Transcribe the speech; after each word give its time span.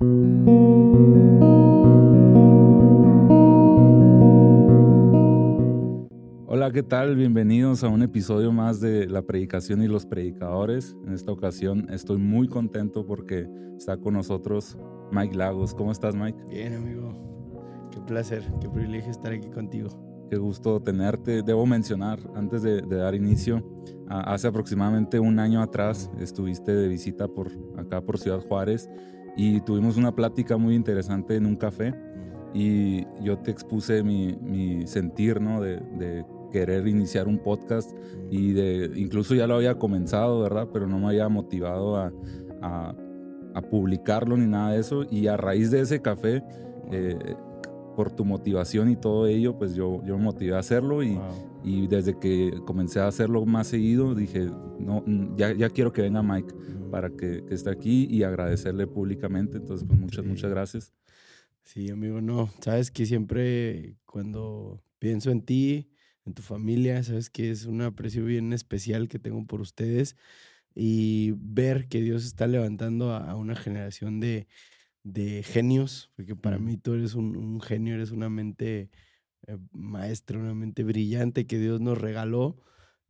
Hola, 0.00 0.10
¿qué 6.72 6.82
tal? 6.82 7.14
Bienvenidos 7.14 7.84
a 7.84 7.88
un 7.88 8.02
episodio 8.02 8.50
más 8.50 8.80
de 8.80 9.06
La 9.06 9.22
Predicación 9.22 9.82
y 9.82 9.86
los 9.86 10.04
Predicadores. 10.04 10.96
En 11.06 11.12
esta 11.12 11.30
ocasión 11.30 11.86
estoy 11.90 12.18
muy 12.18 12.48
contento 12.48 13.06
porque 13.06 13.48
está 13.76 13.96
con 13.96 14.14
nosotros 14.14 14.76
Mike 15.12 15.36
Lagos. 15.36 15.74
¿Cómo 15.74 15.92
estás, 15.92 16.16
Mike? 16.16 16.42
Bien, 16.48 16.74
amigo. 16.74 17.88
Qué 17.92 18.00
placer, 18.00 18.42
qué 18.60 18.68
privilegio 18.68 19.12
estar 19.12 19.32
aquí 19.32 19.48
contigo. 19.48 19.90
Qué 20.28 20.38
gusto 20.38 20.82
tenerte. 20.82 21.44
Debo 21.44 21.66
mencionar, 21.66 22.18
antes 22.34 22.62
de, 22.62 22.82
dar 22.82 23.14
inicio, 23.14 23.62
hace 24.08 24.48
aproximadamente 24.48 25.20
un 25.20 25.38
año 25.38 25.62
atrás 25.62 26.10
estuviste 26.18 26.74
de 26.74 26.88
visita 26.88 27.28
por 27.28 27.52
acá, 27.76 28.00
por 28.00 28.18
Ciudad 28.18 28.40
Juárez, 28.40 28.90
y 29.36 29.60
tuvimos 29.60 29.96
una 29.96 30.14
plática 30.14 30.56
muy 30.56 30.74
interesante 30.74 31.36
en 31.36 31.46
un 31.46 31.56
café. 31.56 31.94
Y 32.52 33.04
yo 33.20 33.38
te 33.38 33.50
expuse 33.50 34.02
mi, 34.04 34.86
sentir, 34.86 35.40
¿no? 35.40 35.60
De, 35.60 36.24
querer 36.52 36.86
iniciar 36.86 37.26
un 37.26 37.40
podcast 37.40 37.90
y 38.30 38.52
de, 38.52 38.92
incluso 38.94 39.34
ya 39.34 39.48
lo 39.48 39.56
había 39.56 39.76
comenzado, 39.76 40.40
¿verdad? 40.40 40.68
Pero 40.72 40.86
no 40.86 41.00
me 41.00 41.06
había 41.06 41.28
motivado 41.28 41.96
a, 41.96 42.94
publicarlo 43.70 44.36
ni 44.36 44.46
nada 44.46 44.70
de 44.72 44.80
eso. 44.80 45.04
Y 45.10 45.26
a 45.26 45.36
raíz 45.36 45.72
de 45.72 45.80
ese 45.80 46.00
café, 46.00 46.44
eh, 46.92 47.34
por 47.96 48.12
tu 48.12 48.24
motivación 48.24 48.88
y 48.88 48.96
todo 48.96 49.26
ello, 49.26 49.58
pues 49.58 49.74
yo, 49.74 50.00
yo 50.04 50.16
me 50.16 50.24
motivé 50.24 50.54
a 50.54 50.60
hacerlo 50.60 51.02
y, 51.02 51.18
y 51.64 51.86
desde 51.88 52.18
que 52.18 52.52
comencé 52.66 53.00
a 53.00 53.08
hacerlo 53.08 53.44
más 53.46 53.68
seguido, 53.68 54.14
dije, 54.14 54.48
no, 54.78 55.02
ya, 55.36 55.52
ya 55.52 55.70
quiero 55.70 55.92
que 55.92 56.02
venga 56.02 56.22
Mike 56.22 56.54
para 56.94 57.10
que, 57.10 57.44
que, 57.44 57.52
esté 57.52 57.70
aquí 57.70 58.06
y 58.08 58.22
agradecerle 58.22 58.86
públicamente. 58.86 59.56
Entonces, 59.56 59.84
pues 59.84 59.98
muchas, 59.98 60.24
muchas 60.24 60.48
gracias. 60.48 60.92
Sí, 61.64 61.90
amigo, 61.90 62.20
no, 62.20 62.48
sabes 62.60 62.92
que 62.92 63.04
siempre 63.04 63.96
cuando 64.06 64.80
pienso 65.00 65.32
en 65.32 65.42
ti, 65.42 65.90
en 66.24 66.34
tu 66.34 66.42
familia, 66.42 67.02
sabes 67.02 67.30
que 67.30 67.50
es 67.50 67.64
un 67.64 67.82
aprecio 67.82 68.24
bien 68.24 68.52
especial 68.52 69.08
que 69.08 69.18
tengo 69.18 69.44
por 69.44 69.60
ustedes 69.60 70.14
y 70.72 71.32
ver 71.36 71.88
que 71.88 72.00
Dios 72.00 72.24
está 72.24 72.46
levantando 72.46 73.12
a 73.12 73.34
una 73.34 73.56
generación 73.56 74.20
de, 74.20 74.46
de 75.02 75.42
genios, 75.42 76.12
porque 76.14 76.36
para 76.36 76.60
mí 76.60 76.76
tú 76.76 76.94
eres 76.94 77.16
un, 77.16 77.60
genio, 77.60 77.96
eres 77.96 78.12
una 78.12 78.30
mente 78.30 78.88
eh, 79.48 79.58
maestra, 79.72 80.38
una 80.38 80.54
mente 80.54 80.84
brillante 80.84 81.44
que 81.48 81.58
Dios 81.58 81.80
nos 81.80 81.98
regaló. 81.98 82.56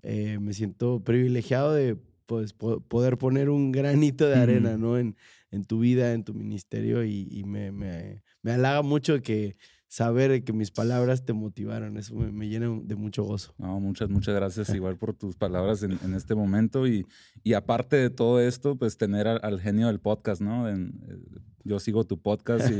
Eh, 0.00 0.38
me 0.40 0.54
siento 0.54 1.04
privilegiado 1.04 1.74
de 1.74 1.98
pues, 2.26 2.52
poder 2.52 3.18
poner 3.18 3.50
un 3.50 3.72
granito 3.72 4.26
de 4.28 4.36
arena 4.36 4.76
¿no? 4.76 4.98
en, 4.98 5.16
en 5.50 5.64
tu 5.64 5.80
vida, 5.80 6.12
en 6.12 6.24
tu 6.24 6.34
ministerio, 6.34 7.04
y, 7.04 7.44
me, 7.44 7.70
me, 7.72 8.22
me, 8.42 8.52
halaga 8.52 8.82
mucho 8.82 9.22
que 9.22 9.56
saber 9.86 10.42
que 10.42 10.52
mis 10.52 10.72
palabras 10.72 11.24
te 11.24 11.32
motivaron. 11.32 11.96
Eso 11.96 12.14
me, 12.16 12.48
llena 12.48 12.80
de 12.82 12.96
mucho 12.96 13.22
gozo. 13.22 13.54
No, 13.58 13.78
muchas, 13.78 14.10
muchas 14.10 14.34
gracias 14.34 14.68
igual 14.74 14.96
por 14.96 15.14
tus 15.14 15.36
palabras 15.36 15.82
en, 15.84 15.98
en, 16.02 16.14
este 16.14 16.34
momento. 16.34 16.86
Y, 16.88 17.06
y 17.44 17.52
aparte 17.52 17.96
de 17.96 18.10
todo 18.10 18.40
esto, 18.40 18.76
pues 18.76 18.96
tener 18.96 19.28
al, 19.28 19.60
genio 19.60 19.86
del 19.86 20.00
podcast, 20.00 20.40
¿no? 20.40 20.68
En, 20.68 21.00
eh, 21.08 21.40
yo 21.62 21.78
sigo 21.78 22.04
tu 22.04 22.20
podcast 22.20 22.68
y, 22.70 22.78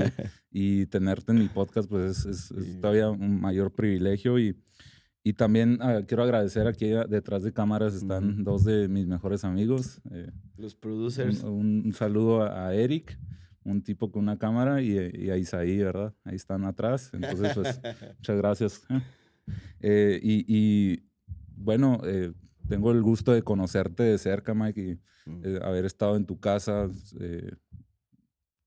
y 0.50 0.86
tenerte 0.86 1.32
en 1.32 1.38
mi 1.38 1.48
podcast, 1.48 1.88
pues 1.88 2.26
es, 2.26 2.52
todavía 2.80 3.10
un 3.10 3.40
mayor 3.40 3.72
privilegio. 3.72 4.38
Y, 4.38 4.56
y 5.26 5.32
también 5.32 5.78
ah, 5.80 6.02
quiero 6.06 6.22
agradecer 6.22 6.66
aquí 6.66 6.90
detrás 7.08 7.42
de 7.42 7.52
cámaras 7.52 7.94
están 7.94 8.44
dos 8.44 8.62
de 8.62 8.88
mis 8.88 9.06
mejores 9.06 9.42
amigos. 9.42 10.02
Eh, 10.10 10.30
Los 10.58 10.74
producers. 10.74 11.42
Un, 11.42 11.92
saludo 11.94 12.42
a 12.42 12.74
Eric 12.74 13.18
un 13.64 13.82
tipo 13.82 14.12
con 14.12 14.24
una 14.24 14.38
cámara 14.38 14.82
y, 14.82 14.92
y 14.92 15.30
a 15.30 15.38
Isaí, 15.38 15.78
¿verdad? 15.78 16.14
Ahí 16.24 16.36
están 16.36 16.64
atrás. 16.64 17.10
Entonces, 17.14 17.54
pues, 17.54 17.80
muchas 18.18 18.36
gracias. 18.36 18.86
Eh, 19.80 20.20
y, 20.22 21.02
bueno, 21.56 22.00
eh, 22.04 22.32
tengo 22.68 22.92
el 22.92 23.02
gusto 23.02 23.32
de 23.32 23.42
conocerte 23.42 24.02
de 24.02 24.18
cerca, 24.18 24.52
Mike, 24.52 25.00
y 25.26 25.30
mm. 25.30 25.62
haber 25.62 25.86
estado 25.86 26.16
en 26.16 26.26
tu 26.26 26.38
casa, 26.38 26.88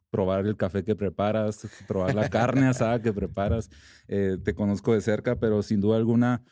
probar 0.10 0.46
el 0.46 0.58
café 0.58 0.84
que 0.84 0.96
preparas, 0.96 1.68
probar 1.88 2.16
la 2.16 2.30
carne 2.30 2.68
asada 2.68 3.02
que 3.02 3.14
preparas. 3.14 3.70
te 4.08 4.54
conozco 4.56 4.94
de 4.94 5.02
cerca, 5.02 5.40
pero 5.40 5.62
sin 5.64 5.82
duda 5.82 5.98
alguna, 5.98 6.44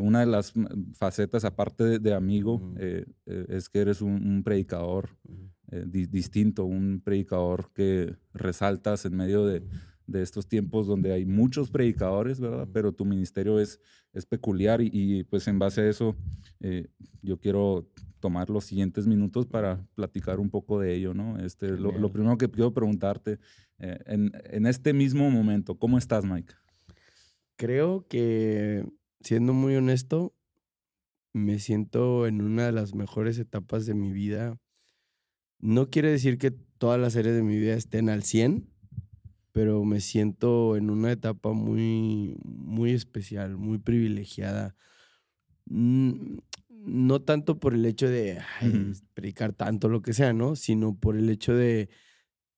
una 0.00 0.20
de 0.20 0.26
las 0.26 0.52
facetas, 0.94 1.44
aparte 1.44 1.98
de, 1.98 2.14
amigo, 2.14 2.58
mm. 2.58 2.76
es 3.26 3.68
que 3.68 3.80
eres 3.80 4.00
un, 4.00 4.42
predicador. 4.44 5.16
Mm. 5.24 5.56
Eh, 5.72 5.84
distinto, 5.88 6.64
un 6.64 7.00
predicador 7.04 7.72
que 7.74 8.14
resaltas 8.32 9.04
en 9.04 9.16
medio 9.16 9.44
de, 9.46 9.64
estos 10.14 10.48
tiempos 10.48 10.86
donde 10.86 11.12
hay 11.12 11.24
muchos 11.24 11.70
predicadores, 11.70 12.40
¿verdad? 12.40 12.68
Pero 12.72 12.92
tu 12.92 13.04
ministerio 13.04 13.58
es, 13.60 13.80
es 14.12 14.26
peculiar 14.26 14.80
y, 14.80 15.24
pues 15.24 15.48
en 15.48 15.58
base 15.58 15.82
a 15.82 15.88
eso 15.88 16.16
eh, 16.60 16.88
yo 17.22 17.38
quiero 17.38 17.88
tomar 18.20 18.50
los 18.50 18.64
siguientes 18.64 19.06
minutos 19.06 19.46
para 19.46 19.86
platicar 19.94 20.40
un 20.40 20.50
poco 20.50 20.80
de 20.80 20.94
ello, 20.94 21.14
¿no? 21.14 21.38
Este, 21.38 21.70
lo, 21.76 22.12
primero 22.12 22.38
que 22.38 22.50
quiero 22.50 22.72
preguntarte, 22.72 23.38
eh, 23.78 23.98
en, 24.06 24.32
en 24.44 24.66
este 24.66 24.92
mismo 24.92 25.30
momento, 25.30 25.78
¿cómo 25.78 25.98
estás, 25.98 26.24
Mike? 26.24 26.54
Creo 27.56 28.06
que, 28.08 28.84
siendo 29.20 29.52
muy 29.52 29.76
honesto, 29.76 30.34
me 31.32 31.58
siento 31.58 32.26
en 32.26 32.40
una 32.40 32.66
de 32.66 32.72
las 32.72 32.94
mejores 32.94 33.38
etapas 33.38 33.86
de 33.86 33.94
mi 33.94 34.12
vida 34.12 34.58
no 35.58 35.90
quiere 35.90 36.10
decir 36.10 36.38
que 36.38 36.50
todas 36.50 37.00
las 37.00 37.16
áreas 37.16 37.36
de 37.36 37.42
mi 37.42 37.58
vida 37.58 37.74
estén 37.74 38.08
al 38.08 38.22
100, 38.22 38.68
pero 39.56 39.82
me 39.86 40.02
siento 40.02 40.76
en 40.76 40.90
una 40.90 41.12
etapa 41.12 41.54
muy, 41.54 42.36
muy 42.44 42.90
especial, 42.90 43.56
muy 43.56 43.78
privilegiada. 43.78 44.76
No 45.64 47.22
tanto 47.22 47.58
por 47.58 47.72
el 47.72 47.86
hecho 47.86 48.06
de 48.06 48.38
predicar 49.14 49.54
tanto, 49.54 49.88
lo 49.88 50.02
que 50.02 50.12
sea, 50.12 50.34
¿no? 50.34 50.56
Sino 50.56 50.94
por 50.94 51.16
el 51.16 51.30
hecho 51.30 51.54
de 51.54 51.88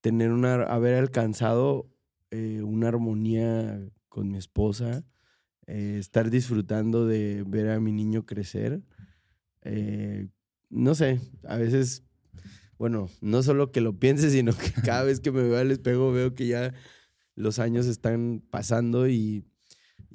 tener 0.01 0.33
una, 0.33 0.65
haber 0.65 0.97
alcanzado 0.97 1.89
eh, 2.33 2.63
una 2.65 2.89
armonía 2.89 3.81
con 4.09 4.33
mi 4.33 4.39
esposa, 4.39 5.05
eh, 5.69 5.99
estar 6.01 6.31
disfrutando 6.31 7.07
de 7.07 7.45
ver 7.47 7.71
a 7.71 7.79
mi 7.79 7.93
niño 7.93 8.27
crecer. 8.27 8.83
Eh, 9.63 10.27
no 10.69 10.97
sé, 10.97 11.21
a 11.45 11.59
veces 11.59 12.08
bueno, 12.79 13.09
no 13.21 13.43
solo 13.43 13.73
que 13.73 13.81
lo 13.81 13.99
piense, 13.99 14.31
sino 14.31 14.53
que 14.57 14.73
cada 14.83 15.05
vez 15.05 15.21
que 15.21 15.33
me 15.33 15.43
veo 15.43 15.59
al 15.59 15.71
espejo 15.71 16.13
veo 16.13 16.35
que 16.35 16.47
ya 16.47 16.75
los 17.35 17.59
años 17.59 17.87
están 17.87 18.43
pasando 18.51 19.09
y, 19.09 19.45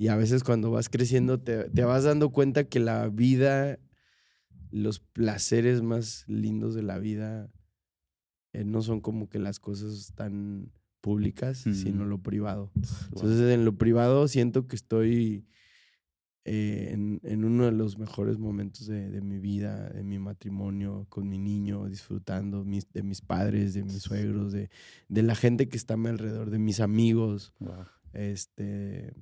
a 0.09 0.15
veces 0.15 0.43
cuando 0.43 0.71
vas 0.71 0.89
creciendo 0.89 1.39
te, 1.39 1.67
vas 1.83 2.03
dando 2.03 2.31
cuenta 2.31 2.63
que 2.63 2.79
la 2.79 3.09
vida, 3.09 3.79
los 4.71 4.99
placeres 4.99 5.81
más 5.81 6.23
lindos 6.27 6.73
de 6.73 6.81
la 6.81 6.97
vida 6.97 7.51
eh, 8.53 8.65
no 8.65 8.81
son 8.81 9.01
como 9.01 9.29
que 9.29 9.39
las 9.39 9.59
cosas 9.59 10.13
tan 10.15 10.71
públicas, 10.99 11.59
sino 11.59 12.05
lo 12.05 12.23
privado. 12.23 12.71
Entonces 13.13 13.53
en 13.53 13.65
lo 13.65 13.77
privado 13.77 14.27
siento 14.27 14.67
que 14.67 14.75
estoy 14.75 15.45
eh, 16.45 16.89
en, 16.91 17.45
uno 17.45 17.65
de 17.65 17.71
los 17.71 17.97
mejores 17.97 18.37
momentos 18.37 18.87
de, 18.87 19.21
mi 19.21 19.39
vida, 19.39 19.91
en 19.95 20.09
mi 20.09 20.19
matrimonio, 20.19 21.05
con 21.09 21.29
mi 21.29 21.37
niño, 21.37 21.87
disfrutando 21.87 22.65
de 22.65 23.03
mis 23.03 23.21
padres, 23.21 23.73
de 23.73 23.83
mis 23.83 24.01
suegros, 24.01 24.51
de, 24.51 24.69
de, 25.07 25.23
la 25.23 25.35
gente 25.35 25.69
que 25.69 25.77
está 25.77 25.93
a 25.93 25.97
mi 25.97 26.09
alrededor, 26.09 26.49
de 26.49 26.59
mis 26.59 26.81
amigos. 26.81 27.53
Este, 28.11 29.13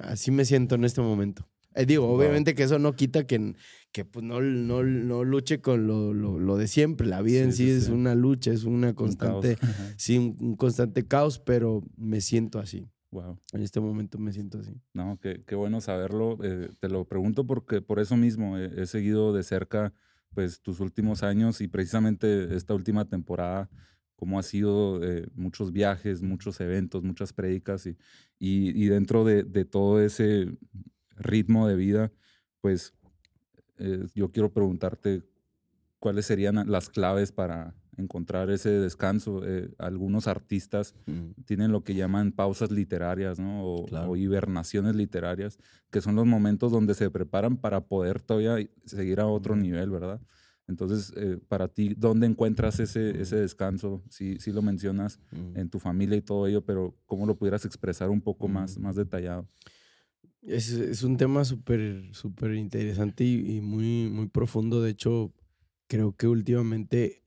así 0.00 0.30
me 0.30 0.44
siento 0.46 0.76
en 0.76 0.84
este 0.84 1.02
momento. 1.02 1.46
Eh, 1.74 1.86
digo, 1.86 2.08
obviamente 2.08 2.54
que 2.54 2.64
eso 2.64 2.78
no 2.78 2.94
quita 2.94 3.26
que, 3.26 3.54
que 3.92 4.04
pues 4.04 4.24
no, 4.24 4.40
no, 4.40 4.82
no 4.82 5.24
luche 5.24 5.60
con 5.60 5.86
lo, 5.86 6.12
lo, 6.12 6.56
de 6.56 6.66
siempre. 6.66 7.06
La 7.06 7.22
vida 7.22 7.42
en 7.42 7.52
sí, 7.52 7.68
es 7.68 7.88
una 7.88 8.14
lucha, 8.14 8.50
es 8.50 8.64
una 8.64 8.94
constante, 8.94 9.56
sí, 9.96 10.16
un 10.16 10.56
constante 10.56 11.06
caos, 11.06 11.38
pero 11.38 11.82
me 11.96 12.20
siento 12.20 12.58
así. 12.58 12.88
Wow. 13.10 13.40
En 13.52 13.62
este 13.62 13.80
momento 13.80 14.18
me 14.18 14.32
siento 14.32 14.58
así. 14.58 14.80
No, 14.94 15.18
qué, 15.20 15.42
qué 15.44 15.56
bueno 15.56 15.80
saberlo. 15.80 16.38
Eh, 16.42 16.70
te 16.78 16.88
lo 16.88 17.04
pregunto 17.06 17.44
porque 17.44 17.80
por 17.80 17.98
eso 17.98 18.16
mismo 18.16 18.56
he, 18.56 18.86
seguido 18.86 19.32
de 19.32 19.42
cerca 19.42 19.92
pues 20.32 20.60
tus 20.60 20.78
últimos 20.78 21.24
años 21.24 21.60
y 21.60 21.66
precisamente 21.66 22.54
esta 22.54 22.72
última 22.72 23.08
temporada, 23.08 23.68
cómo 24.14 24.38
ha 24.38 24.44
sido 24.44 25.02
eh, 25.02 25.26
muchos 25.34 25.72
viajes, 25.72 26.22
muchos 26.22 26.60
eventos, 26.60 27.02
muchas 27.02 27.32
prédicas 27.32 27.84
y, 27.86 27.96
y, 28.38 28.86
dentro 28.86 29.24
de, 29.24 29.42
de, 29.42 29.64
todo 29.64 30.00
ese 30.00 30.56
ritmo 31.16 31.66
de 31.66 31.74
vida, 31.74 32.12
pues 32.60 32.94
eh, 33.78 34.06
yo 34.14 34.30
quiero 34.30 34.52
preguntarte 34.52 35.24
cuáles 35.98 36.26
serían 36.26 36.70
las 36.70 36.90
claves 36.90 37.32
para 37.32 37.74
encontrar 37.96 38.50
ese 38.50 38.70
descanso. 38.70 39.42
Eh, 39.46 39.70
algunos 39.78 40.26
artistas 40.26 40.94
mm. 41.06 41.42
tienen 41.44 41.72
lo 41.72 41.84
que 41.84 41.94
llaman 41.94 42.32
pausas 42.32 42.70
literarias, 42.70 43.38
¿no? 43.38 43.62
O, 43.62 44.16
hibernaciones 44.16 44.96
literarias, 44.96 45.58
que 45.90 46.00
son 46.00 46.16
los 46.16 46.26
momentos 46.26 46.72
donde 46.72 46.94
se 46.94 47.10
preparan 47.10 47.56
para 47.56 47.86
poder 47.86 48.20
todavía 48.20 48.56
seguir 48.84 49.20
a 49.20 49.26
otro 49.26 49.56
nivel, 49.56 49.90
¿verdad? 49.90 50.20
Entonces, 50.68 51.12
eh, 51.16 51.38
para 51.48 51.66
ti, 51.68 51.94
¿dónde 51.96 52.26
encuentras 52.26 52.78
ese, 52.78 53.20
ese 53.20 53.36
descanso? 53.36 54.04
Sí, 54.08 54.36
sí 54.38 54.52
lo 54.52 54.62
mencionas 54.62 55.18
en 55.32 55.68
tu 55.68 55.80
familia 55.80 56.16
y 56.16 56.22
todo 56.22 56.46
ello, 56.46 56.64
pero 56.64 56.96
¿cómo 57.06 57.26
lo 57.26 57.36
pudieras 57.36 57.64
expresar 57.64 58.08
un 58.08 58.20
poco 58.20 58.46
más, 58.46 58.78
más 58.78 58.94
detallado? 58.94 59.48
Es, 60.42 60.70
es 60.70 61.02
un 61.02 61.16
tema 61.16 61.44
súper, 61.44 62.10
súper 62.12 62.54
interesante 62.54 63.24
y, 63.24 63.56
y 63.56 63.60
muy, 63.60 64.08
muy 64.08 64.28
profundo. 64.28 64.80
De 64.80 64.90
hecho, 64.90 65.34
creo 65.90 66.14
que 66.16 66.28
últimamente, 66.28 67.24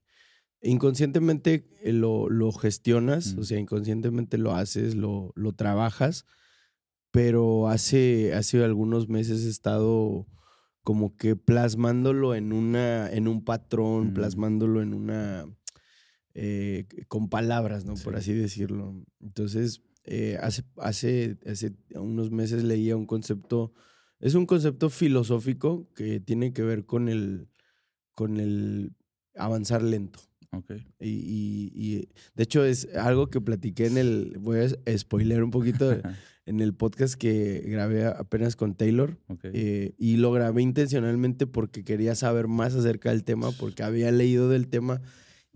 inconscientemente 0.64 1.68
eh, 1.82 1.92
lo, 1.92 2.28
lo 2.28 2.50
gestionas, 2.52 3.36
o 3.38 3.44
sea, 3.44 3.58
inconscientemente 3.58 4.38
lo 4.38 4.54
haces, 4.54 4.94
lo, 4.94 5.32
lo 5.36 5.52
trabajas, 5.52 6.24
pero 7.10 7.68
hace, 7.68 8.34
hace 8.34 8.64
algunos 8.64 9.08
meses 9.08 9.44
he 9.44 9.50
estado 9.50 10.26
como 10.82 11.16
que 11.16 11.36
plasmándolo 11.36 12.34
en, 12.34 12.52
una, 12.52 13.10
en 13.10 13.28
un 13.28 13.44
patrón, 13.44 14.08
Mm. 14.10 14.14
plasmándolo 14.14 14.82
en 14.82 14.94
una... 14.94 15.46
eh, 16.34 16.86
con 17.08 17.28
palabras, 17.28 17.84
¿no? 17.84 17.94
Por 17.94 18.14
Sí. 18.14 18.18
así 18.18 18.32
decirlo. 18.34 19.04
Entonces, 19.20 19.82
eh, 20.04 20.36
hace, 20.42 20.64
hace, 20.78 21.38
hace 21.46 21.76
unos 21.94 22.30
meses 22.32 22.64
leía 22.64 22.96
un 22.96 23.06
concepto, 23.06 23.72
es 24.18 24.34
un 24.34 24.44
concepto 24.44 24.90
filosófico 24.90 25.88
que 25.94 26.18
tiene 26.20 26.52
que 26.52 26.62
ver 26.62 26.84
con 26.86 27.08
el, 27.08 27.48
con 28.14 28.38
el 28.40 28.92
avanzar 29.36 29.82
lento. 29.82 30.18
Y, 31.00 31.08
y- 31.08 31.72
y, 31.74 32.08
de 32.34 32.42
hecho 32.42 32.64
es 32.64 32.88
algo 32.94 33.28
que 33.28 33.40
platiqué 33.40 33.86
en 33.86 33.98
el, 33.98 34.36
voy 34.40 34.58
a 34.60 34.98
spoiler 34.98 35.42
un 35.42 35.50
poquito, 35.50 35.90
en 36.46 36.60
el 36.60 36.74
podcast 36.74 37.14
que 37.14 37.62
grabé 37.66 38.06
apenas 38.06 38.56
con 38.56 38.74
Taylor. 38.74 39.18
Ok. 39.28 39.44
eh, 39.52 39.94
y 39.98 40.16
lo 40.16 40.30
grabé 40.32 40.62
intencionalmente 40.62 41.46
porque 41.46 41.84
quería 41.84 42.14
saber 42.14 42.48
más 42.48 42.74
acerca 42.74 43.10
del 43.10 43.24
tema, 43.24 43.50
porque 43.52 43.82
había 43.82 44.10
leído 44.12 44.48
del 44.48 44.68
tema 44.68 45.00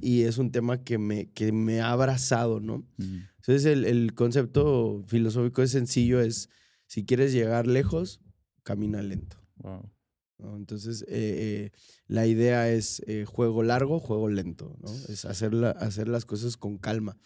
y 0.01 0.23
es 0.23 0.39
un 0.39 0.51
tema 0.53 0.85
que 0.85 0.97
me, 0.99 1.31
que 1.33 1.51
me 1.53 1.81
ha 1.81 1.91
abrazado, 1.91 2.61
¿no? 2.61 2.79
Mm, 2.99 3.19
Entonces 3.37 3.65
el, 3.67 3.85
el 3.85 4.15
concepto 4.15 5.03
filosófico 5.09 5.63
es 5.63 5.73
sencillo, 5.73 6.21
es 6.21 6.49
si 6.87 7.05
quieres 7.05 7.33
llegar 7.33 7.67
lejos, 7.67 8.21
camina 8.63 9.03
lento. 9.03 9.37
wow. 9.57 9.91
¿No? 10.39 10.57
Entonces 10.57 11.03
eh, 11.03 11.09
eh, 11.09 11.71
la 12.07 12.27
idea 12.27 12.71
es 12.71 13.03
eh, 13.07 13.25
juego 13.27 13.63
largo, 13.63 13.99
juego 14.01 14.29
lento, 14.29 14.77
¿no? 14.81 14.91
Es 15.09 15.25
hacer, 15.25 15.53
la- 15.55 15.71
hacer 15.73 16.09
las 16.09 16.25
cosas 16.25 16.57
con 16.57 16.79
calma. 16.79 17.17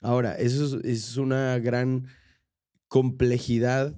Ahora, 0.00 0.34
eso 0.36 0.78
es, 0.78 0.84
es 0.84 1.16
una 1.16 1.58
gran 1.58 2.06
complejidad 2.88 3.94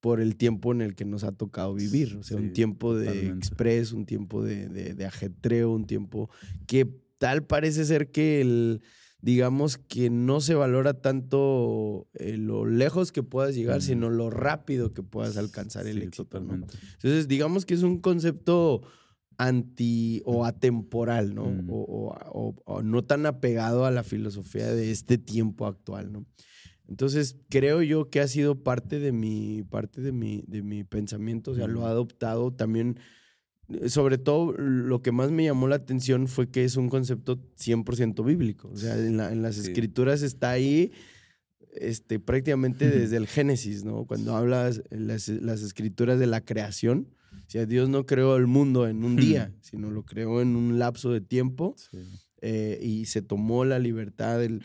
por 0.00 0.20
el 0.20 0.36
tiempo 0.36 0.72
en 0.72 0.82
el 0.82 0.94
que 0.94 1.04
nos 1.04 1.24
ha 1.24 1.32
tocado 1.32 1.74
vivir. 1.74 2.16
O 2.16 2.22
sea, 2.22 2.36
un 2.36 2.48
Sí, 2.48 2.52
tiempo 2.52 2.94
de 2.94 3.06
totalmente. 3.06 3.46
express, 3.46 3.92
un 3.92 4.04
tiempo 4.06 4.42
de, 4.44 4.68
de- 4.68 4.94
de 4.94 5.06
ajetreo, 5.06 5.70
un 5.72 5.86
tiempo 5.86 6.30
que 6.66 6.84
tal 7.18 7.46
parece 7.46 7.84
ser 7.84 8.10
que 8.10 8.40
el, 8.40 8.82
digamos 9.24 9.78
que 9.78 10.10
no 10.10 10.40
se 10.42 10.54
valora 10.54 11.00
tanto 11.00 12.06
eh, 12.12 12.36
lo 12.36 12.66
lejos 12.66 13.10
que 13.10 13.22
puedas 13.22 13.54
llegar, 13.54 13.80
sino 13.80 14.10
lo 14.10 14.28
rápido 14.28 14.92
que 14.92 15.02
puedas 15.02 15.38
alcanzar 15.38 15.86
el 15.86 16.02
éxito. 16.02 16.24
¿no? 16.40 16.46
totalmente. 16.46 16.74
Entonces, 16.96 17.26
digamos 17.26 17.64
que 17.64 17.72
es 17.72 17.82
un 17.82 18.00
concepto 18.00 18.82
anti 19.38 20.22
o 20.26 20.44
atemporal, 20.44 21.34
¿no? 21.34 21.46
Mm. 21.46 21.70
O, 21.70 21.74
o- 21.74 22.16
o- 22.32 22.54
o 22.66 22.82
no 22.82 23.02
tan 23.04 23.24
apegado 23.26 23.86
a 23.86 23.90
la 23.90 24.02
filosofía 24.04 24.66
de 24.72 24.90
este 24.90 25.16
tiempo 25.18 25.66
actual, 25.66 26.12
¿no? 26.12 26.26
Entonces, 26.86 27.36
creo 27.48 27.80
yo 27.80 28.10
que 28.10 28.20
ha 28.20 28.28
sido 28.28 28.62
parte 28.62 28.98
de 29.00 29.10
mi, 29.10 29.62
parte 29.62 30.02
de 30.02 30.12
mi, 30.12 30.44
de 30.46 30.60
mi 30.62 30.84
pensamiento, 30.84 31.52
o 31.52 31.54
sea, 31.54 31.66
lo 31.66 31.86
ha 31.86 31.90
adoptado 31.90 32.52
también. 32.52 32.98
Eh, 33.68 33.88
Sobre 33.88 34.18
todo, 34.18 34.52
lo 34.58 35.02
que 35.02 35.12
más 35.12 35.30
me 35.30 35.44
llamó 35.44 35.68
la 35.68 35.76
atención 35.76 36.28
fue 36.28 36.50
que 36.50 36.64
es 36.64 36.76
un 36.76 36.88
concepto 36.88 37.38
100% 37.56 38.24
bíblico. 38.24 38.68
O 38.72 38.76
sea, 38.76 38.96
en, 38.98 39.16
la- 39.16 39.32
en 39.32 39.42
las 39.42 39.56
Sí. 39.56 39.62
escrituras 39.62 40.22
está 40.22 40.50
ahí 40.50 40.92
este, 41.76 42.20
prácticamente 42.20 42.88
desde 42.88 43.16
el 43.16 43.26
Génesis, 43.26 43.84
¿no? 43.84 44.04
Cuando 44.06 44.36
hablas 44.36 44.82
en 44.90 45.08
las, 45.08 45.28
las 45.28 45.60
escrituras 45.62 46.18
de 46.20 46.26
la 46.26 46.40
creación, 46.40 47.08
o 47.32 47.50
sea, 47.50 47.66
Dios 47.66 47.88
no 47.88 48.06
creó 48.06 48.36
el 48.36 48.46
mundo 48.46 48.86
en 48.86 49.02
un 49.04 49.16
día, 49.16 49.52
sino 49.60 49.90
lo 49.90 50.04
creó 50.04 50.40
en 50.40 50.54
un 50.54 50.78
lapso 50.78 51.10
de 51.12 51.20
tiempo 51.20 51.74
Sí. 51.90 51.98
eh, 52.42 52.78
y 52.80 53.06
se 53.06 53.22
tomó 53.22 53.64
la 53.64 53.80
libertad, 53.80 54.44
el, 54.44 54.62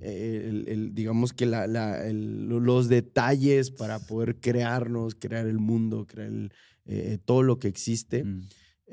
eh, 0.00 0.46
el- 0.48 0.68
el- 0.68 0.94
digamos 0.94 1.32
que 1.32 1.46
la- 1.46 1.66
la- 1.66 2.04
los 2.12 2.88
detalles 2.88 3.70
para 3.72 3.98
poder 3.98 4.36
crearnos, 4.38 5.16
crear 5.16 5.46
el 5.48 5.58
mundo, 5.58 6.06
crear 6.06 6.28
el, 6.28 6.52
eh, 6.86 7.18
todo 7.24 7.42
lo 7.42 7.58
que 7.58 7.68
existe. 7.68 8.24
Mm, 8.24 8.42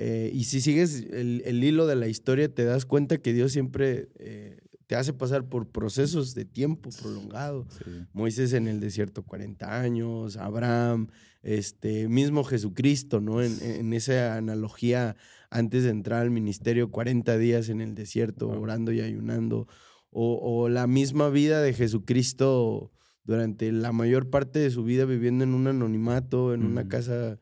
Eh, 0.01 0.31
y 0.33 0.45
si 0.45 0.61
sigues 0.61 1.07
el, 1.11 1.41
el 1.45 1.61
hilo 1.61 1.85
de 1.85 1.95
la 1.97 2.07
historia, 2.07 2.47
te 2.47 2.63
das 2.63 2.85
cuenta 2.85 3.17
que 3.17 3.33
Dios 3.33 3.51
siempre 3.51 4.07
eh, 4.17 4.57
te 4.87 4.95
hace 4.95 5.11
pasar 5.11 5.49
por 5.49 5.67
procesos 5.67 6.33
de 6.35 6.45
tiempo 6.45 6.89
prolongado. 7.01 7.67
sí. 7.69 8.05
Moisés 8.13 8.53
en 8.53 8.67
el 8.69 8.79
desierto 8.79 9.23
40 9.23 9.81
años, 9.81 10.37
Abraham, 10.37 11.07
este 11.43 12.07
mismo 12.07 12.45
Jesucristo, 12.45 13.19
¿no? 13.19 13.41
En, 13.41 13.51
en 13.61 13.91
esa 13.93 14.37
analogía, 14.37 15.17
antes 15.49 15.83
de 15.83 15.89
entrar 15.89 16.21
al 16.21 16.31
ministerio, 16.31 16.91
40 16.91 17.37
días 17.37 17.67
en 17.67 17.81
el 17.81 17.93
desierto, 17.93 18.47
Wow. 18.47 18.61
orando 18.61 18.93
y 18.93 19.01
ayunando. 19.01 19.67
O, 20.11 20.39
o 20.41 20.69
la 20.69 20.87
misma 20.87 21.29
vida 21.29 21.61
de 21.61 21.73
Jesucristo 21.73 22.91
durante 23.25 23.71
la 23.71 23.91
mayor 23.91 24.29
parte 24.29 24.59
de 24.59 24.71
su 24.71 24.83
vida 24.83 25.05
viviendo 25.05 25.43
en 25.43 25.53
un 25.53 25.67
anonimato, 25.67 26.53
en 26.53 26.63
una 26.63 26.81
Ujú. 26.81 26.89
casa 26.89 27.39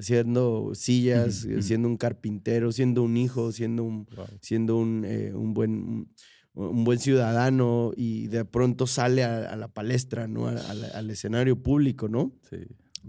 haciendo 0.00 0.72
sillas, 0.74 1.46
siendo 1.60 1.88
un 1.88 1.96
carpintero, 1.96 2.72
siendo 2.72 3.02
un 3.02 3.16
hijo, 3.16 3.52
siendo 3.52 3.84
un, 3.84 4.06
Wow. 4.16 4.26
siendo 4.40 4.76
un, 4.76 5.04
eh, 5.04 5.32
un 5.34 5.54
buen, 5.54 5.70
un, 5.72 6.12
un 6.54 6.84
buen 6.84 6.98
ciudadano 6.98 7.92
y 7.96 8.26
de 8.28 8.44
pronto 8.44 8.86
sale 8.86 9.22
a, 9.24 9.50
a 9.50 9.56
la 9.56 9.68
palestra, 9.68 10.26
¿no? 10.26 10.46
A- 10.48 10.52
a 10.70 10.74
la- 10.74 10.88
al 10.88 11.10
escenario 11.10 11.62
público, 11.62 12.08
¿no? 12.08 12.32
Sí. 12.48 12.56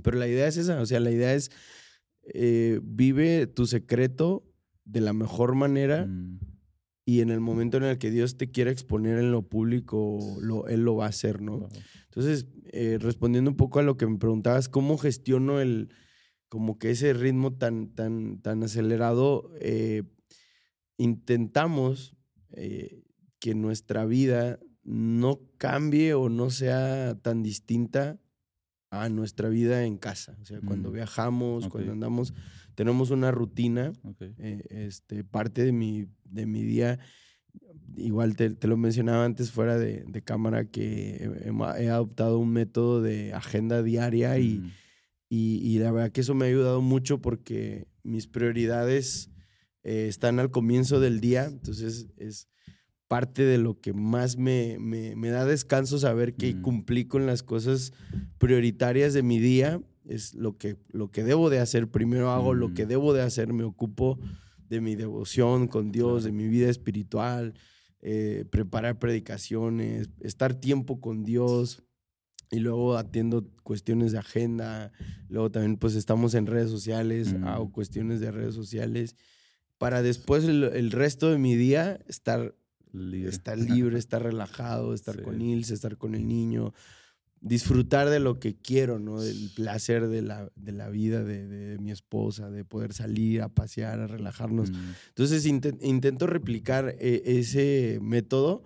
Pero 0.04 0.18
la 0.18 0.28
idea 0.28 0.48
es 0.48 0.58
esa, 0.58 0.80
o 0.82 0.86
sea, 0.86 1.00
la 1.00 1.12
idea 1.12 1.34
es 1.34 1.50
eh, 2.34 2.80
vive 2.84 3.48
tu 3.48 3.66
secreto 3.66 4.44
de 4.86 5.02
la 5.02 5.14
mejor 5.14 5.56
manera 5.56 6.06
Mm, 6.06 6.40
y 7.04 7.22
en 7.22 7.30
el 7.32 7.40
momento 7.40 7.78
en 7.78 7.84
el 7.84 7.98
que 7.98 8.12
Dios 8.12 8.38
te 8.38 8.52
quiera 8.52 8.70
exponer 8.72 9.18
en 9.18 9.32
lo 9.32 9.42
público, 9.42 10.20
lo, 10.40 10.68
Él 10.68 10.82
lo 10.82 10.96
va 10.96 11.06
a 11.06 11.10
hacer, 11.10 11.42
¿no? 11.42 11.58
wow. 11.60 11.70
Entonces, 12.06 12.46
eh, 12.72 12.98
respondiendo 13.02 13.50
un 13.50 13.58
poco 13.58 13.80
a 13.80 13.84
lo 13.84 13.98
que 13.98 14.06
me 14.06 14.18
preguntabas, 14.18 14.70
¿cómo 14.70 14.98
gestiono 14.98 15.60
el, 15.60 15.90
como 16.52 16.78
que 16.78 16.92
ese 16.92 17.14
ritmo 17.14 17.54
tan, 17.54 17.96
tan, 17.96 18.42
tan 18.42 18.62
acelerado? 18.62 19.50
Eh, 19.62 20.04
intentamos 20.98 22.18
eh, 22.52 23.06
que 23.40 23.56
nuestra 23.56 24.06
vida 24.06 24.60
no 24.84 25.40
cambie 25.58 26.14
o 26.14 26.28
no 26.28 26.50
sea 26.50 27.18
tan 27.22 27.42
distinta 27.42 28.20
a 28.90 29.08
nuestra 29.08 29.48
vida 29.48 29.86
en 29.86 29.98
casa. 29.98 30.36
O 30.42 30.46
sea, 30.46 30.60
cuando 30.60 30.90
Mm, 30.90 30.94
viajamos, 30.94 31.70
cuando 31.70 31.94
andamos, 31.94 32.34
tenemos 32.76 33.12
una 33.12 33.32
rutina 33.32 33.94
eh, 34.20 34.62
este, 34.72 35.24
parte 35.24 35.64
de 35.64 35.72
mi, 35.72 36.08
de 36.26 36.46
mi 36.46 36.64
día, 36.64 37.00
igual 37.96 38.36
te, 38.36 38.50
te 38.50 38.68
lo 38.68 38.76
mencionaba 38.76 39.24
antes 39.24 39.52
fuera 39.52 39.78
de, 39.78 40.04
de 40.06 40.22
cámara, 40.22 40.66
que 40.66 41.32
he, 41.78 41.90
adoptado 41.90 42.40
un 42.40 42.52
método 42.52 43.02
de 43.02 43.34
agenda 43.34 43.82
diaria 43.84 44.38
y, 44.38 44.60
Mm, 44.60 44.66
y, 44.66 44.81
y 45.38 45.80
la 45.80 45.92
verdad 45.92 46.12
que 46.12 46.22
eso 46.22 46.34
me 46.36 46.46
ha 46.46 46.50
ayudado 46.50 46.82
mucho 46.82 47.22
porque 47.22 47.88
mis 48.04 48.28
prioridades 48.28 49.30
eh, 49.84 50.08
están 50.10 50.40
al 50.40 50.52
comienzo 50.52 51.00
del 51.00 51.22
día, 51.22 51.46
entonces 51.46 52.08
es 52.18 52.48
parte 53.08 53.44
de 53.44 53.58
lo 53.58 53.80
que 53.80 53.94
más 53.94 54.38
me, 54.38 54.78
me- 54.80 55.16
me 55.16 55.30
da 55.30 55.46
descanso 55.46 55.98
saber 56.00 56.36
que 56.36 56.54
Mm. 56.56 56.62
cumplí 56.62 57.06
con 57.06 57.26
las 57.26 57.44
cosas 57.44 57.92
prioritarias 58.38 59.14
de 59.14 59.24
mi 59.24 59.40
día, 59.40 59.82
es 60.06 60.34
lo 60.34 60.58
que, 60.58 60.78
lo 60.92 61.12
que 61.12 61.24
debo 61.24 61.50
de 61.50 61.60
hacer, 61.60 61.88
primero 61.90 62.32
hago 62.32 62.54
lo 62.54 62.74
que 62.74 62.86
debo 62.86 63.14
de 63.14 63.22
hacer, 63.22 63.54
me 63.54 63.64
ocupo 63.64 64.20
de 64.70 64.82
mi 64.82 64.96
devoción 64.96 65.68
con 65.68 65.92
Dios, 65.92 66.24
de 66.24 66.32
mi 66.32 66.48
vida 66.48 66.70
espiritual, 66.70 67.54
eh, 68.02 68.46
preparar 68.50 68.98
predicaciones, 69.00 70.10
estar 70.22 70.56
tiempo 70.56 71.00
con 71.00 71.24
Dios 71.24 71.84
y 72.52 72.60
luego 72.60 72.98
atiendo 72.98 73.48
cuestiones 73.64 74.12
de 74.12 74.20
agenda, 74.20 74.92
luego 75.30 75.50
también 75.50 75.78
pues 75.78 75.96
estamos 75.96 76.34
en 76.34 76.46
redes 76.48 76.70
sociales, 76.70 77.34
Mm. 77.34 77.46
hago 77.46 77.72
cuestiones 77.72 78.20
de 78.20 78.30
redes 78.32 78.54
sociales, 78.54 79.16
para 79.78 80.02
después 80.02 80.44
el, 80.44 80.66
el 80.66 80.92
resto 80.92 81.32
de 81.32 81.38
mi 81.38 81.56
día 81.56 82.00
estar, 82.08 82.54
libre. 82.92 83.30
estar 83.30 83.58
libre, 83.58 83.98
estar 84.00 84.22
relajado, 84.22 84.94
estar 84.94 85.16
Sí. 85.16 85.22
con 85.22 85.42
Ilse, 85.42 85.74
estar 85.74 85.98
con 85.98 86.14
el 86.14 86.28
niño, 86.28 86.74
disfrutar 87.40 88.10
de 88.10 88.20
lo 88.20 88.40
que 88.40 88.56
quiero, 88.56 89.00
¿no? 89.00 89.22
Del 89.22 89.50
placer 89.56 90.08
de 90.10 90.22
la, 90.22 90.52
de 90.56 90.72
la 90.74 90.90
vida 90.90 91.24
de, 91.24 91.48
de 91.48 91.80
mi 91.80 91.90
esposa, 91.90 92.52
de 92.52 92.64
poder 92.66 92.94
salir 92.94 93.42
a 93.42 93.50
pasear, 93.50 94.00
a 94.02 94.08
relajarnos. 94.08 94.70
Mm, 94.72 94.76
Entonces 95.08 95.46
inte- 95.48 95.76
intento 95.82 96.28
replicar 96.28 96.96
eh, 97.00 97.24
ese 97.26 97.98
método 98.02 98.62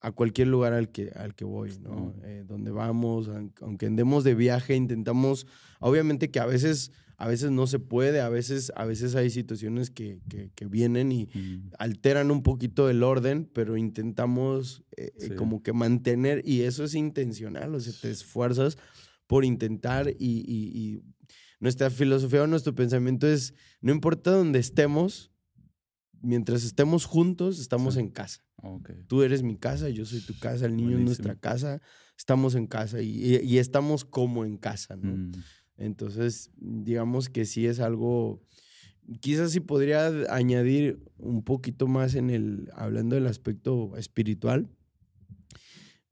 a 0.00 0.12
cualquier 0.12 0.48
lugar 0.48 0.72
al 0.72 0.90
que, 0.90 1.10
al 1.14 1.34
que 1.34 1.44
voy, 1.44 1.76
¿no? 1.80 2.14
Eh, 2.22 2.44
donde 2.46 2.70
vamos, 2.70 3.30
aunque 3.60 3.86
andemos 3.86 4.24
de 4.24 4.34
viaje, 4.34 4.76
intentamos, 4.76 5.46
obviamente 5.80 6.30
que 6.30 6.38
a 6.38 6.46
veces, 6.46 6.92
a 7.16 7.26
veces 7.26 7.50
no 7.50 7.66
se 7.66 7.80
puede, 7.80 8.20
a 8.20 8.28
veces, 8.28 8.72
a 8.76 8.84
veces 8.84 9.16
hay 9.16 9.30
situaciones 9.30 9.90
que, 9.90 10.20
que, 10.54 10.66
vienen 10.66 11.10
y 11.10 11.28
alteran 11.78 12.30
un 12.30 12.42
poquito 12.42 12.88
el 12.88 13.02
orden, 13.02 13.50
pero 13.52 13.76
intentamos 13.76 14.84
eh, 14.96 15.10
eh, 15.20 15.34
como 15.34 15.62
que 15.62 15.72
mantener, 15.72 16.42
y 16.44 16.62
eso 16.62 16.84
es 16.84 16.94
intencional, 16.94 17.74
o 17.74 17.80
sea, 17.80 17.92
te 18.00 18.10
esfuerzas 18.10 18.78
por 19.26 19.44
intentar 19.44 20.08
y, 20.10 20.14
y 20.18 21.02
nuestra 21.60 21.90
filosofía 21.90 22.44
o 22.44 22.46
nuestro 22.46 22.74
pensamiento 22.74 23.26
es, 23.26 23.52
no 23.80 23.90
importa 23.90 24.30
donde 24.30 24.60
estemos, 24.60 25.32
mientras 26.20 26.62
estemos 26.62 27.04
juntos, 27.04 27.58
estamos 27.58 27.96
en 27.96 28.10
casa. 28.10 28.47
Tú 29.06 29.22
eres 29.22 29.42
mi 29.42 29.56
casa, 29.56 29.88
yo 29.88 30.04
soy 30.04 30.20
tu 30.20 30.38
casa, 30.38 30.66
el 30.66 30.76
niño 30.76 30.98
es 30.98 31.04
nuestra 31.04 31.36
casa, 31.36 31.80
estamos 32.16 32.54
en 32.54 32.66
casa 32.66 33.00
y, 33.00 33.58
estamos 33.58 34.04
como 34.04 34.44
en 34.44 34.56
casa, 34.56 34.96
¿no? 34.96 35.16
Mm. 35.16 35.32
Entonces, 35.76 36.50
digamos 36.56 37.28
que 37.28 37.44
sí 37.44 37.66
es 37.66 37.78
algo, 37.78 38.42
quizás 39.20 39.52
sí 39.52 39.60
podría 39.60 40.08
añadir 40.28 40.98
un 41.18 41.44
poquito 41.44 41.86
más 41.86 42.16
en 42.16 42.30
el, 42.30 42.68
hablando 42.74 43.14
del 43.14 43.28
aspecto 43.28 43.96
espiritual. 43.96 44.68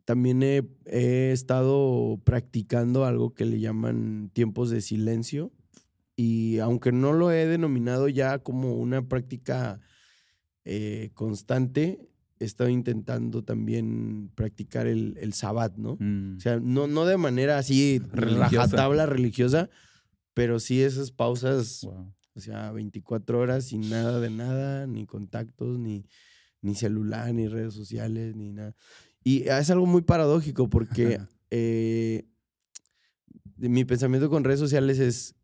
También 0.05 0.45
he, 0.45 0.63
he 0.85 1.33
estado 1.33 2.21
practicando 2.23 3.05
algo 3.05 3.35
que 3.35 3.45
le 3.45 3.59
llaman 3.59 4.31
tiempos 4.33 4.71
de 4.71 4.81
silencio 4.81 5.53
y 6.15 6.59
aunque 6.59 6.93
no 6.93 7.13
lo 7.13 7.33
he 7.33 7.47
denominado 7.47 8.09
ya 8.09 8.39
como 8.39 8.77
una 8.77 9.07
práctica 9.07 9.81
eh, 10.65 11.11
constante, 11.15 12.09
he 12.39 12.45
estado 12.45 12.71
intentando 12.71 13.43
también 13.43 14.31
practicar 14.35 14.87
el, 14.87 15.17
el 15.21 15.33
sabbat, 15.33 15.77
¿no? 15.77 15.97
Mm. 15.99 16.37
O 16.37 16.41
sea, 16.41 16.61
no, 16.61 16.87
no 16.87 17.07
de 17.07 17.17
manera 17.17 17.59
así 17.59 18.01
rajatabla 18.13 19.07
religiosa, 19.07 19.71
pero 20.35 20.61
sí 20.61 20.83
esas 20.83 21.13
pausas, 21.13 21.85
o 21.85 22.41
sea, 22.41 22.73
24 22.73 23.39
horas 23.39 23.67
sin 23.67 23.89
nada 23.89 24.21
de 24.21 24.31
nada, 24.31 24.87
ni 24.87 25.07
contactos, 25.07 25.79
ni, 25.79 26.05
ni 26.61 26.75
celular, 26.75 27.33
ni 27.33 27.49
redes 27.49 27.75
sociales, 27.75 28.37
ni 28.37 28.53
nada. 28.53 28.75
Y 29.25 29.49
es 29.49 29.71
algo 29.71 29.87
muy 29.87 30.03
paradójico 30.03 30.69
porque 30.69 31.19
eh, 31.51 32.29
mi 33.57 33.85
pensamiento 33.85 34.29
con 34.29 34.45
redes 34.45 34.61
sociales 34.61 34.99
es, 34.99 35.35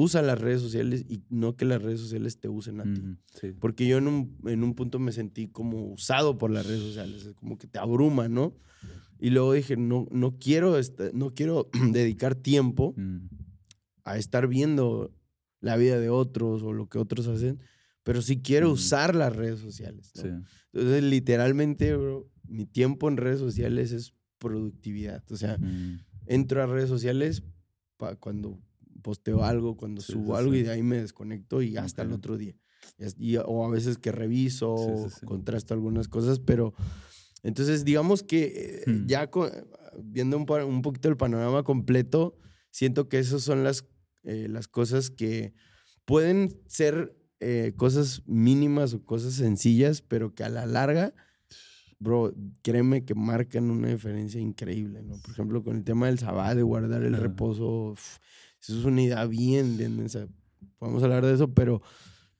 usa 0.00 0.22
las 0.22 0.40
redes 0.40 0.60
sociales 0.60 1.04
y 1.08 1.22
no 1.28 1.56
que 1.56 1.64
las 1.64 1.82
redes 1.82 2.00
sociales 2.00 2.38
te 2.38 2.48
usen 2.48 2.80
a 2.80 2.84
ti. 2.84 3.52
Porque 3.60 3.86
yo 3.86 3.98
en 3.98 4.08
un, 4.08 4.38
en 4.46 4.64
un, 4.64 4.74
punto 4.74 4.98
me 4.98 5.12
sentí 5.12 5.48
como 5.48 5.92
usado 5.92 6.38
por 6.38 6.50
las 6.50 6.66
redes 6.66 6.80
sociales, 6.80 7.30
como 7.36 7.58
que 7.58 7.66
te 7.66 7.78
abruma, 7.78 8.28
¿no? 8.28 8.54
Y 9.18 9.30
luego 9.30 9.52
dije, 9.52 9.76
no, 9.76 10.06
no, 10.10 10.38
quiero, 10.38 10.76
no 11.12 11.34
quiero 11.34 11.68
dedicar 11.92 12.34
tiempo 12.34 12.94
mm. 12.96 13.28
a 14.04 14.16
estar 14.16 14.48
viendo 14.48 15.14
la 15.60 15.76
vida 15.76 16.00
de 16.00 16.08
otros 16.08 16.62
o 16.62 16.72
lo 16.72 16.88
que 16.88 16.98
otros 16.98 17.26
hacen, 17.26 17.60
pero 18.02 18.22
sí 18.22 18.40
quiero 18.40 18.72
usar 18.72 19.14
las 19.14 19.36
redes 19.36 19.60
sociales. 19.60 20.12
Entonces, 20.72 21.02
literalmente, 21.02 21.94
bro, 21.94 22.28
mi 22.48 22.64
tiempo 22.64 23.08
en 23.08 23.18
redes 23.18 23.38
sociales 23.38 23.92
es 23.92 24.14
productividad. 24.38 25.22
O 25.30 25.36
sea, 25.36 25.58
entro 26.26 26.62
a 26.62 26.66
redes 26.66 26.88
sociales 26.88 27.42
cuando 28.18 28.58
posteo 29.00 29.44
algo, 29.44 29.76
cuando 29.76 30.00
subo 30.02 30.36
algo 30.36 30.54
y 30.54 30.62
de 30.62 30.70
ahí 30.70 30.82
me 30.82 31.00
desconecto 31.00 31.62
y 31.62 31.76
hasta 31.76 32.02
el 32.02 32.12
otro 32.12 32.36
día. 32.36 32.54
o 33.46 33.66
a 33.66 33.70
veces 33.70 33.98
que 33.98 34.12
reviso, 34.12 35.08
contrasto 35.24 35.74
algunas 35.74 36.08
cosas, 36.08 36.40
pero 36.40 36.74
entonces 37.42 37.84
digamos 37.84 38.22
que 38.22 38.82
eh, 38.86 38.90
hmm. 38.90 39.06
ya 39.06 39.30
viendo 40.02 40.36
un, 40.36 40.50
un, 40.50 40.82
poquito 40.82 41.08
el 41.08 41.16
panorama 41.16 41.62
completo, 41.62 42.36
siento 42.70 43.08
que 43.08 43.18
esas 43.18 43.42
son 43.42 43.64
las, 43.64 43.86
eh, 44.24 44.46
las 44.48 44.68
cosas 44.68 45.10
que 45.10 45.54
pueden 46.04 46.60
ser 46.66 47.16
eh, 47.40 47.72
cosas 47.76 48.22
mínimas 48.26 48.92
o 48.94 49.04
cosas 49.04 49.34
sencillas, 49.34 50.02
pero 50.02 50.34
que 50.34 50.44
a 50.44 50.50
la 50.50 50.66
larga, 50.66 51.14
bro, 51.98 52.34
créeme 52.62 53.04
que 53.04 53.14
marcan 53.14 53.70
una 53.70 53.88
diferencia 53.88 54.40
increíble, 54.40 55.02
¿no? 55.02 55.16
Por 55.22 55.30
ejemplo, 55.30 55.62
con 55.62 55.76
el 55.76 55.84
tema 55.84 56.06
del 56.06 56.18
sabá, 56.18 56.54
de 56.54 56.62
guardar 56.62 57.02
el 57.02 57.16
reposo, 57.16 57.94
eso 58.60 58.78
es 58.78 58.84
una 58.84 59.02
idea 59.02 59.26
bien 59.26 59.76
densa. 59.76 60.28
Podemos 60.78 61.02
hablar 61.02 61.24
de 61.24 61.34
eso, 61.34 61.52
pero, 61.52 61.82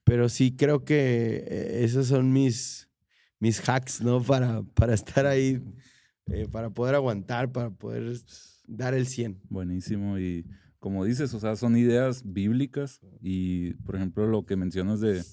pero 0.03 0.29
sí 0.29 0.55
creo 0.55 0.83
que 0.83 1.43
eh, 1.47 1.83
esos 1.83 2.07
son 2.07 2.31
mis, 2.31 2.89
mis 3.39 3.67
hacks, 3.67 4.01
¿no? 4.01 4.21
Para, 4.21 4.63
para 4.63 4.93
estar 4.93 5.25
ahí, 5.25 5.61
eh, 6.27 6.47
para 6.51 6.69
poder 6.69 6.95
aguantar, 6.95 7.51
para 7.51 7.69
poder 7.71 8.17
dar 8.67 8.93
el 8.93 9.07
100. 9.07 9.41
Buenísimo. 9.49 10.17
Y 10.19 10.45
como 10.79 11.05
dices, 11.05 11.33
o 11.33 11.39
sea, 11.39 11.55
son 11.55 11.77
ideas 11.77 12.23
bíblicas 12.25 13.01
y, 13.21 13.73
por 13.85 13.95
ejemplo, 13.95 14.25
lo 14.27 14.45
que 14.45 14.55
mencionas 14.55 14.99
de, 15.01 15.23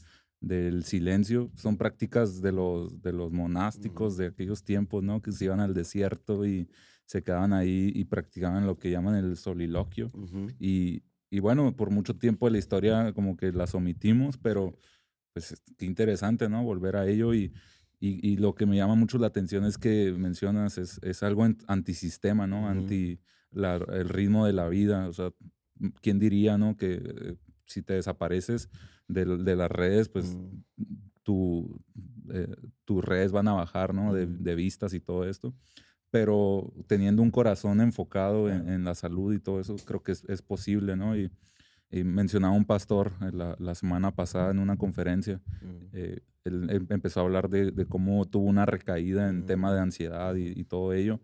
del 0.41 0.85
silencio, 0.85 1.51
son 1.55 1.77
prácticas 1.77 2.41
de 2.41 2.53
los, 2.53 3.01
de 3.03 3.13
los 3.13 3.33
monásticos 3.33 4.17
de 4.17 4.27
aquellos 4.27 4.63
tiempos, 4.63 5.03
¿no? 5.03 5.21
Que 5.21 5.33
se 5.33 5.47
iban 5.47 5.61
al 5.61 5.75
desierto 5.75 6.47
y 6.47 6.69
se 7.09 7.23
quedaban 7.23 7.55
ahí 7.55 7.91
y 7.95 8.05
practicaban 8.05 8.67
lo 8.67 8.79
que 8.79 8.91
llaman 8.91 9.15
el 9.15 9.39
soliloquio. 9.39 10.13
y, 10.59 11.03
y, 11.31 11.41
bueno, 11.41 11.75
por 11.75 11.91
mucho 11.91 12.19
tiempo 12.19 12.45
de 12.47 12.53
la 12.53 12.59
historia 12.59 13.15
como 13.15 13.35
que 13.35 13.51
las 13.51 13.75
omitimos, 13.75 14.37
pero 14.37 14.79
pues 15.33 15.55
qué 15.79 15.87
interesante, 15.87 16.51
¿no? 16.51 16.63
Volver 16.63 16.97
a 16.97 17.07
ello 17.09 17.33
y, 17.33 17.55
y, 17.99 18.37
lo 18.37 18.55
que 18.55 18.67
me 18.67 18.77
llama 18.77 18.95
mucho 18.95 19.17
la 19.17 19.29
atención 19.29 19.65
es 19.65 19.79
que 19.79 20.13
mencionas, 20.13 20.77
es, 20.77 21.01
es 21.03 21.23
algo 21.23 21.47
antisistema, 21.67 22.47
¿no? 22.47 22.69
Anti 22.69 23.19
la, 23.53 23.77
el 23.77 24.11
ritmo 24.11 24.45
de 24.45 24.53
la 24.53 24.69
vida. 24.69 25.09
O 25.09 25.13
sea, 25.15 25.33
¿quién 26.03 26.19
diría, 26.19 26.59
¿no? 26.59 26.77
Que 26.77 27.01
eh, 27.03 27.37
si 27.65 27.83
te 27.83 27.95
desapareces 27.95 28.69
de, 29.09 29.25
de 29.25 29.57
las 29.57 29.71
redes, 29.71 30.11
pues 30.11 30.37
tu, 31.23 31.81
eh, 32.35 32.55
tus 32.85 33.03
redes 33.03 33.33
van 33.33 33.49
a 33.49 33.55
bajar, 33.55 33.95
¿no? 33.95 34.13
De, 34.13 34.27
de 34.27 34.55
vistas 34.55 34.93
y 34.93 35.01
todo 35.01 35.27
esto 35.27 35.55
pero 36.11 36.73
teniendo 36.87 37.23
un 37.23 37.31
corazón 37.31 37.81
enfocado 37.81 38.49
en, 38.49 38.85
la 38.85 38.95
salud 38.95 39.35
y 39.35 39.39
todo 39.39 39.61
eso, 39.61 39.77
creo 39.85 40.03
que 40.03 40.13
es, 40.13 40.43
posible, 40.43 40.97
¿no? 40.97 41.17
Y, 41.17 41.31
mencionaba 41.91 42.53
un 42.53 42.67
pastor 42.67 43.13
eh, 43.23 43.31
la, 43.33 43.57
la, 43.59 43.75
semana 43.75 44.15
pasada 44.15 44.51
en 44.51 44.59
una 44.59 44.77
conferencia, 44.77 45.41
eh, 45.95 46.21
él, 46.45 46.69
em, 46.71 46.87
empezó 46.91 47.21
a 47.21 47.23
hablar 47.23 47.49
de, 47.49 47.87
cómo 47.87 48.27
tuvo 48.27 48.47
una 48.47 48.67
recaída 48.67 49.31
en 49.31 49.47
tema 49.47 49.73
de 49.73 49.81
ansiedad 49.81 50.35
y, 50.35 50.65
todo 50.65 50.93
ello, 50.93 51.21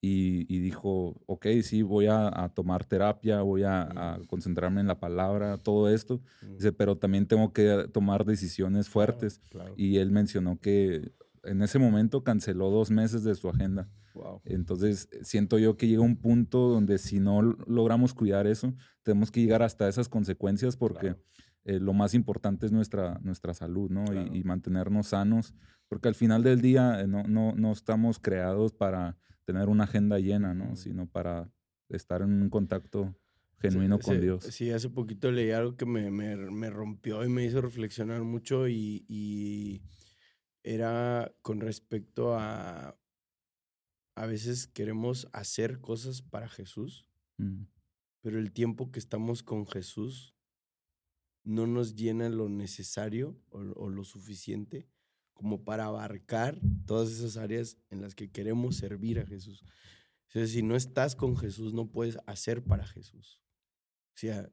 y, 0.00 0.58
dijo, 0.60 1.20
ok, 1.26 1.46
sí, 1.62 1.82
voy 1.82 2.06
a, 2.06 2.50
tomar 2.54 2.84
terapia, 2.84 3.42
voy 3.42 3.64
a, 3.64 4.18
concentrarme 4.28 4.80
en 4.80 4.86
la 4.86 5.00
palabra, 5.00 5.58
todo 5.58 5.90
esto, 5.90 6.20
dice, 6.42 6.72
pero 6.72 6.96
también 6.96 7.26
tengo 7.26 7.52
que 7.52 7.88
tomar 7.92 8.24
decisiones 8.24 8.88
fuertes, 8.88 9.40
y 9.76 9.96
él 9.98 10.10
mencionó 10.10 10.58
que 10.60 11.12
en 11.46 11.62
ese 11.62 11.78
momento 11.78 12.22
canceló 12.22 12.70
dos 12.70 12.90
meses 12.90 13.24
de 13.24 13.34
su 13.34 13.48
agenda 13.48 13.88
entonces, 14.44 15.08
siento 15.22 15.58
yo 15.58 15.76
que 15.76 15.88
llega 15.88 16.02
un 16.02 16.16
punto 16.16 16.68
donde 16.68 16.98
si 16.98 17.20
no 17.20 17.42
logramos 17.42 18.14
cuidar 18.14 18.46
eso, 18.46 18.74
tenemos 19.02 19.30
que 19.30 19.40
llegar 19.40 19.62
hasta 19.62 19.88
esas 19.88 20.08
consecuencias 20.08 20.76
porque 20.76 21.16
eh, 21.64 21.80
lo 21.80 21.92
más 21.92 22.14
importante 22.14 22.66
es 22.66 22.72
nuestra, 22.72 23.18
nuestra 23.22 23.54
salud, 23.54 23.90
¿no? 23.90 24.04
Y, 24.34 24.44
mantenernos 24.44 25.08
sanos, 25.08 25.54
porque 25.88 26.08
al 26.08 26.14
final 26.14 26.42
del 26.42 26.60
día 26.60 27.00
eh, 27.00 27.06
no, 27.06 27.24
no, 27.24 27.52
no, 27.56 27.72
estamos 27.72 28.18
creados 28.18 28.72
para 28.72 29.16
tener 29.44 29.68
una 29.68 29.84
agenda 29.84 30.18
llena, 30.18 30.54
¿no? 30.54 30.76
Sino 30.76 31.06
para 31.06 31.50
estar 31.88 32.22
en 32.22 32.42
un 32.42 32.50
contacto 32.50 33.16
genuino 33.58 33.98
con 33.98 34.20
Dios. 34.20 34.44
Sí, 34.44 34.70
hace 34.70 34.90
poquito 34.90 35.30
leí 35.30 35.50
algo 35.50 35.76
que 35.76 35.86
me, 35.86 36.10
me, 36.10 36.36
me 36.36 36.70
rompió 36.70 37.24
y 37.24 37.28
me 37.28 37.44
hizo 37.44 37.60
reflexionar 37.60 38.22
mucho 38.22 38.68
y, 38.68 39.04
y 39.08 39.82
era 40.66 41.32
con 41.42 41.60
respecto 41.60 42.34
a 42.34 42.98
a 44.16 44.26
veces 44.26 44.66
queremos 44.66 45.28
hacer 45.32 45.80
cosas 45.80 46.22
para 46.22 46.48
Jesús, 46.48 47.06
mm. 47.36 47.64
pero 48.22 48.38
el 48.38 48.50
tiempo 48.50 48.90
que 48.90 48.98
estamos 48.98 49.42
con 49.42 49.66
Jesús 49.66 50.34
no 51.44 51.66
nos 51.66 51.94
llena 51.94 52.28
lo 52.28 52.48
necesario 52.48 53.38
o, 53.50 53.88
lo 53.88 54.04
suficiente 54.04 54.88
como 55.34 55.64
para 55.64 55.84
abarcar 55.84 56.58
todas 56.86 57.10
esas 57.10 57.36
áreas 57.36 57.76
en 57.90 58.00
las 58.00 58.14
que 58.14 58.30
queremos 58.32 58.76
servir 58.76 59.20
a 59.20 59.26
Jesús. 59.26 59.62
O 60.28 60.30
sea, 60.30 60.46
si 60.46 60.62
no 60.62 60.76
estás 60.76 61.14
con 61.14 61.36
Jesús, 61.36 61.74
no 61.74 61.92
puedes 61.92 62.18
hacer 62.26 62.64
para 62.64 62.86
Jesús. 62.86 63.42
O 64.14 64.18
sea, 64.18 64.50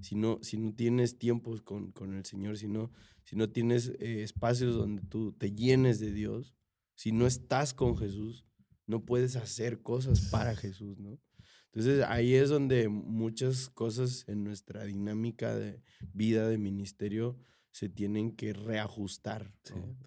si 0.00 0.14
no, 0.14 0.38
si 0.42 0.56
no 0.56 0.74
tienes 0.74 1.18
tiempos 1.18 1.62
con, 1.62 1.92
con 1.92 2.14
el 2.14 2.24
Señor, 2.24 2.58
si 2.58 2.68
no, 2.68 2.90
si 3.24 3.36
no 3.36 3.50
tienes 3.50 3.88
eh, 4.00 4.22
espacios 4.22 4.74
donde 4.74 5.02
tú 5.02 5.32
te 5.32 5.52
llenes 5.52 6.00
de 6.00 6.12
Dios, 6.12 6.54
si 6.94 7.12
no 7.12 7.26
estás 7.26 7.74
con 7.74 7.96
Jesús, 7.96 8.44
no 8.86 9.04
puedes 9.04 9.36
hacer 9.36 9.82
cosas 9.82 10.28
para 10.30 10.54
Jesús, 10.54 10.98
¿no? 10.98 11.18
Entonces 11.66 12.04
ahí 12.06 12.34
es 12.34 12.50
donde 12.50 12.88
muchas 12.88 13.68
cosas 13.68 14.24
en 14.28 14.44
nuestra 14.44 14.84
dinámica 14.84 15.56
de 15.56 15.82
vida, 16.12 16.48
de 16.48 16.56
ministerio, 16.56 17.36
se 17.72 17.88
tienen 17.88 18.36
que 18.36 18.52
reajustar. 18.52 19.52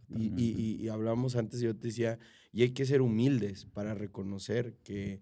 y, 0.07 0.27
y, 0.41 0.77
y, 0.81 0.87
hablamos 0.87 1.35
antes, 1.35 1.59
yo 1.59 1.75
te 1.75 1.87
decía, 1.87 2.17
y 2.53 2.61
hay 2.61 2.69
que 2.69 2.85
ser 2.85 3.01
humildes 3.01 3.65
para 3.65 3.93
reconocer 3.93 4.77
que, 4.85 5.21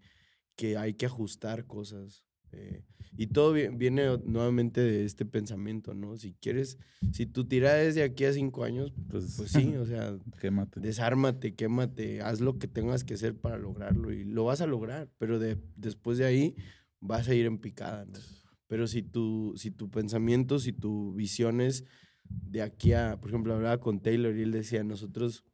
que 0.55 0.77
hay 0.77 0.93
que 0.93 1.07
ajustar 1.07 1.65
cosas. 1.65 2.23
Eh, 2.55 2.83
y 3.17 3.27
todo 3.27 3.53
viene 3.53 4.17
nuevamente 4.25 4.81
de 4.81 5.05
este 5.05 5.25
pensamiento, 5.25 5.93
¿no? 5.93 6.17
Si 6.17 6.33
quieres, 6.33 6.77
si 7.13 7.25
tu 7.25 7.45
tirada 7.45 7.81
es 7.81 7.95
de 7.95 8.03
aquí 8.03 8.25
a 8.25 8.33
cinco 8.33 8.63
años, 8.63 8.93
pues, 9.09 9.35
pues 9.37 9.51
sí, 9.51 9.75
o 9.75 9.85
sea, 9.85 10.17
quémate. 10.41 10.79
desármate, 10.81 11.55
quémate, 11.55 12.21
haz 12.21 12.41
lo 12.41 12.57
que 12.57 12.67
tengas 12.67 13.03
que 13.03 13.13
hacer 13.13 13.35
para 13.35 13.57
lograrlo 13.57 14.11
y 14.11 14.25
lo 14.25 14.45
vas 14.45 14.61
a 14.61 14.67
lograr, 14.67 15.09
pero 15.17 15.39
de, 15.39 15.57
después 15.77 16.17
de 16.17 16.25
ahí 16.25 16.55
vas 16.99 17.29
a 17.29 17.35
ir 17.35 17.45
en 17.45 17.57
picada, 17.57 18.05
¿no? 18.05 18.19
Pero 18.67 18.87
si 18.87 19.03
tu, 19.03 19.53
si 19.55 19.71
tu 19.71 19.89
pensamiento, 19.89 20.59
si 20.59 20.73
tu 20.73 21.13
visión 21.13 21.61
es 21.61 21.85
de 22.27 22.63
aquí 22.63 22.93
a, 22.93 23.17
por 23.21 23.29
ejemplo, 23.29 23.53
hablaba 23.53 23.79
con 23.79 24.01
Taylor 24.01 24.35
y 24.35 24.41
él 24.41 24.51
decía, 24.51 24.83
nosotros 24.83 25.45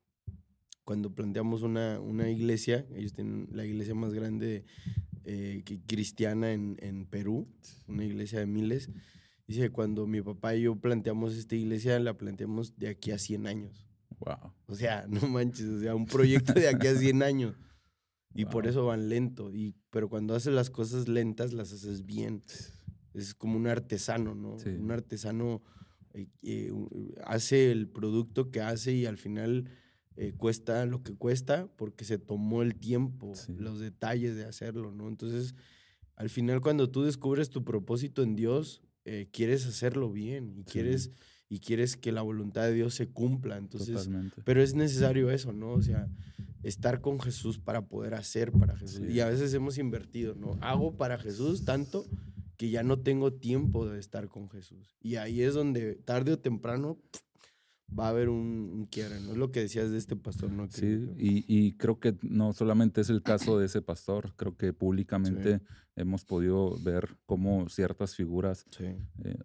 cuando 0.84 1.14
planteamos 1.14 1.62
una, 1.62 2.00
una 2.00 2.30
iglesia, 2.30 2.86
ellos 2.96 3.14
tienen 3.14 3.48
la 3.52 3.66
iglesia 3.66 3.94
más 3.94 4.14
grande 4.14 4.66
eh, 5.26 5.64
cristiana 5.88 6.52
en, 6.52 6.78
en, 6.80 7.06
Perú, 7.06 7.48
una 7.88 8.06
iglesia 8.06 8.40
de 8.40 8.48
miles. 8.48 8.90
Dice, 9.48 9.70
cuando 9.70 10.08
mi 10.08 10.22
papá 10.22 10.56
y 10.56 10.64
yo 10.64 10.76
planteamos 10.76 11.36
esta 11.36 11.56
iglesia, 11.56 12.00
la 12.00 12.18
planteamos 12.18 12.78
de 12.78 12.90
aquí 12.90 13.12
a 13.12 13.18
100 13.18 13.48
años. 13.48 13.88
Wow. 14.20 14.54
O 14.68 14.76
sea, 14.76 15.06
no 15.10 15.28
manches, 15.28 15.68
o 15.68 15.80
sea, 15.80 15.96
un 15.96 16.06
proyecto 16.06 16.54
de 16.54 16.70
aquí 16.70 16.88
a 16.88 16.96
100 16.96 17.24
años. 17.24 17.56
Y 18.34 18.46
por 18.46 18.66
eso 18.66 18.86
van 18.86 19.10
lento. 19.10 19.52
Y, 19.54 19.76
pero 19.90 20.10
cuando 20.10 20.36
haces 20.36 20.54
las 20.54 20.70
cosas 20.70 21.08
lentas, 21.08 21.52
las 21.52 21.74
haces 21.74 22.06
bien. 22.06 22.42
Es 23.14 23.34
como 23.36 23.58
un 23.58 23.68
artesano, 23.68 24.36
¿no? 24.36 24.56
Un 24.56 24.92
artesano 24.92 25.62
eh, 26.14 26.28
eh, 26.44 26.72
hace 27.26 27.72
el 27.72 27.90
producto 27.90 28.50
que 28.52 28.62
hace 28.62 28.94
y 28.94 29.06
al 29.06 29.18
final 29.18 29.70
eh, 30.18 30.34
cuesta 30.36 30.86
lo 30.86 31.04
que 31.04 31.14
cuesta 31.16 31.68
porque 31.78 32.06
se 32.06 32.18
tomó 32.18 32.62
el 32.62 32.76
tiempo, 32.76 33.34
los 33.58 33.80
detalles 33.80 34.36
de 34.36 34.46
hacerlo, 34.46 34.92
¿no? 34.92 35.08
Entonces, 35.08 35.56
al 36.16 36.30
final 36.30 36.62
cuando 36.62 36.90
tú 36.90 37.04
descubres 37.04 37.50
tu 37.50 37.64
propósito 37.64 38.24
en 38.24 38.36
Dios, 38.36 38.82
quieres 39.32 39.66
hacerlo 39.66 40.12
bien 40.12 40.54
y 40.56 40.64
quieres 40.64 41.12
y 41.52 41.60
quieres 41.60 41.98
que 41.98 42.14
la 42.14 42.22
voluntad 42.22 42.64
de 42.64 42.74
Dios 42.74 42.94
se 42.94 43.10
cumpla. 43.10 43.58
Entonces, 43.58 44.10
pero 44.46 44.64
es 44.64 44.74
necesario 44.74 45.30
eso, 45.32 45.52
¿no? 45.52 45.74
O 45.74 45.82
sea, 45.82 46.08
estar 46.64 47.02
con 47.02 47.20
Jesús 47.20 47.60
para 47.60 47.88
poder 47.88 48.14
hacer 48.14 48.54
para 48.54 48.78
Jesús. 48.78 49.02
Y 49.10 49.20
a 49.20 49.28
veces 49.28 49.54
hemos 49.54 49.78
invertido, 49.78 50.34
¿no? 50.34 50.58
Hago 50.62 50.96
para 50.96 51.18
Jesús 51.18 51.66
tanto 51.66 52.06
que 52.56 52.70
ya 52.70 52.84
no 52.84 53.00
tengo 53.00 53.34
tiempo 53.34 53.86
de 53.86 54.00
estar 54.00 54.30
con 54.30 54.50
Jesús. 54.50 54.96
Y 55.02 55.16
ahí 55.16 55.42
es 55.42 55.54
donde 55.54 55.96
tarde 55.96 56.32
o 56.32 56.40
temprano 56.40 56.98
va 57.98 58.08
a 58.08 58.10
haber 58.10 58.30
un, 58.30 58.88
quiebre, 58.90 59.20
¿no? 59.22 59.32
Es 59.32 59.38
lo 59.38 59.52
que 59.52 59.62
decías 59.62 59.92
de 59.92 59.98
este 59.98 60.16
pastor, 60.16 60.52
¿no? 60.52 60.70
sí, 60.70 61.10
y, 61.18 61.74
creo 61.74 62.00
que 62.00 62.18
no 62.22 62.54
solamente 62.54 63.02
es 63.02 63.10
el 63.10 63.22
caso 63.22 63.60
de 63.60 63.66
ese 63.66 63.82
pastor, 63.82 64.34
creo 64.36 64.56
que 64.56 64.74
públicamente 64.74 65.62
hemos 65.96 66.24
podido 66.24 66.78
ver 66.82 67.18
cómo 67.26 67.68
ciertas 67.70 68.16
figuras 68.16 68.66
eh, 68.80 68.98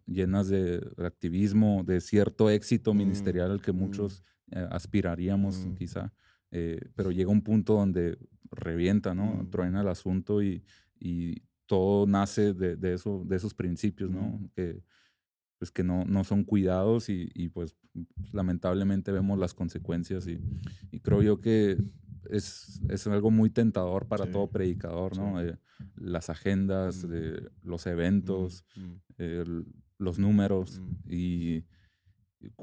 llenas 0.07 0.49
de 0.49 0.87
activismo, 0.99 1.83
de 1.85 2.01
cierto 2.01 2.51
éxito 2.51 2.95
mm, 2.95 2.97
ministerial 2.97 3.51
al 3.51 3.61
que 3.61 3.73
mm. 3.73 3.77
muchos 3.77 4.23
eh, 4.53 4.67
aspiraríamos 4.71 5.67
mm. 5.67 5.75
quizá, 5.75 6.13
eh, 6.53 6.81
pero 6.95 7.11
llega 7.11 7.31
un 7.31 7.43
punto 7.43 7.75
donde 7.75 8.17
revienta, 8.51 9.15
¿no? 9.15 9.47
Truena 9.51 9.81
el 9.81 9.89
asunto 9.89 10.41
y, 10.41 10.63
y 11.01 11.43
todo 11.67 12.07
nace 12.07 12.55
de, 12.55 12.77
de, 12.77 12.95
eso, 12.95 13.25
de 13.27 13.37
esos 13.37 13.55
principios, 13.55 14.11
¿no? 14.11 14.49
Que, 14.55 14.83
pues 15.59 15.71
que 15.71 15.83
no, 15.83 16.05
no 16.05 16.25
son 16.25 16.45
cuidados 16.45 17.09
y, 17.09 17.31
y, 17.35 17.49
pues 17.49 17.77
lamentablemente 18.33 19.13
vemos 19.13 19.39
las 19.39 19.55
consecuencias 19.55 20.27
y, 20.27 20.39
y 20.91 21.01
creo 21.01 21.23
yo 21.23 21.41
que 21.41 21.79
es, 22.31 22.81
es, 22.89 23.07
algo 23.07 23.31
muy 23.31 23.51
tentador 23.51 24.07
para 24.07 24.31
todo 24.31 24.51
predicador, 24.51 25.17
¿no? 25.17 25.41
Eh, 25.41 25.57
las 25.95 26.29
agendas, 26.29 27.09
de 27.09 27.51
los 27.63 27.87
eventos, 27.87 28.65
los 29.99 30.19
números 30.19 30.81
y 31.09 31.65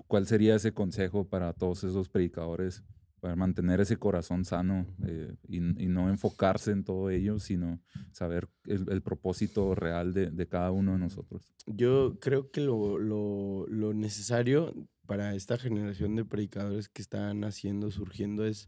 cuál 0.07 0.27
sería 0.27 0.55
ese 0.55 0.73
consejo 0.73 1.27
para 1.27 1.53
todos 1.53 1.83
esos 1.83 2.09
predicadores 2.09 2.83
para 3.23 3.37
mantener 3.37 3.79
ese 3.79 3.95
corazón 3.95 4.43
sano 4.43 4.85
eh, 5.07 5.33
y, 5.47 5.61
no 5.61 6.09
enfocarse 6.09 6.71
en 6.71 6.83
todo 6.83 7.09
ello, 7.09 7.39
sino 7.39 7.81
saber 8.11 8.49
el, 8.65 9.01
propósito 9.01 9.75
real 9.75 10.13
de, 10.13 10.29
de, 10.29 10.45
cada 10.45 10.71
uno 10.71 10.91
de 10.91 10.97
nosotros. 10.97 11.55
Yo 11.65 12.19
creo 12.19 12.51
que 12.51 12.59
lo, 12.59 12.97
lo, 12.97 13.65
lo, 13.69 13.93
necesario 13.93 14.73
para 15.05 15.35
esta 15.35 15.57
generación 15.57 16.17
de 16.17 16.25
predicadores 16.25 16.89
que 16.89 17.01
están 17.01 17.39
naciendo, 17.39 17.91
surgiendo, 17.91 18.45
es 18.45 18.67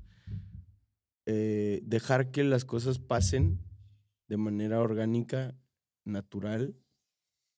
eh, 1.26 1.82
dejar 1.84 2.32
que 2.32 2.46
las 2.46 2.64
cosas 2.64 2.98
pasen 2.98 3.60
de 4.30 4.38
manera 4.38 4.80
orgánica, 4.80 5.54
natural, 6.06 6.78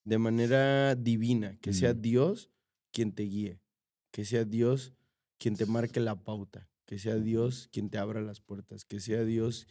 de 0.03 0.17
manera 0.17 0.95
divina, 0.95 1.59
que 1.61 1.73
sea. 1.73 1.93
Dios 1.93 2.49
quien 2.91 3.13
te 3.13 3.21
guíe, 3.21 3.61
que 4.09 4.25
sea 4.25 4.45
Dios 4.45 4.95
quien 5.37 5.55
te 5.55 5.67
marque 5.67 5.99
la 5.99 6.23
pauta 6.23 6.67
que 6.87 6.97
sea 6.97 7.17
Dios 7.17 7.69
quien 7.71 7.89
te 7.91 7.99
abra 7.99 8.21
las 8.21 8.41
puertas, 8.41 8.85
que 8.85 8.99
sea 8.99 9.23
Dios 9.23 9.67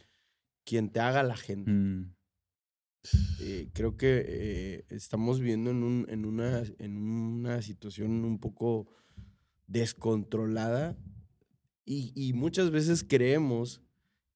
quien 0.63 0.91
te 0.91 1.01
haga 1.01 1.23
la 1.23 1.35
gente. 1.35 1.71
Mm. 1.71 2.13
Eh, 3.41 3.69
creo 3.73 3.97
que 3.97 4.23
eh, 4.27 4.85
estamos 4.89 5.39
viviendo 5.39 5.71
en, 5.71 5.83
un, 5.83 6.05
en, 6.09 6.25
una, 6.25 6.63
en 6.77 6.97
una 6.97 7.61
situación 7.61 8.23
un 8.23 8.39
poco 8.39 8.89
descontrolada 9.65 10.97
y, 11.89 12.33
muchas 12.33 12.69
veces 12.69 13.05
creemos 13.07 13.81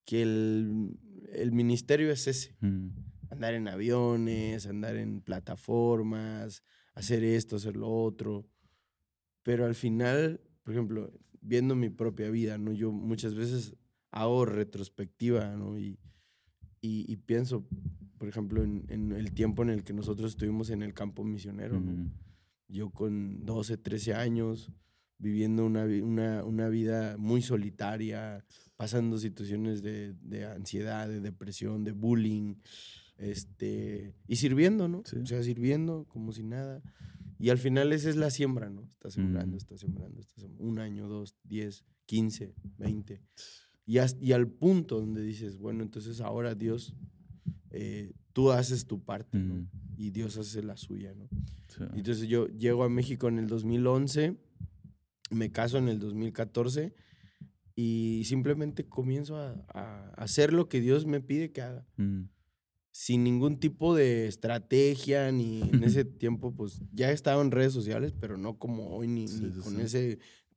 que 0.06 0.22
el, 0.22 0.98
el 1.34 1.52
ministerio 1.52 2.10
es 2.10 2.26
ese. 2.28 2.56
Mm. 2.62 2.92
Andar 3.30 3.54
en 3.56 3.68
aviones, 3.68 4.66
andar 4.68 4.96
en 4.96 5.22
plataformas, 5.22 6.64
hacer 6.94 7.26
esto, 7.26 7.58
hacer 7.58 7.76
lo 7.76 7.90
otro. 7.90 8.48
Pero 9.44 9.66
al 9.66 9.76
final, 9.76 10.40
por 10.64 10.74
ejemplo, 10.74 11.12
viendo 11.42 11.76
mi 11.76 11.90
propia 11.90 12.30
vida, 12.30 12.58
¿no? 12.58 12.72
Yo 12.72 12.92
muchas 12.92 13.36
veces 13.36 13.76
hago 14.12 14.46
retrospectiva, 14.46 15.56
¿no? 15.56 15.78
Y, 15.78 16.00
y, 16.82 17.16
pienso, 17.18 17.68
por 18.18 18.28
ejemplo, 18.28 18.64
en, 18.64 19.12
el 19.12 19.34
tiempo 19.34 19.62
en 19.62 19.70
el 19.70 19.84
que 19.84 19.94
nosotros 19.94 20.32
estuvimos 20.32 20.70
en 20.70 20.82
el 20.82 20.94
campo 20.94 21.24
misionero, 21.24 21.80
¿no? 21.80 22.12
Yo 22.68 22.90
con 22.90 23.46
12, 23.46 23.78
13 23.78 24.14
años, 24.16 24.72
viviendo 25.18 25.66
una, 25.66 25.86
una, 25.86 26.44
una 26.44 26.70
vida 26.70 27.18
muy 27.18 27.42
solitaria, 27.42 28.44
pasando 28.78 29.18
situaciones 29.18 29.84
de, 29.84 30.16
de, 30.22 30.46
ansiedad, 30.46 31.08
de 31.08 31.20
depresión, 31.20 31.84
de 31.84 31.92
bullying, 31.92 32.56
este, 33.18 34.16
y 34.28 34.38
sirviendo, 34.38 34.88
¿no? 34.88 35.00
O 35.00 35.26
sea, 35.26 35.44
sirviendo 35.44 36.06
como 36.08 36.32
si 36.32 36.44
nada. 36.44 36.82
Y 37.42 37.50
al 37.50 37.58
final 37.58 37.92
esa 37.92 38.10
es 38.10 38.18
la 38.18 38.30
siembra, 38.30 38.70
¿no? 38.70 38.84
Está 38.84 39.10
sembrando, 39.10 39.56
mm. 39.56 39.58
está 39.58 39.76
sembrando, 39.76 40.22
está 40.22 40.40
sembrando. 40.40 40.64
Un 40.64 40.80
año, 40.80 41.08
dos, 41.08 41.36
diez, 41.44 41.84
quince, 42.06 42.54
veinte. 42.78 43.22
Y, 43.86 43.98
y 44.20 44.32
al 44.34 44.48
punto 44.48 45.00
donde 45.00 45.24
dices, 45.24 45.58
bueno, 45.58 45.82
entonces 45.82 46.22
ahora 46.22 46.54
Dios, 46.54 46.96
eh, 47.72 48.14
tú 48.32 48.52
haces 48.52 48.86
tu 48.86 49.04
parte, 49.04 49.40
¿no? 49.40 49.56
Mm. 49.56 49.70
Y 49.98 50.12
Dios 50.12 50.38
hace 50.38 50.62
la 50.62 50.78
suya, 50.78 51.16
¿no? 51.16 51.30
Entonces 51.96 52.28
yo 52.28 52.48
llego 52.48 52.84
a 52.84 52.90
México 52.90 53.28
en 53.28 53.40
el 53.40 53.48
2011, 53.48 54.38
me 55.32 55.52
caso 55.52 55.80
en 55.80 55.88
el 55.88 56.00
2014 56.00 56.94
y 57.76 58.22
simplemente 58.26 58.88
comienzo 58.88 59.38
a, 59.38 60.12
hacer 60.16 60.54
lo 60.54 60.70
que 60.70 60.80
Dios 60.80 61.06
me 61.08 61.22
pide 61.22 61.52
que 61.52 61.62
haga. 61.62 61.88
Mm 61.98 62.26
sin 62.92 63.24
ningún 63.24 63.60
tipo 63.60 63.96
de 63.96 64.28
estrategia, 64.28 65.32
ni 65.32 65.62
en 65.62 65.84
ese 65.84 66.04
tiempo, 66.04 66.54
pues 66.54 66.82
ya 66.92 67.12
estaba 67.12 67.42
en 67.42 67.52
redes 67.52 67.74
sociales, 67.74 68.14
pero 68.20 68.38
no 68.38 68.58
como 68.58 68.96
hoy, 68.96 69.08
ni, 69.08 69.28
con 69.64 69.80
esa 69.80 70.00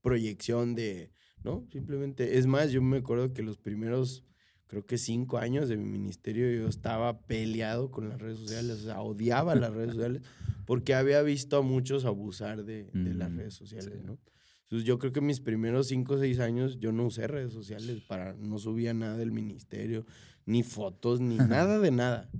proyección 0.02 0.74
de, 0.74 1.12
¿no? 1.44 1.66
Simplemente, 1.70 2.38
es 2.38 2.46
más, 2.46 2.72
yo 2.72 2.82
me 2.82 2.98
acuerdo 2.98 3.32
que 3.32 3.42
los 3.42 3.56
primeros, 3.56 4.24
creo 4.66 4.84
que 4.84 4.98
cinco 4.98 5.38
años 5.38 5.68
de 5.68 5.76
mi 5.76 5.84
ministerio, 5.84 6.50
yo 6.50 6.68
estaba 6.68 7.24
peleado 7.26 7.92
con 7.92 8.08
las 8.08 8.20
redes 8.20 8.38
sociales, 8.38 8.80
o 8.80 8.84
sea, 8.84 9.00
odiaba 9.00 9.54
las 9.54 9.72
redes 9.72 9.90
sociales, 9.94 10.22
porque 10.66 10.94
había 10.94 11.22
visto 11.22 11.58
a 11.58 11.62
muchos 11.62 12.04
abusar 12.04 12.64
de, 12.64 12.90
de 12.92 13.14
las 13.14 13.30
mm, 13.30 13.36
redes 13.36 13.54
sociales, 13.54 14.02
¿no? 14.02 14.18
Entonces 14.64 14.88
yo 14.88 14.98
creo 14.98 15.12
que 15.12 15.20
mis 15.20 15.40
primeros 15.40 15.88
cinco 15.88 16.14
o 16.14 16.18
seis 16.18 16.40
años 16.40 16.80
yo 16.80 16.90
no 16.90 17.06
usé 17.06 17.28
redes 17.28 17.52
sociales 17.52 18.00
para, 18.00 18.32
no 18.34 18.58
subía 18.58 18.92
nada 18.94 19.16
del 19.16 19.30
ministerio, 19.30 20.04
ni 20.46 20.62
fotos, 20.62 21.20
ni 21.20 21.36
nada 21.36 21.78
de 21.78 21.90
nada. 21.90 22.30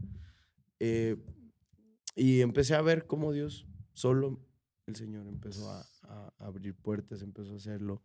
Eh, 0.81 1.17
y 2.17 2.41
empecé 2.41 2.75
a 2.75 2.83
ver 2.83 3.07
cómo 3.07 3.33
Dios, 3.33 3.67
solo 3.93 4.41
el 4.87 4.97
Señor 4.97 5.27
empezó 5.27 5.71
a, 5.71 5.87
abrir 6.39 6.75
puertas, 6.75 7.23
empezó 7.23 7.55
a 7.55 7.57
hacerlo, 7.57 8.03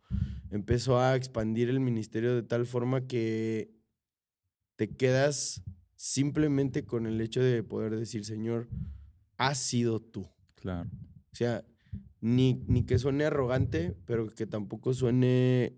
empezó 0.50 0.98
a 0.98 1.14
expandir 1.14 1.68
el 1.68 1.78
ministerio 1.78 2.34
de 2.34 2.42
tal 2.42 2.66
forma 2.66 3.06
que 3.06 3.70
te 4.76 4.96
quedas 4.96 5.62
simplemente 5.94 6.86
con 6.86 7.06
el 7.06 7.20
hecho 7.20 7.42
de 7.42 7.62
poder 7.62 7.96
decir, 7.96 8.24
Señor, 8.24 8.68
has 9.36 9.58
sido 9.58 10.00
tú. 10.00 10.26
Claro. 10.54 10.88
O 11.30 11.36
sea, 11.36 11.64
ni, 12.20 12.64
ni 12.66 12.84
que 12.84 12.98
suene 12.98 13.24
arrogante, 13.24 13.94
pero 14.06 14.28
que 14.28 14.46
tampoco 14.46 14.94
suene 14.94 15.76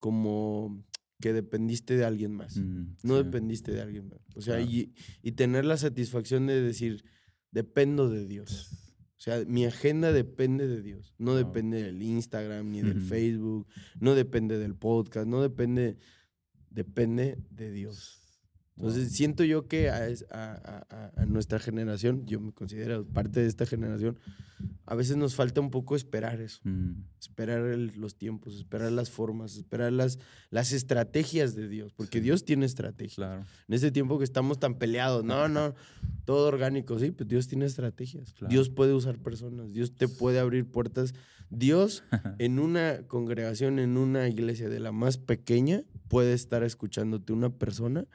como 0.00 0.85
que 1.20 1.32
dependiste 1.32 1.96
de 1.96 2.04
alguien 2.04 2.32
más. 2.32 2.56
Mm, 2.56 2.96
No 3.02 3.16
sí. 3.18 3.24
dependiste 3.24 3.72
de 3.72 3.80
alguien 3.80 4.08
más. 4.08 4.20
O 4.34 4.40
sea, 4.42 4.56
Claro. 4.56 4.70
y, 4.70 4.92
y 5.22 5.32
tener 5.32 5.64
la 5.64 5.76
satisfacción 5.76 6.46
de 6.46 6.60
decir, 6.60 7.04
dependo 7.52 8.08
de 8.10 8.26
Dios. 8.26 8.70
O 9.16 9.20
sea, 9.20 9.42
mi 9.46 9.64
agenda 9.64 10.12
depende 10.12 10.68
de 10.68 10.82
Dios. 10.82 11.14
No 11.18 11.30
Wow. 11.32 11.38
depende 11.44 11.82
del 11.82 12.02
Instagram, 12.02 12.70
ni 12.70 12.82
del. 12.82 13.00
Facebook, 13.00 13.66
no 13.98 14.14
depende 14.14 14.58
del 14.58 14.74
podcast, 14.74 15.26
no 15.26 15.40
depende, 15.40 15.96
depende 16.70 17.38
de 17.50 17.70
Dios. 17.72 18.20
Entonces, 18.76 19.04
Wow. 19.04 19.10
siento 19.14 19.44
yo 19.44 19.66
que 19.68 19.88
a- 19.88 20.06
a- 20.30 21.10
a 21.16 21.26
nuestra 21.26 21.58
generación, 21.58 22.26
yo 22.26 22.40
me 22.40 22.52
considero 22.52 23.06
parte 23.06 23.40
de 23.40 23.46
esta 23.46 23.64
generación, 23.64 24.18
a 24.84 24.94
veces 24.94 25.16
nos 25.16 25.34
falta 25.34 25.60
un 25.62 25.70
poco 25.70 25.96
esperar 25.96 26.40
eso 26.40 26.60
Mm, 26.64 26.92
esperar 27.18 27.60
el- 27.66 27.92
los 27.96 28.16
tiempos, 28.16 28.54
esperar 28.54 28.92
las 28.92 29.10
formas, 29.10 29.56
esperar 29.56 29.92
las, 29.92 30.18
las 30.50 30.72
estrategias 30.72 31.54
de 31.54 31.68
Dios, 31.68 31.92
porque 31.94 32.18
Sí. 32.18 32.24
Dios 32.24 32.44
tiene 32.44 32.66
estrategias. 32.66 33.14
claro. 33.16 33.44
En 33.68 33.74
este 33.74 33.90
tiempo 33.90 34.18
que 34.18 34.24
estamos 34.24 34.58
tan 34.58 34.74
peleados, 34.78 35.24
no, 35.24 35.48
no, 35.48 35.74
todo 36.26 36.46
orgánico, 36.46 36.98
sí, 36.98 37.10
pues 37.12 37.28
Dios 37.28 37.48
tiene 37.48 37.64
estrategias. 37.64 38.32
Claro. 38.34 38.50
Dios 38.52 38.68
puede 38.68 38.92
usar 38.92 39.18
personas, 39.18 39.72
Dios 39.72 39.94
te 39.94 40.06
puede 40.06 40.38
abrir 40.38 40.66
puertas. 40.66 41.14
Dios 41.48 42.02
en 42.38 42.58
una 42.58 43.02
congregación, 43.06 43.78
en 43.78 43.96
una 43.96 44.28
iglesia 44.28 44.68
de 44.68 44.80
la 44.80 44.92
más 44.92 45.16
pequeña, 45.16 45.82
puede 46.08 46.34
estar 46.34 46.62
escuchándote 46.62 47.32
una 47.32 47.50
persona 47.50 48.06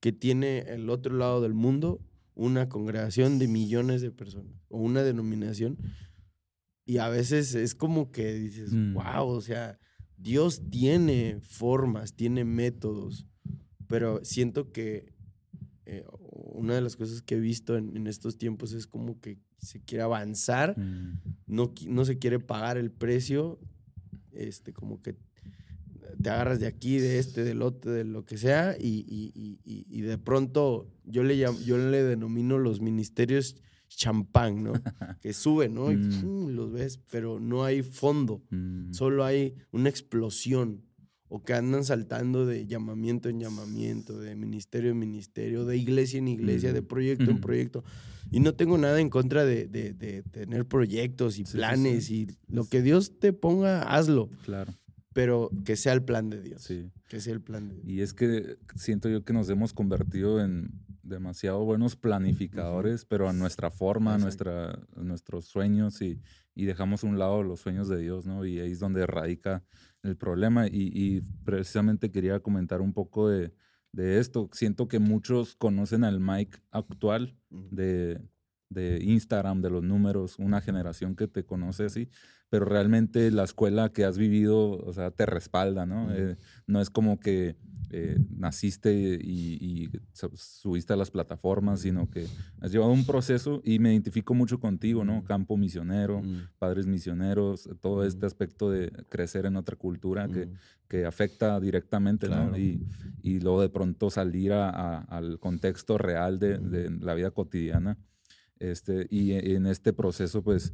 que 0.00 0.12
tiene 0.12 0.60
el 0.60 0.90
otro 0.90 1.16
lado 1.16 1.40
del 1.40 1.54
mundo 1.54 2.00
una 2.34 2.68
congregación 2.68 3.38
de 3.38 3.48
millones 3.48 4.00
de 4.00 4.10
personas 4.12 4.54
o 4.68 4.78
una 4.78 5.02
denominación. 5.02 5.76
Y 6.86 6.98
a 6.98 7.08
veces 7.08 7.54
es 7.54 7.74
como 7.74 8.10
que 8.12 8.32
dices, 8.34 8.72
Mm. 8.72 8.94
wow, 8.94 9.26
o 9.28 9.40
sea, 9.40 9.78
Dios 10.16 10.62
tiene 10.70 11.38
formas, 11.42 12.14
tiene 12.14 12.44
métodos, 12.44 13.26
pero 13.88 14.24
siento 14.24 14.72
que 14.72 15.12
eh, 15.86 16.04
una 16.30 16.74
de 16.74 16.80
las 16.82 16.96
cosas 16.96 17.22
que 17.22 17.36
he 17.36 17.40
visto 17.40 17.76
en, 17.76 17.96
en 17.96 18.06
estos 18.06 18.36
tiempos 18.38 18.72
es 18.72 18.86
como 18.86 19.20
que 19.20 19.38
se 19.58 19.80
quiere 19.80 20.02
avanzar 20.04 20.78
Mm, 20.78 21.18
no, 21.46 21.72
no 21.88 22.04
se 22.04 22.18
quiere 22.18 22.38
pagar 22.38 22.76
el 22.78 22.90
precio, 22.92 23.58
este, 24.32 24.72
como 24.72 25.00
que 25.02 25.16
te 26.22 26.30
agarras 26.30 26.60
de 26.60 26.66
aquí, 26.66 26.98
de 26.98 27.18
este, 27.18 27.44
del 27.44 27.62
otro, 27.62 27.92
de 27.92 28.04
lo 28.04 28.24
que 28.24 28.38
sea, 28.38 28.76
y, 28.78 29.04
y- 29.08 29.58
y- 29.64 29.86
y- 29.88 30.00
de 30.02 30.18
pronto 30.18 30.88
yo 31.04 31.22
le, 31.22 31.36
yo 31.38 31.78
le 31.78 32.02
denomino 32.02 32.58
los 32.58 32.80
ministerios 32.80 33.56
champán, 33.88 34.62
¿no? 34.62 34.72
Que 35.20 35.32
suben, 35.32 35.74
¿no? 35.74 35.90
Y 35.92 35.96
Mm. 35.96 36.50
los 36.50 36.70
ves, 36.72 37.00
pero 37.10 37.40
no 37.40 37.64
hay 37.64 37.82
fondo, 37.82 38.42
mm, 38.50 38.92
solo 38.92 39.24
hay 39.24 39.54
una 39.72 39.88
explosión. 39.88 40.84
O 41.30 41.42
que 41.42 41.52
andan 41.52 41.84
saltando 41.84 42.46
de 42.46 42.66
llamamiento 42.66 43.28
en 43.28 43.38
llamamiento, 43.38 44.18
de 44.18 44.34
ministerio 44.34 44.92
en 44.92 44.98
ministerio, 44.98 45.66
de 45.66 45.76
iglesia 45.76 46.18
en 46.18 46.26
iglesia, 46.28 46.72
de 46.72 46.78
Ujú. 46.78 46.88
proyecto 46.88 47.30
en 47.30 47.38
proyecto. 47.42 47.84
Y 48.30 48.40
no 48.40 48.54
tengo 48.54 48.78
nada 48.78 48.98
en 48.98 49.10
contra 49.10 49.44
de, 49.44 49.66
de- 49.68 49.92
de 49.92 50.22
tener 50.22 50.64
proyectos 50.64 51.34
y 51.38 51.44
Sí, 51.44 51.50
sí, 51.52 51.56
planes 51.58 52.04
sí. 52.06 52.26
y 52.48 52.52
lo 52.54 52.64
que 52.64 52.80
Dios 52.80 53.18
te 53.18 53.34
ponga, 53.34 53.82
hazlo. 53.82 54.30
Claro, 54.42 54.72
Pero 55.18 55.50
que 55.64 55.74
sea 55.74 55.94
el 55.94 56.04
plan 56.04 56.30
de 56.30 56.40
Dios. 56.40 56.62
sí. 56.62 56.92
Que 57.08 57.18
sea 57.18 57.32
el 57.32 57.40
plan 57.40 57.68
de 57.68 57.74
Dios. 57.74 57.88
Y 57.88 58.02
es 58.02 58.14
que 58.14 58.56
siento 58.76 59.08
yo 59.08 59.24
que 59.24 59.32
nos 59.32 59.50
hemos 59.50 59.72
convertido 59.72 60.40
en 60.40 60.70
demasiado 61.02 61.64
buenos 61.64 61.96
planificadores, 61.96 63.04
pero 63.04 63.28
a 63.28 63.32
nuestra 63.32 63.72
forma, 63.72 64.14
a, 64.14 64.18
nuestra, 64.18 64.70
a 64.70 65.02
nuestros 65.02 65.46
sueños 65.46 66.00
y, 66.02 66.20
y 66.54 66.66
dejamos 66.66 67.02
a 67.02 67.08
un 67.08 67.18
lado 67.18 67.42
los 67.42 67.58
sueños 67.58 67.88
de 67.88 67.98
Dios, 67.98 68.26
¿no? 68.26 68.46
Y 68.46 68.60
ahí 68.60 68.70
es 68.70 68.78
donde 68.78 69.08
radica 69.08 69.64
el 70.04 70.16
problema. 70.16 70.68
Y, 70.68 70.92
y 70.94 71.22
precisamente 71.44 72.12
quería 72.12 72.38
comentar 72.38 72.80
un 72.80 72.92
poco 72.92 73.28
de, 73.28 73.52
de 73.90 74.20
esto. 74.20 74.48
Siento 74.52 74.86
que 74.86 75.00
muchos 75.00 75.56
conocen 75.56 76.04
al 76.04 76.20
Mike 76.20 76.60
actual 76.70 77.36
de, 77.50 78.20
de 78.68 79.02
Instagram, 79.02 79.62
de 79.62 79.70
los 79.70 79.82
números, 79.82 80.38
una 80.38 80.60
generación 80.60 81.16
que 81.16 81.26
te 81.26 81.44
conoce 81.44 81.86
así, 81.86 82.08
pero 82.50 82.64
realmente 82.64 83.30
la 83.30 83.44
escuela 83.44 83.90
que 83.92 84.04
has 84.04 84.16
vivido, 84.18 84.70
o 84.72 84.92
sea, 84.92 85.10
te 85.10 85.26
respalda, 85.26 85.86
¿no? 85.86 86.12
Eh, 86.14 86.36
no 86.66 86.80
es 86.80 86.90
como 86.90 87.20
que 87.20 87.56
eh, 87.90 88.18
naciste 88.36 88.92
y, 89.22 89.54
y 89.60 89.90
su- 90.12 90.30
subiste 90.34 90.92
a 90.92 90.96
las 90.96 91.10
plataformas, 91.10 91.80
sino 91.80 92.10
que 92.10 92.26
has 92.60 92.70
llevado 92.70 92.92
un 92.92 93.06
proceso 93.06 93.62
y 93.64 93.78
me 93.78 93.92
identifico 93.92 94.34
mucho 94.34 94.60
contigo, 94.60 95.04
¿no? 95.04 95.24
Campo 95.24 95.56
misionero, 95.56 96.22
padres 96.58 96.86
misioneros, 96.86 97.68
todo 97.80 98.04
este 98.04 98.26
aspecto 98.26 98.70
de 98.70 98.90
crecer 99.08 99.46
en 99.46 99.56
otra 99.56 99.76
cultura 99.76 100.28
que, 100.28 100.48
que 100.86 101.06
afecta 101.06 101.58
directamente, 101.60 102.26
Claro. 102.26 102.50
¿no? 102.50 102.58
Y, 102.58 102.86
y 103.22 103.40
luego 103.40 103.62
de 103.62 103.70
pronto 103.70 104.10
salir 104.10 104.52
a- 104.52 104.68
a- 104.68 104.98
al 105.04 105.38
contexto 105.38 105.96
real 105.96 106.38
de, 106.38 106.58
de 106.58 106.90
la 106.90 107.14
vida 107.14 107.30
cotidiana. 107.30 107.96
Este, 108.58 109.06
y 109.08 109.32
en 109.32 109.66
este 109.66 109.92
proceso, 109.92 110.42
pues, 110.42 110.72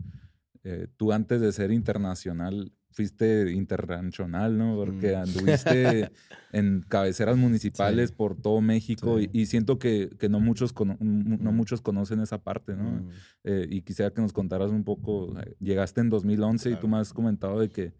eh, 0.64 0.88
tú 0.96 1.12
antes 1.12 1.40
de 1.40 1.52
ser 1.52 1.70
internacional, 1.70 2.72
fuiste 2.90 3.50
internacional, 3.52 4.56
¿no? 4.56 4.76
Porque 4.76 5.14
Mm. 5.16 5.20
anduviste 5.20 6.10
en 6.52 6.84
cabeceras 6.88 7.36
municipales 7.36 8.10
Sí. 8.10 8.14
por 8.16 8.36
todo 8.40 8.60
México 8.60 9.18
Sí. 9.18 9.28
y, 9.32 9.40
y 9.42 9.46
siento 9.46 9.78
que, 9.78 10.10
que 10.18 10.28
no, 10.28 10.38
muchos 10.40 10.72
cono- 10.72 10.96
no 11.00 11.52
Mm. 11.52 11.56
muchos 11.56 11.80
conocen 11.80 12.20
esa 12.20 12.38
parte, 12.42 12.76
¿no? 12.76 12.88
Ujú. 13.00 13.08
Eh, 13.44 13.66
y 13.68 13.82
quisiera 13.82 14.12
que 14.12 14.22
nos 14.22 14.32
contaras 14.32 14.70
un 14.70 14.84
poco, 14.84 15.38
eh, 15.40 15.54
llegaste 15.60 16.00
en 16.00 16.08
2011 16.10 16.70
y 16.70 16.74
tú 16.74 16.80
Claro. 16.82 16.88
me 16.96 16.98
has 16.98 17.12
comentado 17.12 17.60
de 17.60 17.68
que 17.68 17.92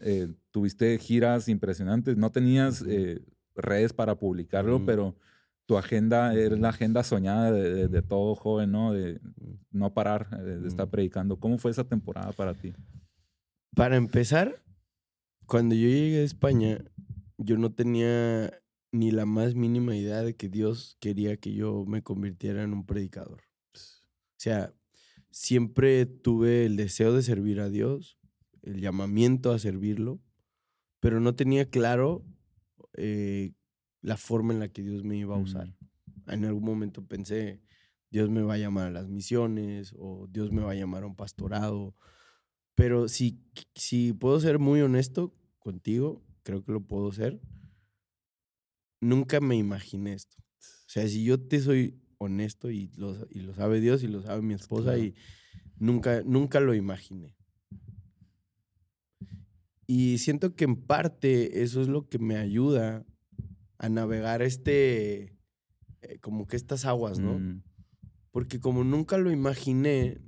eh, 0.00 0.26
tuviste 0.50 0.98
giras 0.98 1.48
impresionantes, 1.48 2.16
no 2.16 2.30
tenías 2.32 2.82
eh, 2.88 3.20
redes 3.54 3.92
para 3.92 4.16
publicarlo, 4.16 4.84
pero 4.84 5.14
tu 5.66 5.76
agenda 5.78 6.32
Ujú. 6.32 6.56
la 6.56 6.68
agenda 6.70 7.02
soñada 7.02 7.50
de, 7.52 7.72
de- 7.74 7.88
de 7.88 8.02
todo 8.02 8.34
joven, 8.34 8.72
¿no? 8.72 8.92
De 8.92 9.20
no 9.70 9.94
parar 9.94 10.28
eh, 10.32 10.42
de 10.42 10.68
estar 10.68 10.88
predicando. 10.90 11.38
¿Cómo 11.38 11.58
fue 11.58 11.70
esa 11.70 11.84
temporada 11.84 12.32
para 12.32 12.54
ti? 12.54 12.72
Para 13.74 13.96
empezar, 13.96 14.62
cuando 15.46 15.74
yo 15.74 15.88
llegué 15.88 16.20
a 16.20 16.24
España, 16.24 16.84
yo 17.38 17.56
no 17.58 17.72
tenía 17.72 18.52
ni 18.92 19.10
la 19.10 19.24
más 19.24 19.54
mínima 19.54 19.96
idea 19.96 20.22
de 20.22 20.34
que 20.36 20.48
Dios 20.50 20.96
quería 21.00 21.36
que 21.38 21.54
yo 21.54 21.84
me 21.86 22.02
convirtiera 22.02 22.62
en 22.62 22.72
un 22.74 22.84
predicador. 22.84 23.40
O 23.74 24.38
sea, 24.38 24.74
siempre 25.30 26.04
tuve 26.04 26.66
el 26.66 26.76
deseo 26.76 27.14
de 27.14 27.22
servir 27.22 27.60
a 27.60 27.70
Dios, 27.70 28.18
el 28.62 28.80
llamamiento 28.80 29.52
a 29.52 29.58
servirlo, 29.58 30.20
pero 31.00 31.20
no 31.20 31.34
tenía 31.34 31.70
claro 31.70 32.22
eh, 32.94 33.52
la 34.02 34.16
forma 34.16 34.52
en 34.52 34.60
la 34.60 34.68
que 34.68 34.82
Dios 34.82 35.04
me 35.04 35.16
iba 35.16 35.34
a 35.36 35.38
usar. 35.38 35.68
Mm, 36.26 36.30
En 36.30 36.44
algún 36.44 36.64
momento 36.64 37.06
pensé, 37.06 37.62
Dios 38.10 38.28
me 38.30 38.42
va 38.42 38.54
a 38.54 38.58
llamar 38.58 38.88
a 38.88 38.90
las 38.90 39.08
misiones 39.08 39.94
o 39.98 40.26
Dios 40.30 40.52
me 40.52 40.62
va 40.62 40.72
a 40.72 40.74
llamar 40.76 41.02
a 41.04 41.06
un 41.06 41.16
pastorado. 41.16 41.96
Pero 42.74 43.08
si, 43.08 43.40
si 43.74 44.12
puedo 44.12 44.38
ser 44.40 44.58
muy 44.58 44.80
honesto 44.82 45.34
contigo, 45.58 46.22
creo 46.42 46.62
que 46.64 46.72
lo 46.72 46.80
puedo 46.86 47.10
ser, 47.12 47.40
nunca 49.00 49.40
me 49.40 49.56
imaginé 49.56 50.12
esto. 50.14 50.36
O 50.38 50.88
sea, 50.92 51.08
si 51.08 51.24
yo 51.24 51.40
te 51.40 51.60
soy 51.60 52.00
honesto 52.18 52.70
y 52.70 52.88
lo, 52.96 53.26
y 53.30 53.40
lo 53.40 53.54
sabe 53.54 53.80
Dios 53.80 54.02
y 54.02 54.08
lo 54.08 54.22
sabe 54.22 54.42
mi 54.42 54.54
esposa 54.54 54.94
Claro. 54.94 55.02
y 55.04 55.14
nunca, 55.78 56.22
nunca 56.24 56.60
lo 56.60 56.74
imaginé. 56.74 57.36
Y 59.86 60.18
siento 60.18 60.54
que 60.54 60.64
en 60.64 60.76
parte 60.76 61.62
eso 61.62 61.80
es 61.82 61.88
lo 61.88 62.08
que 62.08 62.18
me 62.18 62.36
ayuda 62.36 63.04
a 63.82 63.88
navegar 63.88 64.40
este, 64.42 65.36
eh, 66.00 66.18
como 66.20 66.46
que 66.46 66.56
estas 66.56 66.84
aguas, 66.86 67.18
¿no? 67.18 67.38
mm, 67.38 67.62
Porque 68.30 68.58
como 68.60 68.84
nunca 68.84 69.18
lo 69.18 69.30
imaginé, 69.30 70.20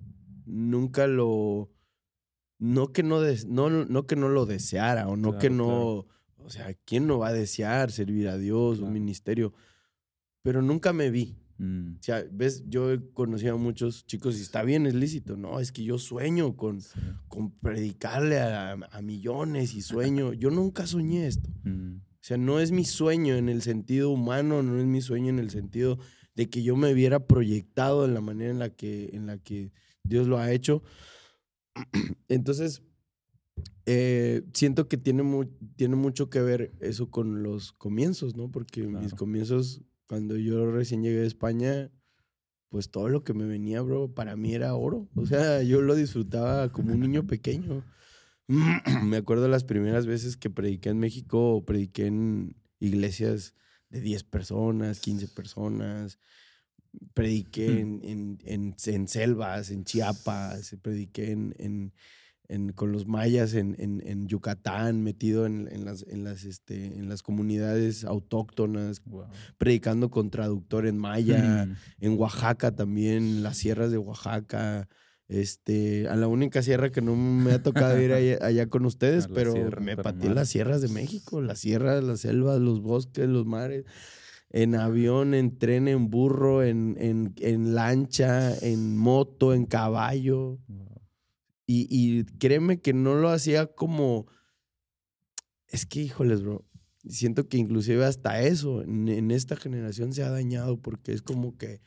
nunca 0.45 1.07
lo... 1.07 1.71
No 2.59 2.93
que 2.93 3.03
no, 3.03 3.21
des- 3.21 3.47
no, 3.47 3.71
no 3.71 4.07
que 4.07 4.17
no 4.17 4.29
lo 4.29 4.45
deseara 4.47 5.09
o 5.09 5.17
no 5.17 5.33
que 5.39 5.49
Claro, 5.49 5.55
no... 5.55 6.07
O 6.45 6.51
sea, 6.51 6.75
¿quién 6.85 7.07
no 7.07 7.19
va 7.19 7.29
a 7.29 7.33
desear 7.33 7.91
servir 7.91 8.29
a 8.29 8.37
Dios, 8.37 8.77
Claro. 8.79 8.89
un 8.89 8.93
ministerio? 8.93 9.55
Pero 10.43 10.61
nunca 10.61 10.93
me 10.93 11.11
vi. 11.11 11.39
mm, 11.59 11.97
O 11.99 12.03
sea, 12.03 12.23
ves, 12.31 12.65
yo 12.69 12.93
he 12.93 13.01
conocido 13.13 13.55
a 13.55 13.59
muchos 13.59 14.05
chicos 14.07 14.37
y 14.39 14.43
está 14.43 14.63
bien, 14.63 14.87
es 14.87 14.95
lícito. 14.95 15.37
No, 15.39 15.59
es 15.61 15.73
que 15.73 15.85
yo 15.85 15.97
sueño 15.99 16.55
con, 16.57 16.81
sí, 16.83 16.99
con 17.29 17.51
predicarle 17.53 18.41
a, 18.41 18.73
a 18.73 19.01
millones 19.03 19.75
y 19.75 19.81
sueño. 19.81 20.33
Yo 20.35 20.51
nunca 20.51 20.87
soñé 20.87 21.27
esto. 21.27 21.49
mm, 21.65 21.97
O 22.25 22.27
sea, 22.27 22.39
no 22.39 22.59
es 22.59 22.73
mi 22.73 22.87
sueño 22.87 23.37
en 23.37 23.51
el 23.51 23.61
sentido 23.61 24.09
humano, 24.09 24.63
no 24.63 24.81
es 24.81 24.87
mi 24.87 25.03
sueño 25.03 25.29
en 25.29 25.39
el 25.39 25.51
sentido 25.51 25.99
de 26.35 26.49
que 26.49 26.63
yo 26.63 26.75
me 26.75 26.95
viera 26.95 27.27
proyectado 27.27 28.07
en 28.07 28.15
la 28.15 28.23
manera 28.23 28.51
en 28.51 28.59
la 28.59 28.71
que, 28.71 29.11
en 29.13 29.27
la 29.27 29.37
que 29.37 29.73
Dios 30.05 30.27
lo 30.27 30.39
ha 30.39 30.51
hecho. 30.51 30.83
Entonces, 32.29 32.83
eh, 33.85 34.43
siento 34.55 34.89
que 34.89 34.97
tiene, 34.97 35.23
mu- 35.23 35.45
tiene 35.77 35.97
mucho 35.97 36.31
que 36.31 36.41
ver 36.41 36.73
eso 36.81 37.11
con 37.11 37.43
los 37.43 37.73
comienzos, 37.73 38.35
¿no? 38.37 38.51
Porque 38.51 38.87
mis 38.87 38.93
Claro. 39.11 39.17
comienzos, 39.17 39.83
cuando 40.07 40.39
yo 40.39 40.71
recién 40.71 41.03
llegué 41.03 41.21
a 41.21 41.27
España, 41.27 41.91
pues 42.71 42.91
todo 42.91 43.11
lo 43.11 43.23
que 43.23 43.35
me 43.35 43.45
venía, 43.45 43.83
bro, 43.83 44.15
para 44.15 44.35
mí 44.35 44.55
era 44.55 44.75
oro. 44.75 45.11
O 45.15 45.27
sea, 45.27 45.63
yo 45.63 45.83
lo 45.83 45.95
disfrutaba 45.95 46.73
como 46.73 46.95
un 46.95 47.01
niño 47.01 47.27
pequeño. 47.27 47.85
me 49.05 49.17
acuerdo 49.17 49.49
las 49.49 49.65
primeras 49.65 50.07
veces 50.07 50.37
que 50.37 50.51
prediqué 50.51 50.91
en 50.91 50.99
México, 50.99 51.65
prediqué 51.67 52.07
en 52.07 52.57
iglesias 52.79 53.55
de 53.91 54.01
10 54.01 54.25
personas, 54.25 55.01
15 55.01 55.29
personas. 55.29 56.19
Prediqué 57.13 57.69
mm. 57.69 57.79
en, 58.05 58.39
en, 58.45 58.77
en, 58.85 59.09
selvas, 59.09 59.71
en 59.71 59.85
Chiapas, 59.85 60.77
prediqué 60.81 61.33
en, 61.33 61.93
con 62.75 62.93
los 62.93 63.07
mayas 63.07 63.55
en, 63.55 64.29
Yucatán, 64.29 65.03
metido 65.03 65.47
en, 65.47 65.85
las, 65.85 66.05
en, 66.09 66.25
las, 66.25 66.45
este, 66.45 66.87
en 66.87 67.09
las 67.09 67.23
comunidades 67.23 68.05
autóctonas, 68.05 69.03
predicando 69.59 70.11
con 70.11 70.31
traductor 70.31 70.87
en 70.87 70.99
maya, 70.99 71.67
mm. 71.67 71.77
en 72.05 72.19
Oaxaca 72.19 72.75
también, 72.77 73.43
las 73.43 73.57
sierras 73.57 73.91
de 73.91 73.99
Oaxaca. 73.99 74.89
Este, 75.29 76.07
a 76.09 76.17
la 76.17 76.29
única 76.29 76.63
sierra 76.63 76.93
que 76.93 77.01
no 77.01 77.17
me 77.17 77.53
ha 77.53 77.63
tocado 77.63 77.99
ir 78.01 78.13
allá, 78.13 78.67
con 78.71 78.85
ustedes, 78.85 79.27
pero 79.29 79.55
me 79.81 79.97
pateé 79.97 80.31
las 80.31 80.51
sierras 80.51 80.83
de 80.83 80.89
México, 80.89 81.41
las 81.41 81.61
sierras, 81.61 82.05
las 82.05 82.21
selvas, 82.21 82.61
los 82.61 82.83
bosques, 82.83 83.27
los 83.27 83.47
mares, 83.47 83.85
en 84.51 84.75
avión, 84.75 85.35
en 85.35 85.59
tren, 85.59 85.89
en 85.89 86.11
burro, 86.11 86.63
en, 86.63 86.97
en, 86.99 87.75
lancha, 87.75 88.57
en 88.59 88.97
moto, 88.97 89.55
en 89.55 89.67
caballo. 89.67 90.61
Y, 91.67 92.25
créeme 92.39 92.81
que 92.81 92.93
no 92.93 93.15
lo 93.17 93.31
hacía 93.31 93.67
como. 93.67 94.27
Es 95.67 95.87
que, 95.87 96.03
híjoles, 96.03 96.43
bro. 96.43 96.65
Siento 97.09 97.49
que 97.49 97.59
inclusive 97.59 98.05
hasta 98.05 98.43
eso 98.43 98.83
en, 98.83 99.31
esta 99.31 99.57
generación 99.57 100.13
se 100.13 100.23
ha 100.23 100.31
dañado 100.31 100.81
porque 100.81 101.13
es 101.13 101.21
como 101.21 101.57
que, 101.59 101.83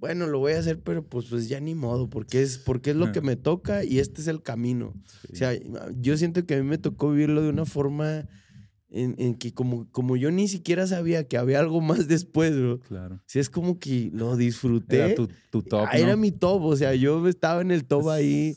bueno, 0.00 0.26
lo 0.26 0.38
voy 0.38 0.52
a 0.52 0.58
hacer, 0.58 0.80
pero 0.80 1.06
pues, 1.06 1.26
pues 1.26 1.46
ya 1.46 1.60
ni 1.60 1.74
modo, 1.74 2.08
porque 2.08 2.40
es, 2.40 2.56
porque 2.56 2.90
es 2.90 2.96
lo 2.96 3.12
que 3.12 3.20
me 3.20 3.36
toca 3.36 3.84
y 3.84 3.98
este 3.98 4.22
es 4.22 4.28
el 4.28 4.42
camino. 4.42 4.94
O 5.30 5.36
sea, 5.36 5.52
yo 5.94 6.16
siento 6.16 6.46
que 6.46 6.54
a 6.54 6.56
mí 6.56 6.66
me 6.66 6.78
tocó 6.78 7.10
vivirlo 7.10 7.42
de 7.42 7.50
una 7.50 7.66
forma 7.66 8.26
en, 8.88 9.34
que 9.34 9.52
como, 9.52 9.90
como 9.92 10.16
yo 10.16 10.30
ni 10.30 10.48
siquiera 10.48 10.86
sabía 10.86 11.28
que 11.28 11.36
había 11.36 11.60
algo 11.60 11.82
más 11.82 12.08
después, 12.08 12.56
bro. 12.56 12.80
Claro. 12.80 13.20
Sí, 13.26 13.40
es 13.40 13.50
como 13.50 13.78
que 13.78 14.10
lo 14.14 14.38
disfruté. 14.38 14.96
Era 14.96 15.14
tu, 15.14 15.62
top. 15.62 15.86
Ah, 15.86 15.98
era 15.98 16.16
mi 16.16 16.32
top, 16.32 16.64
o 16.64 16.76
sea, 16.76 16.94
yo 16.94 17.28
estaba 17.28 17.60
en 17.60 17.70
el 17.70 17.84
top 17.84 18.08
ahí. 18.08 18.56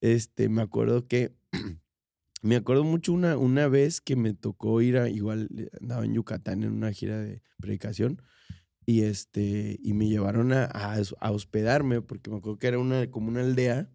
Este, 0.00 0.48
me 0.48 0.62
acuerdo 0.62 1.08
que, 1.08 1.34
me 2.42 2.54
acuerdo 2.54 2.84
mucho 2.84 3.12
una, 3.12 3.36
una 3.36 3.66
vez 3.66 4.00
que 4.00 4.14
me 4.14 4.32
tocó 4.32 4.80
ir 4.80 4.96
a, 4.96 5.08
igual 5.08 5.48
andaba 5.80 6.04
en 6.04 6.14
Yucatán 6.14 6.62
en 6.62 6.70
una 6.70 6.92
gira 6.92 7.18
de 7.18 7.42
predicación 7.58 8.22
y 8.86 9.02
este, 9.02 9.78
y 9.82 9.94
me 9.94 10.08
llevaron 10.08 10.52
a, 10.52 10.64
a, 10.64 11.30
hospedarme 11.30 12.02
porque 12.02 12.30
me 12.30 12.36
acuerdo 12.36 12.58
que 12.58 12.66
era 12.66 12.78
una, 12.78 13.10
como 13.10 13.28
una 13.28 13.40
aldea 13.40 13.88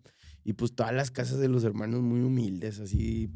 y 0.43 0.54
pues 0.54 0.73
todas 0.73 0.93
las 0.93 1.12
casas 1.12 1.39
de 1.39 1.47
los 1.47 1.63
hermanos 1.63 2.02
muy 2.02 2.21
humildes, 2.21 2.80
así 2.80 3.32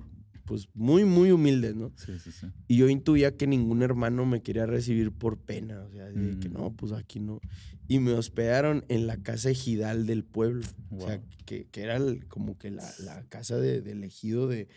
pues 0.46 0.68
muy, 0.74 1.06
muy 1.06 1.32
humildes, 1.32 1.76
¿no? 1.76 1.92
Sí, 1.96 2.20
sí, 2.20 2.32
sí. 2.32 2.48
Y 2.68 2.78
yo 2.78 2.90
intuía 2.90 3.38
que 3.38 3.48
ningún 3.48 3.82
hermano 3.82 4.26
me 4.26 4.42
quería 4.42 4.66
recibir 4.66 5.12
por 5.12 5.38
pena, 5.38 5.82
o 5.84 5.92
sea, 5.92 6.06
de 6.06 6.40
que 6.40 6.50
mm. 6.50 6.54
no, 6.54 6.74
pues 6.76 6.92
aquí 6.92 7.20
no. 7.20 7.40
Y 7.88 8.00
me 8.00 8.14
hospedaron 8.14 8.86
en 8.90 9.08
la 9.08 9.18
casa 9.18 9.50
ejidal 9.50 10.06
del 10.06 10.24
pueblo, 10.24 10.66
o 10.92 11.06
sea, 11.06 11.22
que, 11.46 11.66
que 11.68 11.82
era 11.82 12.00
como 12.28 12.58
que 12.58 12.72
la, 12.72 12.90
la 13.00 13.24
casa 13.30 13.58
de, 13.58 13.82
de, 13.82 14.06
ejido 14.06 14.48
de, 14.48 14.68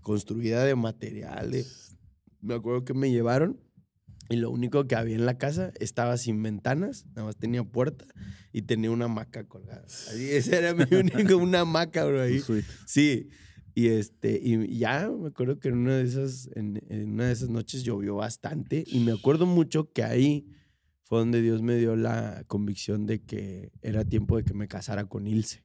construida 0.00 0.64
de 0.64 0.74
materiales. 0.76 1.96
Me 2.40 2.54
acuerdo 2.54 2.84
que 2.84 2.94
me 2.94 3.10
llevaron 3.10 3.58
y 4.28 4.36
lo 4.36 4.50
único 4.50 4.86
que 4.86 4.94
había 4.94 5.16
en 5.16 5.26
la 5.26 5.38
casa 5.38 5.72
estaba 5.80 6.16
sin 6.16 6.42
ventanas, 6.42 7.06
nada 7.14 7.24
más 7.24 7.36
tenía 7.36 7.64
puerta 7.64 8.04
y 8.52 8.62
tenía 8.62 8.90
una 8.90 9.06
hamaca 9.06 9.44
colgada. 9.44 9.84
Así, 9.86 10.30
esa 10.30 10.58
era 10.58 10.74
mi 10.74 10.84
única, 10.94 11.34
una 11.36 11.60
hamaca, 11.60 12.04
bro, 12.04 12.22
ahí. 12.22 12.42
Sí. 12.86 13.28
Y, 13.74 13.88
este, 13.88 14.40
y 14.42 14.78
ya 14.78 15.08
me 15.08 15.28
acuerdo 15.28 15.60
que 15.60 15.68
en 15.68 15.78
una, 15.78 15.96
de 15.96 16.02
esas, 16.02 16.50
en, 16.56 16.80
una 17.12 17.26
de 17.26 17.32
esas 17.32 17.48
noches 17.48 17.84
llovió 17.84 18.16
bastante 18.16 18.84
y 18.86 19.00
me 19.00 19.12
acuerdo 19.12 19.46
mucho 19.46 19.92
que 19.92 20.02
ahí 20.02 20.48
fue 21.04 21.20
donde 21.20 21.40
Dios 21.40 21.62
me 21.62 21.76
dio 21.76 21.96
la 21.96 22.44
convicción 22.48 23.06
de 23.06 23.22
que 23.22 23.70
era 23.80 24.04
tiempo 24.04 24.36
de 24.36 24.44
que 24.44 24.52
me 24.52 24.68
casara 24.68 25.06
con 25.06 25.26
Ilse. 25.26 25.62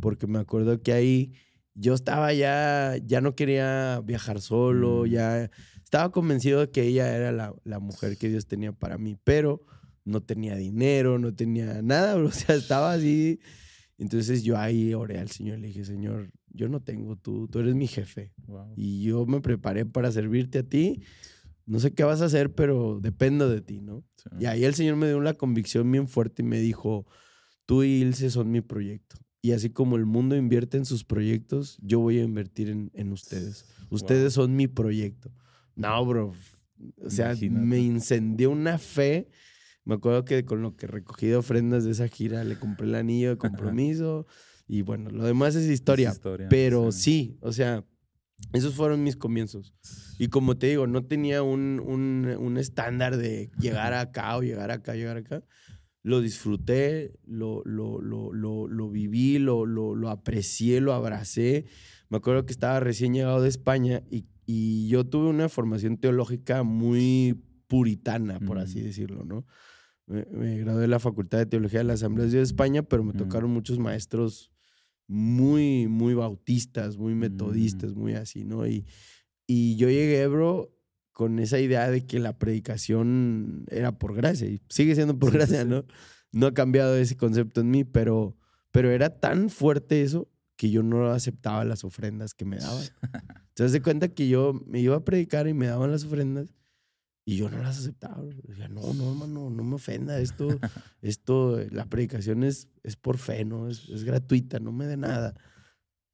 Porque 0.00 0.26
me 0.26 0.38
acuerdo 0.38 0.82
que 0.82 0.92
ahí 0.92 1.32
yo 1.74 1.94
estaba 1.94 2.32
ya, 2.32 2.96
ya 3.04 3.20
no 3.20 3.34
quería 3.34 4.00
viajar 4.04 4.40
solo, 4.40 5.04
mm. 5.04 5.08
ya 5.08 5.50
estaba 5.94 6.10
convencido 6.10 6.58
de 6.58 6.70
que 6.70 6.82
ella 6.82 7.14
era 7.14 7.30
la, 7.30 7.54
la, 7.62 7.78
mujer 7.78 8.18
que 8.18 8.28
Dios 8.28 8.48
tenía 8.48 8.72
para 8.72 8.98
mí, 8.98 9.16
pero 9.22 9.64
no 10.04 10.20
tenía 10.24 10.56
dinero, 10.56 11.20
no 11.20 11.32
tenía 11.32 11.82
nada, 11.82 12.16
o 12.24 12.32
sea, 12.32 12.56
estaba 12.56 12.94
así. 12.94 13.38
Entonces 13.96 14.42
yo 14.42 14.58
ahí 14.58 14.92
oré 14.92 15.20
al 15.20 15.30
Señor, 15.30 15.60
le 15.60 15.68
dije, 15.68 15.84
Señor, 15.84 16.32
yo 16.50 16.68
no 16.68 16.82
tengo, 16.82 17.14
tú, 17.14 17.46
tú 17.46 17.60
eres 17.60 17.76
mi 17.76 17.86
jefe. 17.86 18.32
Y 18.74 19.04
yo 19.04 19.24
me 19.24 19.40
preparé 19.40 19.86
para 19.86 20.10
servirte 20.10 20.58
a 20.58 20.62
ti. 20.64 21.04
No 21.64 21.78
sé 21.78 21.92
qué 21.92 22.02
vas 22.02 22.22
a 22.22 22.24
hacer, 22.24 22.52
pero 22.52 22.98
dependo 23.00 23.48
de 23.48 23.60
ti, 23.60 23.80
¿no? 23.80 24.02
Y 24.40 24.46
ahí 24.46 24.64
el 24.64 24.74
Señor 24.74 24.96
me 24.96 25.06
dio 25.06 25.16
una 25.16 25.34
convicción 25.34 25.90
bien 25.92 26.08
fuerte 26.08 26.42
y 26.42 26.44
me 26.44 26.58
dijo, 26.58 27.06
tú 27.66 27.84
y 27.84 28.00
Ilse 28.00 28.30
son 28.30 28.50
mi 28.50 28.62
proyecto. 28.62 29.16
Y 29.42 29.52
así 29.52 29.70
como 29.70 29.94
el 29.94 30.06
mundo 30.06 30.34
invierte 30.34 30.76
en 30.76 30.86
sus 30.86 31.04
proyectos, 31.04 31.78
yo 31.82 32.00
voy 32.00 32.18
a 32.18 32.24
invertir 32.24 32.68
en, 32.68 32.90
en 32.94 33.12
ustedes. 33.12 33.64
Ustedes 33.90 34.32
son 34.32 34.56
mi 34.56 34.66
proyecto. 34.66 35.30
No, 35.76 36.04
bro. 36.04 36.32
O 37.02 37.10
sea, 37.10 37.34
me 37.50 37.78
incendió 37.78 38.50
una 38.50 38.78
fe. 38.78 39.28
Me 39.84 39.94
acuerdo 39.94 40.24
que 40.24 40.44
con 40.44 40.62
lo 40.62 40.76
que 40.76 40.86
recogí 40.86 41.26
de 41.26 41.36
ofrendas 41.36 41.84
de 41.84 41.90
esa 41.90 42.08
gira 42.08 42.42
le 42.44 42.58
compré 42.58 42.86
el 42.86 42.94
anillo 42.94 43.30
de 43.30 43.38
compromiso. 43.38 44.26
Y 44.66 44.82
bueno, 44.82 45.10
lo 45.10 45.24
demás 45.24 45.54
es 45.54 45.68
historia. 45.68 46.14
pero 46.48 46.90
sí. 46.90 47.36
o 47.40 47.52
sea, 47.52 47.84
esos 48.52 48.74
fueron 48.74 49.02
mis 49.02 49.16
comienzos. 49.16 49.74
Y 50.18 50.28
como 50.28 50.56
te 50.56 50.68
digo, 50.68 50.86
no 50.86 51.04
tenía 51.04 51.42
un, 51.42 51.80
un, 51.80 52.56
estándar 52.58 53.16
de 53.16 53.50
llegar 53.58 53.92
acá 53.94 54.36
o 54.36 54.42
llegar 54.42 54.70
acá, 54.70 54.94
llegar 54.94 55.16
acá. 55.16 55.42
Lo 56.02 56.20
disfruté, 56.20 57.14
lo, 57.26 57.62
lo, 57.64 58.00
lo, 58.00 58.32
lo, 58.32 58.90
viví, 58.90 59.38
lo, 59.38 59.66
lo, 59.66 60.10
aprecié, 60.10 60.80
lo 60.80 60.92
abracé. 60.92 61.64
Me 62.10 62.18
acuerdo 62.18 62.46
que 62.46 62.52
estaba 62.52 62.78
recién 62.80 63.14
llegado 63.14 63.40
de 63.40 63.48
España 63.48 64.02
y, 64.10 64.26
y 64.46 64.88
yo 64.88 65.04
tuve 65.04 65.28
una 65.28 65.48
formación 65.48 65.96
teológica 65.96 66.62
muy 66.62 67.42
puritana, 67.66 68.40
por 68.40 68.58
así 68.58 68.80
decirlo, 68.80 69.24
¿no? 69.24 69.46
Me, 70.06 70.58
gradué 70.58 70.82
de 70.82 70.88
la 70.88 70.98
Facultad 70.98 71.38
de 71.38 71.46
Teología 71.46 71.80
de 71.80 71.84
la 71.84 71.94
Asamblea 71.94 72.26
de 72.26 72.42
España, 72.42 72.82
pero 72.82 73.02
me 73.04 73.14
tocaron 73.14 73.50
muchos 73.50 73.78
maestros 73.78 74.50
muy, 75.06 75.88
muy 75.88 76.14
bautistas, 76.14 76.98
muy 76.98 77.14
metodistas, 77.14 77.94
mm. 77.94 77.98
muy 77.98 78.14
así, 78.14 78.44
¿no? 78.44 78.66
Y, 78.66 78.86
y 79.46 79.76
yo 79.76 79.88
llegué, 79.88 80.26
bro, 80.26 80.74
con 81.12 81.38
esa 81.38 81.58
idea 81.58 81.90
de 81.90 82.06
que 82.06 82.18
la 82.18 82.38
predicación 82.38 83.64
era 83.70 83.98
por 83.98 84.14
gracia 84.14 84.48
y 84.48 84.60
sigue 84.68 84.94
siendo 84.94 85.18
por 85.18 85.32
gracia, 85.32 85.64
¿no? 85.64 85.84
No 86.32 86.48
ha 86.48 86.54
cambiado 86.54 86.96
ese 86.96 87.16
concepto 87.16 87.60
en 87.60 87.70
mí, 87.70 87.84
pero, 87.84 88.36
pero 88.72 88.90
era 88.90 89.20
tan 89.20 89.48
fuerte 89.48 90.02
eso 90.02 90.28
que 90.64 90.70
yo 90.70 90.82
no 90.82 91.10
aceptaba 91.10 91.62
las 91.66 91.84
ofrendas 91.84 92.32
que 92.32 92.46
me 92.46 92.56
daban. 92.56 92.86
Entonces, 93.48 93.72
de 93.72 93.82
cuenta 93.82 94.08
que 94.08 94.28
yo 94.28 94.54
me 94.64 94.80
iba 94.80 94.96
a 94.96 95.04
predicar 95.04 95.46
y 95.46 95.52
me 95.52 95.66
daban 95.66 95.90
las 95.90 96.04
ofrendas 96.04 96.54
y 97.26 97.36
yo 97.36 97.50
no 97.50 97.58
las 97.58 97.80
aceptaba. 97.80 98.24
Decía, 98.44 98.68
no, 98.68 98.94
no, 98.94 99.10
hermano, 99.10 99.50
no 99.50 99.62
me 99.62 99.74
ofenda. 99.74 100.18
Esto, 100.20 100.48
esto, 101.02 101.60
la 101.70 101.84
predicación 101.84 102.44
es, 102.44 102.70
es 102.82 102.96
por 102.96 103.18
fe, 103.18 103.44
¿no? 103.44 103.68
Es, 103.68 103.90
es 103.90 104.04
gratuita, 104.04 104.58
no 104.58 104.72
me 104.72 104.86
dé 104.86 104.96
nada. 104.96 105.34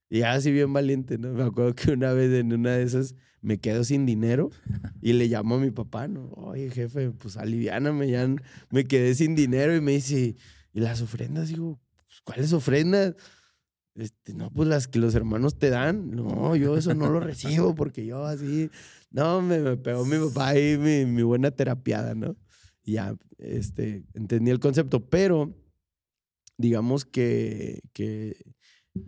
Y 0.08 0.22
así 0.22 0.50
bien 0.50 0.72
valiente, 0.72 1.16
¿no? 1.16 1.32
Me 1.32 1.44
acuerdo 1.44 1.76
que 1.76 1.92
una 1.92 2.12
vez 2.12 2.32
en 2.32 2.52
una 2.52 2.72
de 2.72 2.82
esas 2.82 3.14
me 3.42 3.60
quedo 3.60 3.84
sin 3.84 4.04
dinero 4.04 4.50
y 5.00 5.12
le 5.12 5.28
llamo 5.28 5.54
a 5.54 5.58
mi 5.60 5.70
papá, 5.70 6.08
¿no? 6.08 6.28
Oye, 6.32 6.72
jefe, 6.72 7.12
pues 7.12 7.36
aliviáname, 7.36 8.10
ya 8.10 8.28
me 8.70 8.84
quedé 8.84 9.14
sin 9.14 9.36
dinero 9.36 9.76
y 9.76 9.80
me 9.80 9.92
dice, 9.92 10.34
¿y 10.72 10.80
las 10.80 11.02
ofrendas? 11.02 11.50
Digo, 11.50 11.78
¿cuáles 12.24 12.52
ofrendas? 12.52 13.14
Este, 14.00 14.34
no, 14.34 14.50
pues 14.50 14.68
las 14.68 14.88
que 14.88 14.98
los 14.98 15.14
hermanos 15.14 15.58
te 15.58 15.70
dan. 15.70 16.10
No, 16.10 16.56
yo 16.56 16.76
eso 16.76 16.94
no 16.94 17.10
lo 17.10 17.20
recibo 17.20 17.74
porque 17.74 18.06
yo 18.06 18.24
así. 18.24 18.70
No, 19.10 19.42
me, 19.42 19.76
pegó 19.76 20.04
mi 20.04 20.16
papá 20.28 20.48
ahí 20.48 20.78
mi, 20.78 21.04
mi, 21.04 21.22
buena 21.22 21.50
terapiada, 21.50 22.14
¿no? 22.14 22.36
Y 22.82 22.92
ya, 22.92 23.16
este, 23.38 24.04
entendí 24.14 24.50
el 24.50 24.60
concepto, 24.60 25.08
pero 25.08 25.54
digamos 26.56 27.04
que, 27.04 27.80
que 27.92 28.36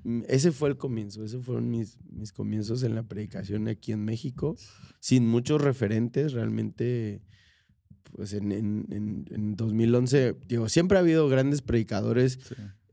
mm, 0.04 0.22
ese 0.28 0.52
fue 0.52 0.70
el 0.70 0.76
comienzo, 0.76 1.24
esos 1.24 1.44
fueron 1.44 1.70
mis, 1.70 1.98
mis 2.10 2.32
comienzos 2.32 2.82
en 2.82 2.94
la 2.94 3.02
predicación 3.02 3.68
aquí 3.68 3.92
en 3.92 4.04
México, 4.04 4.56
sin 5.00 5.26
muchos 5.26 5.60
referentes, 5.60 6.32
realmente, 6.32 7.22
pues 8.12 8.32
en, 8.32 8.52
en, 8.52 9.26
en, 9.30 9.56
2011, 9.56 10.36
digo, 10.48 10.68
siempre 10.68 10.98
ha 10.98 11.00
habido 11.00 11.28
grandes 11.28 11.62
predicadores. 11.62 12.38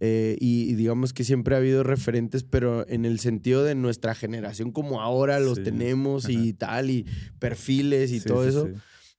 Eh, 0.01 0.37
y, 0.39 0.75
digamos 0.75 1.11
que 1.11 1.25
siempre 1.25 1.55
ha 1.55 1.57
habido 1.57 1.83
referentes, 1.83 2.43
pero 2.43 2.87
en 2.87 3.05
el 3.05 3.19
sentido 3.19 3.63
de 3.63 3.75
nuestra 3.75 4.15
generación, 4.15 4.71
como 4.71 5.01
ahora 5.01 5.39
los 5.39 5.61
tenemos 5.61 6.29
y 6.29 6.53
tal, 6.53 6.89
y 6.89 7.05
perfiles 7.39 8.11
y 8.11 8.21
todo 8.21 8.47
eso. 8.47 8.69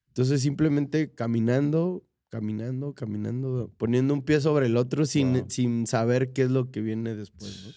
Entonces, 0.07 0.41
simplemente 0.41 1.13
caminando, 1.13 2.03
caminando, 2.29 2.93
caminando, 2.95 3.71
poniendo 3.77 4.13
un 4.13 4.23
pie 4.23 4.41
sobre 4.41 4.65
el 4.65 4.77
otro 4.77 5.05
sin, 5.05 5.49
sin 5.49 5.85
saber 5.85 6.33
qué 6.33 6.43
es 6.43 6.51
lo 6.51 6.71
que 6.71 6.81
viene 6.81 7.15
después, 7.15 7.65
¿no? 7.65 7.71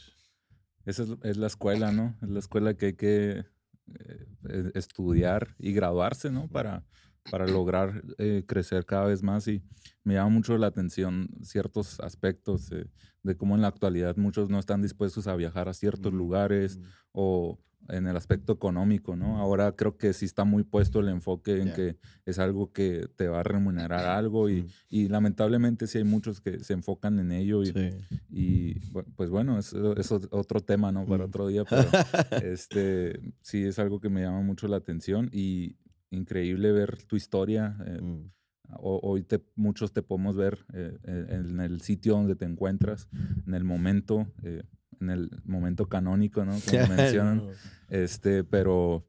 Esa 0.87 1.05
es, 1.23 1.37
la 1.39 1.47
escuela, 1.47 1.93
¿no? 1.93 2.17
Es 2.23 2.29
la 2.29 2.39
escuela 2.39 2.75
que 2.75 2.87
hay 2.87 2.93
que 2.93 3.31
eh, 3.39 4.27
e, 4.49 4.71
estudiar 4.75 5.57
y 5.59 5.73
graduarse, 5.73 6.31
¿no? 6.31 6.49
Para, 6.49 6.85
para 7.31 7.47
lograr 7.47 8.03
eh, 8.19 8.45
crecer 8.47 8.85
cada 8.85 9.07
vez 9.07 9.23
más 9.23 9.49
y 9.49 9.63
me 10.03 10.15
llama 10.15 10.31
mucho 10.31 10.57
la 10.59 10.67
atención 10.67 11.29
ciertos 11.43 12.01
aspectos 12.01 12.71
de 13.23 13.37
cómo 13.37 13.55
en 13.55 13.63
la 13.63 13.69
actualidad 13.69 14.17
muchos 14.17 14.51
no 14.51 14.59
están 14.59 14.83
dispuestos 14.83 15.27
a 15.27 15.37
viajar 15.37 15.69
a 15.69 15.75
ciertos 15.75 16.13
lugares 16.13 16.79
o 17.13 17.59
en 17.89 18.07
el 18.07 18.17
aspecto 18.17 18.53
económico, 18.53 19.17
¿no? 19.17 19.39
Ahora 19.39 19.73
creo 19.73 19.97
que 19.97 20.13
sí 20.13 20.25
está 20.25 20.45
muy 20.45 20.63
puesto 20.63 21.01
el 21.01 21.09
enfoque 21.09 21.61
en 21.61 21.73
que 21.73 21.97
es 22.25 22.39
algo 22.39 22.73
que 22.73 23.09
te 23.17 23.29
va 23.29 23.41
a 23.41 23.43
remunerar 23.43 24.07
algo 24.19 24.49
y, 24.49 24.67
y, 24.89 25.09
lamentablemente 25.09 25.87
sí 25.87 25.99
hay 25.99 26.05
muchos 26.05 26.41
que 26.41 26.61
se 26.61 26.73
enfocan 26.73 27.19
en 27.19 27.33
ello 27.33 27.63
y, 27.63 27.73
y 28.31 28.75
pues 29.17 29.31
bueno, 29.31 29.59
eso 29.59 29.97
es 29.97 30.13
otro 30.13 30.61
tema, 30.61 30.93
¿no? 30.93 31.07
Para 31.07 31.27
otro 31.27 31.47
día, 31.47 31.65
pero 31.65 31.83
este, 32.43 33.21
sí 33.41 33.65
es 33.65 33.79
algo 33.79 34.01
que 34.01 34.09
me 34.09 34.23
llama 34.23 34.41
mucho 34.41 34.69
la 34.69 34.77
atención 34.77 35.29
y 35.33 35.77
increíble 36.15 36.73
ver 36.73 37.03
tu 37.05 37.17
historia. 37.17 37.77
Eh, 37.87 38.01
mm. 38.01 38.31
Hoy 38.81 39.23
te, 39.23 39.45
muchos 39.55 39.93
te 39.93 40.03
podemos 40.03 40.37
ver 40.37 40.65
eh, 40.73 40.99
en 41.05 41.61
el 41.61 41.81
sitio 41.83 42.15
donde 42.15 42.35
te 42.35 42.47
encuentras, 42.47 43.09
en 43.47 43.55
el 43.55 43.63
momento, 43.63 44.27
eh, 44.43 44.63
en 45.01 45.11
el 45.11 45.31
momento 45.45 45.87
canónico, 45.87 46.45
¿no? 46.45 46.53
Como 46.71 46.97
mencionan. 46.97 47.43
Este, 47.89 48.43
pero, 48.43 49.07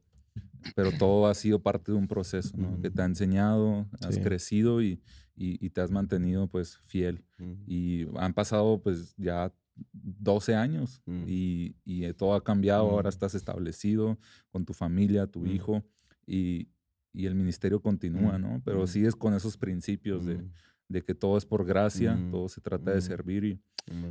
pero 0.74 0.92
todo 0.92 1.26
ha 1.26 1.34
sido 1.34 1.62
parte 1.62 1.90
de 1.90 1.98
un 1.98 2.06
proceso, 2.06 2.56
¿no? 2.56 2.80
Que 2.80 2.90
te 2.90 3.00
ha 3.00 3.06
enseñado, 3.06 3.88
has 4.02 4.18
crecido 4.18 4.82
y, 4.82 5.00
y, 5.34 5.70
te 5.70 5.80
has 5.80 5.90
mantenido, 5.90 6.48
pues, 6.48 6.78
fiel. 6.86 7.24
Y 7.66 8.06
han 8.18 8.34
pasado, 8.34 8.80
pues, 8.82 9.14
ya 9.16 9.52
12 9.92 10.54
años 10.54 11.02
y, 11.26 11.76
y, 11.84 12.12
todo 12.12 12.34
ha 12.34 12.44
cambiado. 12.44 12.90
Ahora 12.90 13.08
estás 13.08 13.34
establecido 13.34 14.18
con 14.50 14.64
tu 14.64 14.74
familia, 14.74 15.26
tu 15.26 15.46
hijo 15.46 15.82
y, 16.26 16.68
y 17.16 17.26
el 17.26 17.34
ministerio 17.34 17.80
continúa, 17.80 18.38
¿no? 18.38 18.60
Pero 18.64 18.86
sigues 18.86 19.16
con 19.16 19.32
esos 19.32 19.56
principios 19.56 20.26
de, 20.26 20.44
de, 20.88 21.02
que 21.02 21.14
todo 21.14 21.38
es 21.38 21.46
por 21.46 21.64
gracia, 21.64 22.18
todo 22.30 22.48
se 22.48 22.60
trata 22.60 22.92
de 22.92 23.00
servir 23.00 23.44
y, 23.44 23.58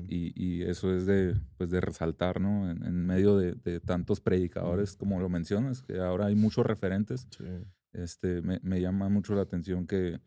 y, 0.09 0.63
eso 0.63 0.93
es 0.95 1.05
de, 1.05 1.39
pues 1.57 1.69
de 1.69 1.81
resaltar, 1.81 2.41
¿no? 2.41 2.69
En, 2.69 3.05
medio 3.05 3.37
de, 3.37 3.53
de, 3.53 3.79
tantos 3.79 4.21
predicadores, 4.21 4.95
como 4.95 5.19
lo 5.19 5.29
mencionas, 5.29 5.83
que 5.83 5.99
ahora 5.99 6.27
hay 6.27 6.35
muchos 6.35 6.65
referentes. 6.65 7.27
Este, 7.93 8.41
me, 8.41 8.59
me, 8.63 8.81
llama 8.81 9.07
mucho 9.09 9.35
la 9.35 9.41
atención 9.41 9.85
que 9.85 10.19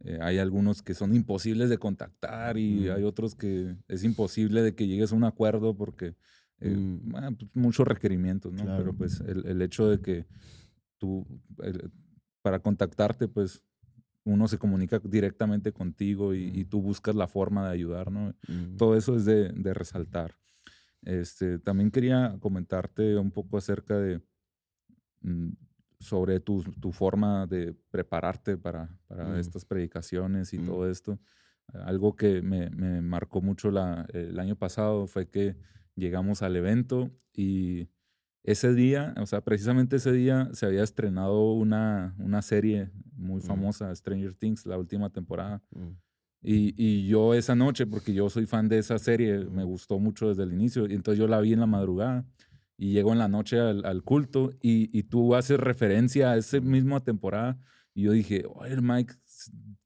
eh, 0.00 0.18
hay 0.20 0.38
algunos 0.38 0.82
que 0.82 0.94
son 0.94 1.14
imposibles 1.14 1.70
de 1.70 1.78
contactar 1.78 2.58
y 2.58 2.88
hay 2.90 3.02
otros 3.02 3.34
que 3.34 3.76
es 3.88 4.04
imposible 4.04 4.60
de 4.62 4.74
que 4.74 4.86
llegues 4.86 5.12
a 5.12 5.16
un 5.16 5.24
acuerdo 5.24 5.74
porque 5.74 6.14
eh, 6.60 7.00
ah, 7.14 7.30
pues 7.36 7.50
muchos 7.54 7.86
requerimientos, 7.88 8.52
¿no? 8.52 8.64
Pero 8.76 8.94
pues 8.94 9.20
el, 9.20 9.46
el, 9.46 9.62
hecho 9.62 9.88
de 9.88 10.00
que 10.00 10.26
tú, 10.98 11.26
para 12.46 12.60
contactarte, 12.60 13.26
pues 13.26 13.60
uno 14.22 14.46
se 14.46 14.56
comunica 14.56 15.00
directamente 15.00 15.72
contigo 15.72 16.32
y, 16.32 16.64
tú 16.66 16.80
buscas 16.80 17.16
la 17.16 17.26
forma 17.26 17.66
de 17.66 17.74
ayudar, 17.74 18.12
¿no? 18.12 18.36
Todo 18.78 18.96
eso 18.96 19.16
es 19.16 19.24
de, 19.24 19.74
resaltar. 19.74 20.36
Este, 21.02 21.58
también 21.58 21.90
quería 21.90 22.36
comentarte 22.38 23.16
un 23.16 23.32
poco 23.32 23.58
acerca 23.58 23.98
de 23.98 24.22
mm, 25.22 25.54
sobre 25.98 26.38
tu, 26.38 26.62
forma 26.92 27.48
de 27.48 27.74
prepararte 27.90 28.56
para, 28.56 28.96
estas 29.40 29.64
predicaciones 29.64 30.52
y 30.52 30.58
todo 30.58 30.88
esto. 30.88 31.18
Algo 31.72 32.14
que 32.14 32.42
me, 32.42 32.70
marcó 33.00 33.40
mucho 33.42 33.72
la, 33.72 34.06
el 34.12 34.38
año 34.38 34.54
pasado 34.54 35.08
fue 35.08 35.28
que 35.28 35.56
llegamos 35.96 36.42
al 36.42 36.54
evento 36.54 37.10
y 37.32 37.88
ese 38.46 38.74
día, 38.74 39.12
o 39.20 39.26
sea, 39.26 39.40
precisamente 39.40 39.96
ese 39.96 40.12
día 40.12 40.48
se 40.52 40.66
había 40.66 40.84
estrenado 40.84 41.52
una, 41.52 42.14
una 42.18 42.42
serie 42.42 42.90
muy 43.16 43.40
mm. 43.40 43.42
famosa, 43.42 43.94
Stranger 43.94 44.34
Things, 44.34 44.64
la 44.66 44.78
última 44.78 45.10
temporada. 45.10 45.60
Mm. 45.70 45.96
Y, 46.42 46.74
y, 46.76 47.08
yo 47.08 47.34
esa 47.34 47.56
noche, 47.56 47.86
porque 47.86 48.14
yo 48.14 48.30
soy 48.30 48.46
fan 48.46 48.68
de 48.68 48.78
esa 48.78 49.00
serie, 49.00 49.44
me 49.46 49.64
gustó 49.64 49.98
mucho 49.98 50.28
desde 50.28 50.44
el 50.44 50.52
inicio, 50.52 50.86
y 50.86 50.94
entonces 50.94 51.18
yo 51.18 51.26
la 51.26 51.40
vi 51.40 51.54
en 51.54 51.60
la 51.60 51.66
madrugada 51.66 52.24
y 52.78 52.92
llego 52.92 53.12
en 53.12 53.18
la 53.18 53.26
noche 53.26 53.58
al, 53.58 53.84
al 53.84 54.04
culto 54.04 54.52
y, 54.62 54.96
y, 54.96 55.02
tú 55.02 55.34
haces 55.34 55.58
referencia 55.58 56.30
a 56.30 56.36
esa 56.36 56.60
misma 56.60 57.00
temporada. 57.00 57.58
Y 57.94 58.02
yo 58.02 58.12
dije, 58.12 58.44
oye, 58.54 58.80
Mike 58.80 59.14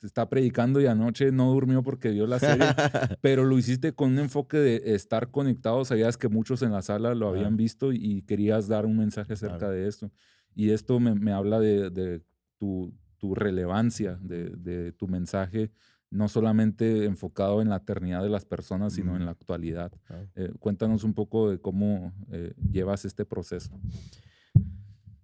está 0.06 0.28
predicando 0.28 0.80
y 0.80 0.86
anoche 0.86 1.32
no 1.32 1.52
durmió 1.52 1.82
porque 1.82 2.10
vio 2.10 2.26
la 2.26 2.38
serie, 2.38 2.66
pero 3.20 3.44
lo 3.44 3.58
hiciste 3.58 3.92
con 3.92 4.12
un 4.12 4.18
enfoque 4.18 4.56
de 4.56 4.94
estar 4.94 5.30
conectado, 5.30 5.84
sabías 5.84 6.16
que 6.16 6.28
muchos 6.28 6.62
en 6.62 6.72
la 6.72 6.82
sala 6.82 7.14
lo 7.14 7.28
habían 7.28 7.56
visto 7.56 7.92
y 7.92 8.22
querías 8.22 8.68
dar 8.68 8.86
un 8.86 8.96
mensaje 8.96 9.34
acerca 9.34 9.70
de 9.70 9.88
esto. 9.88 10.10
Y 10.54 10.70
esto 10.70 11.00
me, 11.00 11.14
me 11.14 11.32
habla 11.32 11.60
de, 11.60 11.90
de 11.90 12.22
tu, 12.58 12.92
tu, 13.18 13.34
relevancia, 13.34 14.18
de, 14.20 14.50
de, 14.50 14.92
tu 14.92 15.06
mensaje, 15.06 15.70
no 16.10 16.28
solamente 16.28 17.04
enfocado 17.04 17.62
en 17.62 17.68
la 17.68 17.76
eternidad 17.76 18.22
de 18.22 18.30
las 18.30 18.44
personas, 18.44 18.94
sino 18.94 19.16
en 19.16 19.24
la 19.24 19.30
actualidad. 19.30 19.92
Eh, 20.34 20.52
cuéntanos 20.58 21.04
un 21.04 21.14
poco 21.14 21.50
de 21.50 21.60
cómo 21.60 22.12
eh, 22.32 22.54
llevas 22.70 23.04
este 23.04 23.24
proceso. 23.24 23.70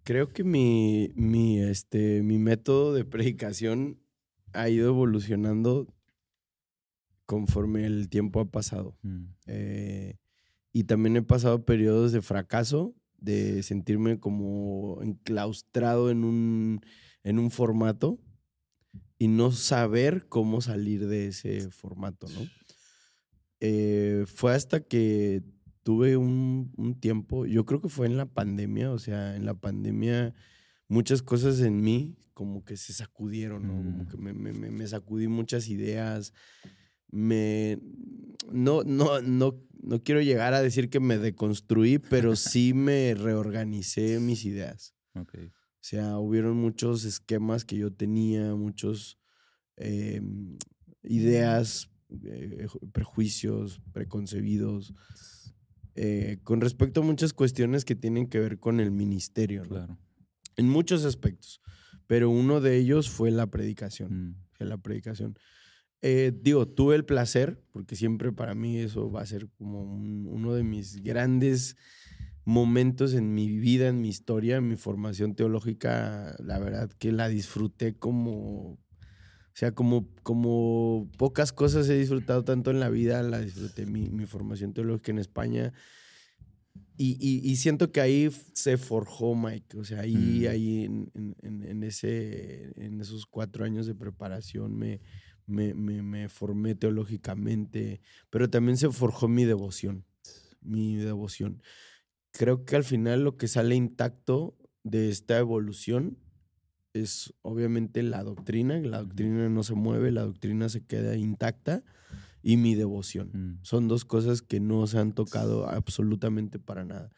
Creo 0.04 0.32
que 0.32 0.44
mi, 0.44 1.10
mi, 1.16 1.60
este, 1.60 2.22
mi 2.22 2.38
método 2.38 2.94
de 2.94 3.04
predicación 3.04 3.98
ha 4.56 4.68
ido 4.68 4.88
evolucionando 4.88 5.86
conforme 7.26 7.84
el 7.84 8.08
tiempo 8.08 8.40
ha 8.40 8.50
pasado. 8.50 8.96
Mm. 9.02 9.24
Eh, 9.46 10.18
y 10.72 10.84
también 10.84 11.16
he 11.16 11.22
pasado 11.22 11.64
periodos 11.64 12.12
de 12.12 12.22
fracaso, 12.22 12.94
de 13.18 13.62
sentirme 13.62 14.20
como 14.20 15.00
enclaustrado 15.02 16.10
en 16.10 16.24
un, 16.24 16.80
en 17.24 17.38
un 17.38 17.50
formato 17.50 18.18
y 19.18 19.28
no 19.28 19.52
saber 19.52 20.26
cómo 20.28 20.60
salir 20.60 21.06
de 21.06 21.28
ese 21.28 21.70
formato, 21.70 22.26
¿no? 22.28 22.46
Eh, 23.60 24.24
fue 24.26 24.54
hasta 24.54 24.80
que 24.80 25.42
tuve 25.82 26.18
un, 26.18 26.72
un, 26.76 27.00
tiempo, 27.00 27.46
yo 27.46 27.64
creo 27.64 27.80
que 27.80 27.88
fue 27.88 28.06
en 28.06 28.18
la 28.18 28.26
pandemia, 28.26 28.92
o 28.92 28.98
sea, 28.98 29.34
en 29.34 29.46
la 29.46 29.54
pandemia 29.54 30.34
muchas 30.88 31.22
cosas 31.22 31.60
en 31.60 31.80
mí 31.80 32.16
como 32.36 32.66
que 32.66 32.76
se 32.76 32.92
sacudieron, 32.92 33.66
¿no? 33.66 33.76
Como 33.76 34.04
mm. 34.04 34.08
que 34.08 34.16
me, 34.18 34.34
me, 34.34 34.52
me, 34.52 34.86
sacudí 34.86 35.26
muchas 35.26 35.68
ideas. 35.68 36.34
Me. 37.10 37.78
No, 38.52 38.82
no, 38.84 39.22
no, 39.22 39.58
no 39.80 40.02
quiero 40.02 40.20
llegar 40.20 40.52
a 40.52 40.60
decir 40.60 40.90
que 40.90 41.00
me 41.00 41.16
deconstruí, 41.16 41.98
pero 41.98 42.36
sí 42.36 42.74
me 42.74 43.14
reorganicé 43.14 44.20
mis 44.20 44.44
ideas. 44.44 44.94
Okay. 45.14 45.46
O 45.46 45.80
sea, 45.80 46.18
hubieron 46.18 46.58
muchos 46.58 47.04
esquemas 47.04 47.64
que 47.64 47.78
yo 47.78 47.90
tenía, 47.90 48.54
muchos 48.54 49.18
em, 49.76 50.58
ideas, 51.04 51.88
eh, 52.22 52.66
prejuicios, 52.92 53.80
preconcebidos. 53.92 54.92
Eh, 55.94 56.36
con 56.44 56.60
respecto 56.60 57.00
a 57.00 57.04
muchas 57.04 57.32
cuestiones 57.32 57.86
que 57.86 57.94
tienen 57.94 58.26
que 58.26 58.40
ver 58.40 58.58
con 58.58 58.78
el 58.78 58.90
ministerio. 58.90 59.62
¿no? 59.62 59.68
Claro 59.68 60.05
en 60.56 60.68
muchos 60.68 61.04
aspectos, 61.04 61.60
pero 62.06 62.30
uno 62.30 62.60
de 62.60 62.76
ellos 62.76 63.10
fue 63.10 63.30
la 63.30 63.46
predicación. 63.46 64.36
Mm. 64.58 64.64
la 64.64 64.78
predicación. 64.78 65.38
Eh, 66.02 66.32
digo, 66.40 66.68
tuve 66.68 66.94
el 66.94 67.04
placer, 67.04 67.62
porque 67.72 67.96
siempre 67.96 68.32
para 68.32 68.54
mí 68.54 68.78
eso 68.78 69.10
va 69.10 69.22
a 69.22 69.26
ser 69.26 69.48
como 69.58 69.82
uno 69.82 70.54
de 70.54 70.62
mis 70.62 71.02
grandes 71.02 71.76
momentos 72.44 73.14
en 73.14 73.34
mi 73.34 73.48
vida, 73.48 73.88
en 73.88 74.00
mi 74.00 74.08
historia, 74.08 74.56
en 74.56 74.68
mi 74.68 74.76
formación 74.76 75.34
teológica, 75.34 76.36
la 76.38 76.58
verdad 76.58 76.90
que 76.98 77.10
la 77.12 77.28
disfruté 77.28 77.96
como, 77.98 78.72
o 78.72 78.78
sea, 79.52 79.72
como, 79.72 80.08
como 80.22 81.10
pocas 81.18 81.52
cosas 81.52 81.88
he 81.88 81.98
disfrutado 81.98 82.44
tanto 82.44 82.70
en 82.70 82.78
la 82.78 82.88
vida, 82.88 83.22
la 83.22 83.40
disfruté 83.40 83.84
mi, 83.84 84.10
mi 84.10 84.26
formación 84.26 84.74
teológica 84.74 85.10
en 85.10 85.18
España 85.18 85.72
y, 86.98 87.56
siento 87.56 87.92
que 87.92 88.00
ahí 88.00 88.30
se 88.52 88.76
forjó 88.78 89.34
Mike, 89.34 89.78
o 89.78 89.84
sea, 89.84 90.00
ahí, 90.00 90.44
mm. 90.44 90.50
ahí 90.50 90.84
en, 90.84 91.82
ese, 91.82 92.72
en 92.76 93.00
esos 93.00 93.26
cuatro 93.26 93.64
años 93.64 93.86
de 93.86 93.94
preparación 93.94 94.76
me, 94.76 95.00
me, 95.46 96.28
formé 96.28 96.74
teológicamente, 96.74 98.00
pero 98.30 98.48
también 98.48 98.76
se 98.76 98.90
forjó 98.90 99.28
mi 99.28 99.44
devoción, 99.44 100.04
mi 100.60 100.96
devoción. 100.96 101.62
Creo 102.32 102.64
que 102.64 102.76
al 102.76 102.84
final 102.84 103.24
lo 103.24 103.36
que 103.36 103.48
sale 103.48 103.74
intacto 103.74 104.56
de 104.82 105.10
esta 105.10 105.38
evolución 105.38 106.18
es 106.94 107.34
obviamente 107.42 108.02
la 108.02 108.22
doctrina, 108.22 108.78
la 108.78 109.02
doctrina 109.02 109.48
no 109.48 109.62
se 109.62 109.74
mueve, 109.74 110.12
la 110.12 110.22
doctrina 110.22 110.68
se 110.68 110.84
queda 110.84 111.16
intacta 111.16 111.84
y 112.46 112.56
mi 112.58 112.76
devoción. 112.76 113.30
Mm. 113.32 113.58
Son 113.64 113.88
dos 113.88 114.04
cosas 114.04 114.40
que 114.40 114.60
no 114.60 114.86
se 114.86 115.00
han 115.00 115.14
tocado 115.14 115.68
absolutamente 115.68 116.60
para 116.60 116.84
nada. 116.84 117.10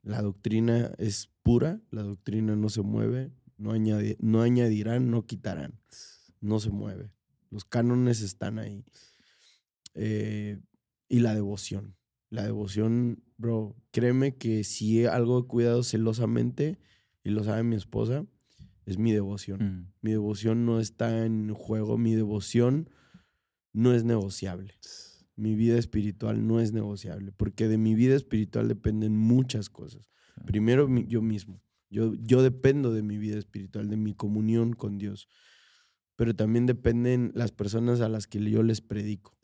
La 0.00 0.22
doctrina 0.22 0.92
es 0.96 1.28
pura, 1.42 1.80
la 1.90 2.04
doctrina 2.04 2.54
no 2.54 2.68
se 2.68 2.82
mueve, 2.82 3.32
no, 3.58 3.72
no 4.20 4.42
añadirán, 4.42 5.10
no 5.10 5.26
quitarán, 5.26 5.80
no 6.40 6.60
se 6.60 6.70
mueve. 6.70 7.10
Los 7.50 7.64
cánones 7.64 8.20
están 8.20 8.60
ahí. 8.60 8.84
Eh, 9.94 10.60
y 11.08 11.18
la 11.18 11.34
devoción. 11.34 11.96
La 12.28 12.44
devoción, 12.44 13.24
bro, 13.38 13.74
créeme 13.90 14.36
que 14.36 14.62
si 14.62 15.04
algo 15.04 15.40
he 15.40 15.46
cuidado 15.48 15.82
celosamente, 15.82 16.78
y 17.24 17.30
lo 17.30 17.42
sabe 17.42 17.64
mi 17.64 17.74
esposa, 17.74 18.24
es 18.86 18.98
mi 18.98 19.10
devoción. 19.10 19.58
Mm. 19.60 19.92
Mi 20.00 20.10
devoción 20.12 20.64
no 20.64 20.78
está 20.78 21.26
en 21.26 21.52
juego, 21.54 21.98
mi 21.98 22.14
devoción 22.14 22.88
no 23.72 23.94
es 23.94 24.04
negociable. 24.04 24.74
Mi 25.36 25.54
vida 25.54 25.78
espiritual 25.78 26.46
no 26.46 26.60
es 26.60 26.72
negociable, 26.72 27.32
porque 27.32 27.68
de 27.68 27.78
mi 27.78 27.94
vida 27.94 28.14
espiritual 28.14 28.68
dependen 28.68 29.16
muchas 29.16 29.70
cosas. 29.70 30.10
Primero, 30.44 30.88
mi- 30.88 31.06
yo 31.06 31.22
mismo. 31.22 31.62
Yo, 31.88 32.14
yo 32.14 32.42
dependo 32.42 32.92
de 32.92 33.02
mi 33.02 33.18
vida 33.18 33.38
espiritual, 33.38 33.88
de 33.88 33.96
mi 33.96 34.14
comunión 34.14 34.74
con 34.74 34.98
Dios. 34.98 35.28
Pero 36.16 36.36
también 36.36 36.66
dependen 36.66 37.32
las 37.34 37.50
personas 37.50 38.02
a 38.02 38.08
las 38.10 38.26
que 38.26 38.38
yo 38.50 38.62
les 38.62 38.82
predico. 38.82 39.34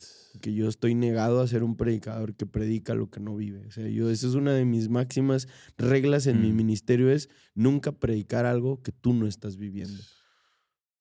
Que 0.41 0.53
yo 0.53 0.69
estoy 0.69 0.93
negado 0.93 1.41
a 1.41 1.47
ser 1.47 1.63
un 1.63 1.75
predicador 1.75 2.35
que 2.35 2.45
predica 2.45 2.93
lo 2.93 3.09
que 3.09 3.19
no 3.19 3.35
vive. 3.35 3.65
O 3.65 3.71
sea, 3.71 3.87
yo, 3.89 4.11
esa 4.11 4.27
es 4.27 4.35
una 4.35 4.53
de 4.53 4.63
mis 4.65 4.87
máximas 4.87 5.47
reglas 5.77 6.27
en 6.27 6.39
mi 6.41 6.53
Mm. 6.53 6.55
ministerio, 6.55 7.09
es 7.09 7.29
nunca 7.55 7.91
predicar 7.93 8.45
algo 8.45 8.83
que 8.83 8.91
tú 8.91 9.13
no 9.13 9.25
estás 9.25 9.57
viviendo. 9.57 10.03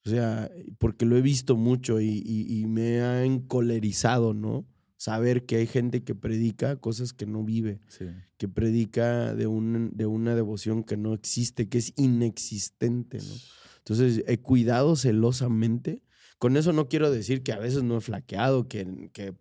O 0.06 0.08
sea, 0.10 0.50
porque 0.78 1.04
lo 1.04 1.16
he 1.16 1.22
visto 1.22 1.56
mucho 1.56 2.00
y, 2.00 2.22
y- 2.24 2.60
y 2.60 2.66
me 2.66 3.00
ha 3.00 3.24
encolerizado, 3.24 4.34
¿no? 4.34 4.66
Saber 4.96 5.44
que 5.46 5.56
hay 5.56 5.66
gente 5.66 6.04
que 6.04 6.14
predica 6.14 6.76
cosas 6.76 7.12
que 7.12 7.26
no 7.26 7.42
vive 7.44 7.80
Sí. 7.88 8.06
que 8.38 8.48
predica 8.48 9.34
de, 9.34 9.46
un, 9.46 9.90
de 9.94 10.06
una 10.06 10.34
devoción 10.34 10.84
que 10.84 10.96
no 10.96 11.12
existe, 11.12 11.68
que 11.68 11.78
es 11.78 11.92
inexistente, 11.96 13.18
¿no? 13.18 13.34
Entonces, 13.78 14.22
he 14.26 14.38
cuidado 14.38 14.96
celosamente. 14.96 16.02
Con 16.38 16.56
eso 16.56 16.72
no 16.72 16.88
quiero 16.88 17.10
decir 17.10 17.42
que 17.42 17.52
a 17.52 17.58
veces 17.58 17.82
no 17.82 17.96
he 17.96 18.00
flaqueado, 18.00 18.68
que, 18.68 19.10
que 19.12 19.34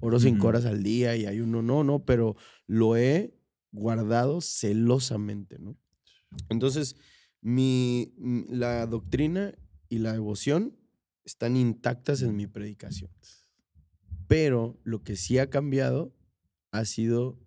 oro 0.00 0.18
cinco 0.20 0.48
horas 0.48 0.64
al 0.66 0.82
día 0.82 1.16
y 1.16 1.26
hay 1.26 1.40
uno, 1.40 1.62
no, 1.62 1.82
no, 1.84 2.04
pero 2.04 2.36
lo 2.66 2.96
he 2.96 3.34
guardado 3.70 4.40
celosamente, 4.40 5.58
¿no? 5.58 5.76
Entonces, 6.48 6.96
mi, 7.40 8.12
la 8.48 8.86
doctrina 8.86 9.54
y 9.92 9.98
la 9.98 10.14
devoción 10.14 10.74
están 11.22 11.54
intactas 11.54 12.22
en 12.22 12.34
mi 12.34 12.46
predicación. 12.46 13.10
Pero 14.26 14.80
lo 14.84 15.02
que 15.02 15.16
sí 15.16 15.36
ha 15.36 15.50
cambiado 15.50 16.16
ha 16.70 16.86
sido, 16.86 17.38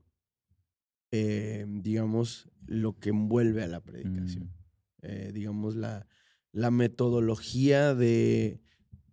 eh, 1.10 1.66
digamos, 1.68 2.52
lo 2.68 3.00
que 3.00 3.10
envuelve 3.10 3.64
a 3.64 3.68
la 3.68 3.82
predicación. 3.84 4.43
Mm. 4.43 4.54
Eh, 5.02 5.32
digamos, 5.34 5.76
la, 5.76 6.06
la 6.52 6.70
metodología 6.70 7.96
de 7.96 8.62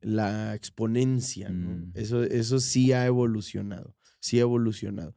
la 0.02 0.54
exponencia, 0.54 1.48
¿no? 1.48 1.86
Mm. 1.86 1.92
Eso, 1.94 2.24
eso 2.24 2.60
sí 2.60 2.92
ha 2.92 3.06
evolucionado, 3.06 3.96
sí 4.20 4.40
ha 4.40 4.42
evolucionado. 4.42 5.14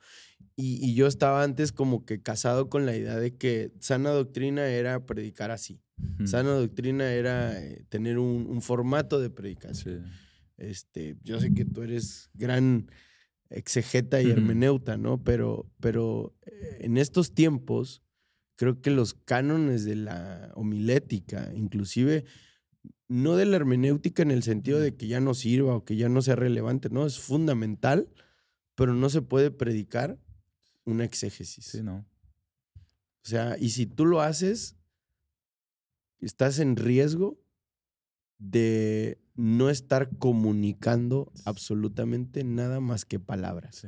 Y, 0.55 0.79
y 0.85 0.95
yo 0.95 1.07
estaba 1.07 1.43
antes 1.43 1.71
como 1.71 2.05
que 2.05 2.21
casado 2.21 2.69
con 2.69 2.85
la 2.85 2.95
idea 2.95 3.17
de 3.17 3.35
que 3.35 3.73
sana 3.79 4.11
doctrina 4.11 4.67
era 4.67 5.05
predicar 5.05 5.51
así. 5.51 5.81
Sana 6.25 6.51
doctrina 6.51 7.11
era 7.13 7.61
eh, 7.61 7.85
tener 7.89 8.19
un, 8.19 8.47
un 8.47 8.61
formato 8.61 9.19
de 9.19 9.29
predicación. 9.29 10.05
Sí. 10.05 10.11
Este, 10.57 11.17
yo 11.23 11.39
sé 11.39 11.53
que 11.53 11.65
tú 11.65 11.83
eres 11.83 12.29
gran 12.33 12.89
exegeta 13.49 14.21
y 14.21 14.29
hermeneuta, 14.29 14.97
¿no? 14.97 15.23
Pero, 15.23 15.69
pero 15.79 16.33
eh, 16.45 16.79
en 16.81 16.97
estos 16.97 17.33
tiempos, 17.33 18.01
creo 18.55 18.81
que 18.81 18.91
los 18.91 19.13
cánones 19.13 19.85
de 19.85 19.95
la 19.95 20.51
homilética, 20.55 21.51
inclusive 21.55 22.25
no 23.07 23.35
de 23.35 23.45
la 23.45 23.57
hermenéutica 23.57 24.23
en 24.23 24.31
el 24.31 24.43
sentido 24.43 24.79
de 24.79 24.95
que 24.95 25.07
ya 25.07 25.19
no 25.19 25.33
sirva 25.33 25.75
o 25.75 25.85
que 25.85 25.95
ya 25.95 26.09
no 26.09 26.21
sea 26.21 26.35
relevante, 26.35 26.89
no, 26.89 27.05
es 27.05 27.19
fundamental, 27.19 28.09
pero 28.75 28.93
no 28.93 29.09
se 29.09 29.21
puede 29.21 29.51
predicar 29.51 30.19
una 30.85 31.03
exégesis. 31.03 31.65
Sí, 31.65 31.83
no. 31.83 32.05
O 33.23 33.27
sea, 33.27 33.57
y 33.59 33.69
si 33.71 33.85
tú 33.85 34.05
lo 34.05 34.21
haces, 34.21 34.75
estás 36.19 36.59
en 36.59 36.75
riesgo 36.75 37.39
de 38.37 39.19
no 39.35 39.69
estar 39.69 40.17
comunicando 40.17 41.31
absolutamente 41.43 42.43
nada 42.43 42.79
más 42.79 43.05
que 43.05 43.19
palabras. 43.19 43.77
Sí. 43.77 43.87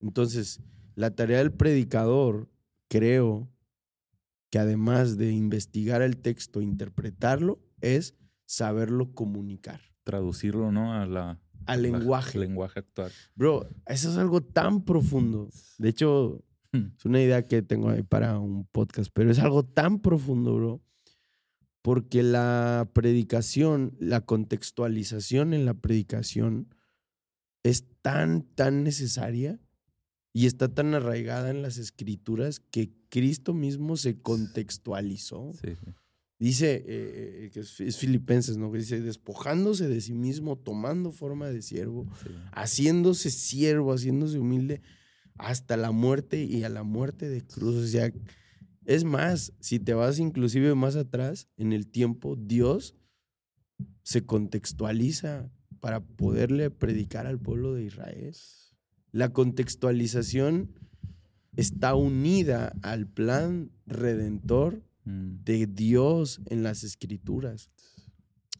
Entonces, 0.00 0.60
la 0.94 1.14
tarea 1.14 1.38
del 1.38 1.52
predicador, 1.52 2.48
creo 2.88 3.50
que 4.50 4.58
además 4.58 5.16
de 5.16 5.32
investigar 5.32 6.02
el 6.02 6.16
texto, 6.16 6.60
interpretarlo, 6.60 7.60
es 7.80 8.14
saberlo 8.46 9.12
comunicar 9.12 9.80
Traducirlo, 10.04 10.70
¿no? 10.70 10.92
A 10.92 11.06
la, 11.06 11.40
al 11.66 11.82
lenguaje. 11.82 12.38
lenguaje 12.38 12.80
actual. 12.80 13.12
Bro, 13.34 13.68
eso 13.86 14.10
es 14.10 14.16
algo 14.16 14.40
tan 14.42 14.84
profundo. 14.84 15.48
De 15.78 15.88
hecho, 15.88 16.42
Mm. 16.72 16.92
es 16.98 17.04
una 17.04 17.22
idea 17.22 17.46
que 17.46 17.62
tengo 17.62 17.88
ahí 17.90 18.02
para 18.02 18.38
un 18.40 18.64
podcast, 18.66 19.10
pero 19.14 19.30
es 19.30 19.38
algo 19.38 19.64
tan 19.64 20.00
profundo, 20.00 20.56
bro. 20.56 20.82
Porque 21.82 22.22
la 22.22 22.90
predicación, 22.94 23.94
la 24.00 24.22
contextualización 24.22 25.54
en 25.54 25.66
la 25.66 25.74
predicación 25.74 26.74
es 27.62 27.84
tan, 28.02 28.42
tan 28.42 28.82
necesaria 28.82 29.60
y 30.32 30.46
está 30.46 30.68
tan 30.74 30.94
arraigada 30.94 31.50
en 31.50 31.62
las 31.62 31.76
escrituras 31.78 32.58
que 32.58 32.92
Cristo 33.08 33.54
mismo 33.54 33.96
se 33.96 34.20
contextualizó. 34.20 35.52
Sí, 35.54 35.76
sí. 35.76 35.92
Dice, 36.44 36.74
eh, 36.74 36.84
eh, 36.86 37.50
que 37.52 37.60
es, 37.60 37.80
es 37.80 37.96
Filipenses, 37.96 38.58
¿no? 38.58 38.70
Que 38.70 38.78
dice, 38.78 39.00
despojándose 39.00 39.88
de 39.88 40.00
sí 40.00 40.12
mismo, 40.12 40.56
tomando 40.56 41.10
forma 41.10 41.48
de 41.48 41.62
siervo, 41.62 42.06
sí. 42.22 42.30
haciéndose 42.52 43.30
siervo, 43.30 43.94
haciéndose 43.94 44.38
humilde 44.38 44.82
hasta 45.38 45.78
la 45.78 45.90
muerte 45.90 46.44
y 46.44 46.64
a 46.64 46.68
la 46.68 46.82
muerte 46.82 47.30
de 47.30 47.40
cruz. 47.40 47.76
O 47.76 47.86
sea, 47.86 48.12
es 48.84 49.04
más, 49.04 49.54
si 49.60 49.78
te 49.78 49.94
vas 49.94 50.18
inclusive 50.18 50.74
más 50.74 50.96
atrás 50.96 51.48
en 51.56 51.72
el 51.72 51.86
tiempo, 51.86 52.36
Dios 52.36 52.94
se 54.02 54.26
contextualiza 54.26 55.50
para 55.80 56.00
poderle 56.00 56.70
predicar 56.70 57.26
al 57.26 57.40
pueblo 57.40 57.72
de 57.72 57.84
Israel. 57.84 58.36
La 59.12 59.32
contextualización 59.32 60.78
está 61.56 61.94
unida 61.94 62.74
al 62.82 63.06
plan 63.06 63.70
redentor. 63.86 64.82
De 65.04 65.66
Dios 65.66 66.40
en 66.46 66.62
las 66.62 66.84
escrituras. 66.84 67.70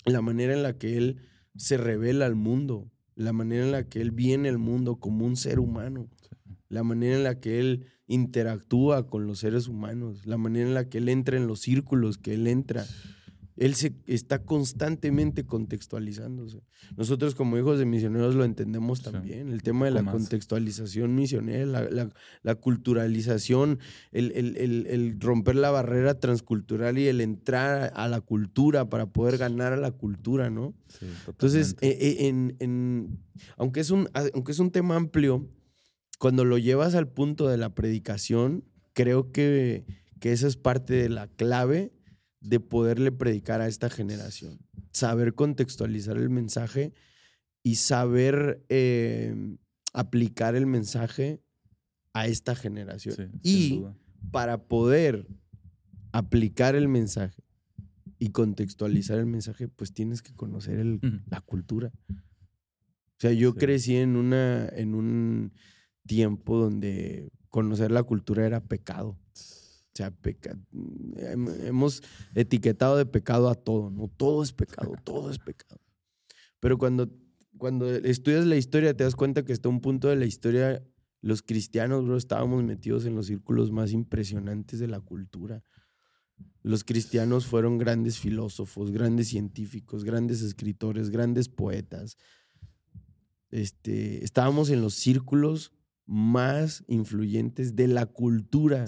La 0.05 0.21
manera 0.21 0.53
en 0.53 0.63
la 0.63 0.77
que 0.77 0.97
Él 0.97 1.21
se 1.57 1.77
revela 1.77 2.27
al 2.27 2.35
mundo, 2.35 2.91
la 3.15 3.33
manera 3.33 3.65
en 3.65 3.73
la 3.73 3.89
que 3.89 4.01
Él 4.01 4.11
viene 4.11 4.49
al 4.49 4.59
mundo 4.59 4.97
como 4.97 5.25
un 5.25 5.37
ser 5.37 5.61
humano, 5.61 6.09
la 6.69 6.83
manera 6.83 7.17
en 7.17 7.25
la 7.25 7.41
que 7.41 7.61
Él 7.61 7.87
interactúa 8.07 9.07
con 9.07 9.27
los 9.27 9.39
seres 9.39 9.69
humanos, 9.69 10.27
la 10.27 10.37
manera 10.37 10.69
en 10.69 10.75
la 10.75 10.89
que 10.89 10.99
Él 10.99 11.09
entra 11.09 11.37
en 11.37 11.47
los 11.47 11.61
círculos 11.61 12.19
que 12.19 12.35
Él 12.35 12.47
entra. 12.47 12.85
Él 13.57 13.75
se 13.75 13.95
está 14.07 14.43
constantemente 14.45 15.45
contextualizándose. 15.47 16.61
Nosotros 16.97 17.35
como 17.37 17.57
hijos 17.57 17.79
de 17.79 17.85
misioneros 17.85 18.35
lo 18.35 18.45
entendemos 18.45 18.99
Sí, 18.99 19.05
también. 19.05 19.49
El 19.49 19.63
tema 19.63 19.85
de 19.85 19.93
la 19.93 20.01
contextualización 20.19 21.15
misionera, 21.15 21.65
la, 21.67 21.83
la- 21.91 22.11
la 22.43 22.55
culturalización, 22.57 23.79
el, 24.13 24.33
el- 24.33 24.57
el- 24.57 24.87
el 24.89 25.21
romper 25.21 25.57
la 25.57 25.71
barrera 25.71 26.19
transcultural 26.19 26.99
y 26.99 27.07
el 27.07 27.21
entrar 27.21 27.93
a 27.95 28.09
la 28.09 28.21
cultura 28.21 28.89
para 28.89 29.07
poder 29.07 29.39
ganar 29.39 29.73
a 29.73 29.77
la 29.77 29.93
cultura, 29.93 30.51
¿no? 30.51 30.75
Sí, 30.89 31.07
Entonces, 31.29 31.77
eh, 31.81 31.97
eh, 32.01 32.27
en, 32.29 32.57
en- 32.61 33.19
aunque, 33.57 33.81
es 33.81 33.91
un, 33.91 34.09
aunque 34.33 34.53
es 34.53 34.59
un 34.59 34.71
tema 34.71 34.97
amplio, 34.97 35.49
cuando 36.19 36.45
lo 36.45 36.59
llevas 36.59 36.95
al 36.95 37.09
punto 37.09 37.49
de 37.49 37.59
la 37.59 37.75
predicación, 37.75 38.65
creo 38.95 39.31
que, 39.33 39.85
que 40.21 40.33
esa 40.33 40.47
es 40.47 40.57
parte 40.57 40.95
de 40.95 41.09
la 41.09 41.27
clave 41.29 41.93
de 42.45 42.61
poderle 42.61 43.11
predicar 43.11 43.61
a 43.61 43.67
esta 43.69 43.89
generación. 43.91 44.59
Saber 44.93 45.35
contextualizar 45.35 46.17
el 46.19 46.31
mensaje 46.31 46.93
y 47.63 47.77
saber 47.77 48.65
eh, 48.69 49.57
aplicar 49.93 50.55
el 50.55 50.67
mensaje 50.67 51.41
a 52.13 52.27
esta 52.27 52.55
generación. 52.55 53.33
Sí, 53.43 53.83
y 53.83 53.85
para 54.31 54.59
poder 54.65 55.27
aplicar 56.13 56.75
el 56.77 56.87
mensaje 56.89 57.43
y 58.19 58.29
contextualizar 58.31 59.19
el 59.19 59.27
mensaje, 59.27 59.67
pues 59.69 59.93
tienes 59.93 60.23
que 60.23 60.33
conocer 60.35 60.79
el- 60.79 61.01
la 61.29 61.41
cultura. 61.41 61.93
O 62.11 63.19
sea, 63.19 63.33
yo 63.33 63.53
Sí. 63.53 63.59
crecí 63.59 63.97
en, 63.97 64.17
una, 64.17 64.69
en 64.69 64.95
un 64.95 65.53
tiempo 66.07 66.59
donde 66.59 67.31
conocer 67.49 67.91
la 67.91 68.03
cultura 68.03 68.47
era 68.47 68.61
pecado. 68.61 69.17
O 69.95 69.97
sea, 69.97 70.11
peca- 70.11 70.59
hem- 71.17 71.67
hemos 71.67 72.03
etiquetado 72.35 72.97
de 72.97 73.07
pecado 73.07 73.49
a 73.49 73.55
todo, 73.55 73.91
¿no? 73.91 74.09
Todo 74.09 74.43
es 74.43 74.53
pecado, 74.53 74.93
todo 75.05 75.31
es 75.31 75.39
pecado. 75.39 75.81
Pero 76.59 76.79
cuando, 76.79 77.09
cuando 77.59 77.89
estudias 77.95 78.45
la 78.45 78.57
historia, 78.57 78.97
te 78.97 79.05
das 79.05 79.15
cuenta 79.15 79.45
que 79.45 79.53
hasta 79.53 79.69
un 79.69 79.81
punto 79.81 80.09
de 80.09 80.17
la 80.17 80.27
historia, 80.27 80.83
los 81.21 81.43
cristianos, 81.43 82.05
bro, 82.05 82.17
estábamos 82.17 82.65
metidos 82.65 83.05
en 83.07 83.15
los 83.15 83.27
círculos 83.27 83.71
más 83.71 83.93
impresionantes 83.93 84.81
de 84.81 84.89
la 84.89 85.01
cultura. 85.01 85.63
Los 86.65 86.83
cristianos 86.83 87.47
fueron 87.47 87.79
grandes 87.79 88.19
filósofos, 88.19 88.91
grandes 88.91 89.29
científicos, 89.29 90.03
grandes 90.03 90.43
escritores, 90.43 91.11
grandes 91.11 91.49
poetas. 91.49 92.17
Este, 93.51 94.25
estábamos 94.25 94.71
en 94.71 94.81
los 94.83 94.95
círculos 94.95 95.73
más 96.07 96.83
influyentes 96.89 97.77
de 97.77 97.89
la 97.89 98.07
cultura. 98.07 98.87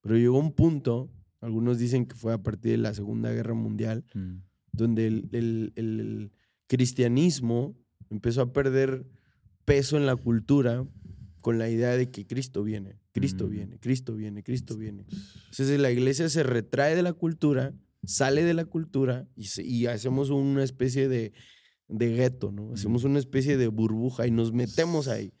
Pero 0.00 0.16
llegó 0.16 0.38
un 0.38 0.52
punto, 0.52 1.10
algunos 1.40 1.78
dicen 1.78 2.06
que 2.06 2.14
fue 2.14 2.32
a 2.32 2.42
partir 2.42 2.72
de 2.72 2.78
la 2.78 2.94
Segunda 2.94 3.32
Guerra 3.32 3.54
Mundial, 3.54 4.04
Mm. 4.14 4.36
donde 4.72 5.06
el, 5.06 5.28
el- 5.32 5.72
el 5.76 6.32
cristianismo 6.66 7.76
empezó 8.10 8.42
a 8.42 8.52
perder 8.52 9.06
peso 9.64 9.96
en 9.96 10.06
la 10.06 10.16
cultura 10.16 10.86
con 11.40 11.58
la 11.58 11.68
idea 11.68 11.90
de 11.96 12.10
que 12.10 12.26
Cristo 12.26 12.62
viene, 12.62 12.98
Cristo 13.12 13.46
Mm. 13.46 13.50
viene, 13.50 13.78
Cristo 13.78 14.14
viene, 14.14 14.42
Cristo 14.42 14.76
viene. 14.76 15.04
Entonces 15.50 15.78
la 15.80 15.90
iglesia 15.90 16.28
se 16.28 16.42
retrae 16.42 16.94
de 16.96 17.02
la 17.02 17.12
cultura, 17.12 17.74
sale 18.04 18.44
de 18.44 18.54
la 18.54 18.64
cultura 18.64 19.28
y, 19.36 19.44
se- 19.44 19.64
y 19.64 19.86
hacemos 19.86 20.30
una 20.30 20.62
especie 20.64 21.08
de, 21.08 21.32
de 21.88 22.08
gueto, 22.14 22.52
¿no? 22.52 22.72
Hacemos 22.72 23.04
una 23.04 23.18
especie 23.18 23.56
de 23.56 23.68
burbuja 23.68 24.26
y 24.26 24.30
nos 24.30 24.52
metemos 24.52 25.08
ahí. 25.08 25.32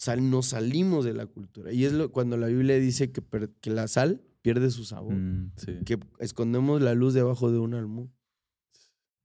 Sal- 0.00 0.30
nos 0.30 0.46
salimos 0.46 1.04
de 1.04 1.12
la 1.12 1.26
cultura. 1.26 1.72
Y 1.72 1.84
es 1.84 1.92
lo, 1.92 2.10
cuando 2.10 2.38
la 2.38 2.46
Biblia 2.46 2.78
dice 2.78 3.12
que, 3.12 3.20
per- 3.20 3.50
que 3.60 3.68
la 3.68 3.86
sal 3.86 4.22
pierde 4.40 4.70
su 4.70 4.84
sabor 4.86 5.12
Mm, 5.12 5.52
sí. 5.56 5.72
que 5.84 5.98
escondemos 6.20 6.80
la 6.80 6.94
luz 6.94 7.12
debajo 7.12 7.52
de 7.52 7.58
un 7.58 7.74
almud. 7.74 8.08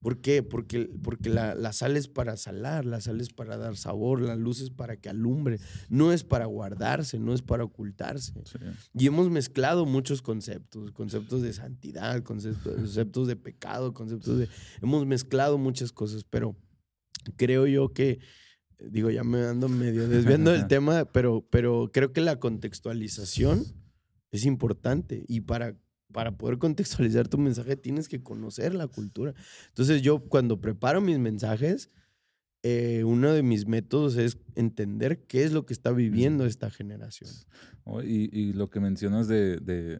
¿Por 0.01 0.19
qué? 0.21 0.43
Porque, 0.43 0.87
porque 1.01 1.29
la, 1.29 1.55
la 1.55 1.71
sal 1.73 1.95
es 1.97 2.07
para 2.07 2.35
salar, 2.37 2.85
la 2.85 2.99
sal 3.01 3.21
es 3.21 3.29
para 3.33 3.57
dar 3.57 3.75
sabor, 3.77 4.21
la 4.21 4.35
luz 4.35 4.59
es 4.61 4.69
para 4.69 4.97
que 4.97 5.09
alumbre, 5.09 5.59
no 5.89 6.11
es 6.11 6.23
para 6.23 6.45
guardarse, 6.45 7.17
no 7.19 7.33
es 7.33 7.41
para 7.41 7.63
ocultarse. 7.63 8.33
sí. 8.43 8.59
Y 8.93 9.07
hemos 9.07 9.31
mezclado 9.31 9.85
muchos 9.87 10.21
conceptos, 10.21 10.91
conceptos 10.91 11.41
de 11.41 11.53
santidad, 11.53 12.21
conceptos, 12.21 12.75
conceptos 12.75 13.27
de 13.27 13.35
pecado, 13.37 13.93
conceptos 13.93 14.37
de... 14.37 14.49
Hemos 14.81 15.07
mezclado 15.07 15.57
muchas 15.57 15.91
cosas, 15.91 16.23
pero 16.23 16.55
creo 17.37 17.65
yo 17.65 17.91
que, 17.93 18.19
digo, 18.79 19.09
ya 19.09 19.23
me 19.23 19.41
ando 19.45 19.67
medio 19.69 20.07
desviando 20.07 20.51
del 20.51 20.67
tema, 20.67 21.05
pero, 21.05 21.45
pero 21.49 21.89
creo 21.93 22.11
que 22.13 22.21
la 22.21 22.39
contextualización 22.39 23.63
es 24.31 24.45
importante 24.45 25.23
y 25.27 25.41
para, 25.41 25.77
para 26.11 26.37
poder 26.37 26.57
contextualizar 26.57 27.27
tu 27.27 27.37
mensaje 27.37 27.75
tienes 27.77 28.07
que 28.09 28.21
conocer 28.21 28.73
la 28.75 28.87
cultura. 28.87 29.33
Entonces 29.69 30.01
yo 30.01 30.19
cuando 30.27 30.59
preparo 30.59 31.01
mis 31.01 31.19
mensajes, 31.19 31.89
eh, 32.63 33.03
uno 33.03 33.31
de 33.31 33.43
mis 33.43 33.67
métodos 33.67 34.17
es 34.17 34.37
entender 34.55 35.25
qué 35.27 35.43
es 35.43 35.51
lo 35.53 35.65
que 35.65 35.73
está 35.73 35.91
viviendo 35.91 36.45
esta 36.45 36.69
generación. 36.71 37.29
Oh, 37.83 38.01
Y, 38.01 38.29
y 38.33 38.53
lo 38.53 38.69
que 38.69 38.79
mencionas 38.79 39.27
de, 39.27 39.57
de- 39.57 39.99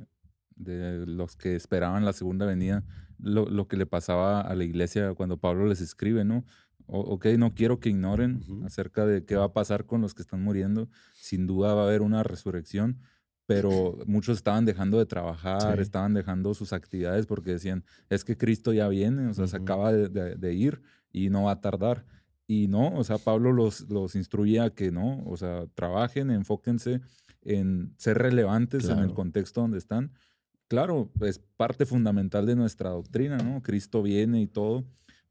de 0.58 1.06
los 1.06 1.36
que 1.36 1.56
esperaban 1.58 2.06
la 2.06 2.14
segunda 2.14 2.46
venida, 2.46 2.86
lo, 3.20 3.46
lo 3.50 3.68
que 3.68 3.76
le 3.76 3.86
pasaba 3.86 4.40
a 4.40 4.56
la 4.56 4.64
iglesia 4.64 5.14
cuando 5.14 5.38
Pablo 5.38 5.66
les 5.66 5.82
escribe, 5.82 6.24
¿no? 6.24 6.46
O- 6.88 7.00
ok, 7.02 7.26
no 7.38 7.54
quiero 7.54 7.80
que 7.80 7.90
ignoren 7.90 8.38
Ujú. 8.48 8.66
acerca 8.66 9.06
de 9.06 9.24
qué 9.26 9.36
va 9.36 9.46
a 9.46 9.54
pasar 9.54 9.86
con 9.86 10.02
los 10.02 10.14
que 10.14 10.22
están 10.22 10.42
muriendo. 10.44 10.88
Sin 11.14 11.48
duda 11.48 11.74
va 11.74 11.82
a 11.84 11.86
haber 11.86 12.02
una 12.02 12.24
resurrección, 12.24 13.00
pero 13.48 13.98
muchos 14.08 14.38
estaban 14.38 14.66
dejando 14.66 14.98
de 14.98 15.06
trabajar, 15.06 15.76
Sí. 15.78 15.82
estaban 15.82 16.14
dejando 16.14 16.54
sus 16.54 16.74
actividades 16.74 17.26
porque 17.28 17.52
decían, 17.52 17.84
es 18.10 18.24
que 18.24 18.38
Cristo 18.38 18.74
ya 18.74 18.88
viene, 18.88 19.28
o 19.28 19.34
sea, 19.34 19.48
se 19.48 19.58
Ujú. 19.58 19.64
acaba 19.64 19.94
de, 19.94 20.10
de- 20.10 20.36
de 20.36 20.54
ir 20.54 20.82
y 21.12 21.30
no 21.30 21.44
va 21.44 21.52
a 21.52 21.62
tardar. 21.62 22.06
Y 22.48 22.68
no, 22.68 22.94
o 22.96 23.04
sea, 23.04 23.18
Pablo 23.18 23.52
los, 23.54 23.90
los 23.90 24.16
instruía 24.16 24.66
a 24.66 24.70
que 24.70 24.92
no, 24.92 25.24
o 25.26 25.36
sea, 25.38 25.66
trabajen, 25.74 26.30
enfóquense 26.30 27.02
en 27.42 27.94
ser 27.98 28.18
relevantes 28.20 28.86
en 28.86 28.92
el 28.92 28.98
Claro. 28.98 29.14
contexto 29.16 29.62
donde 29.62 29.78
están. 29.80 30.12
Claro, 30.68 31.12
es 31.22 31.40
parte 31.40 31.86
fundamental 31.86 32.46
de 32.46 32.56
nuestra 32.56 32.90
doctrina, 32.90 33.38
¿no? 33.38 33.62
Cristo 33.62 34.02
viene 34.02 34.42
y 34.42 34.48
todo, 34.48 34.84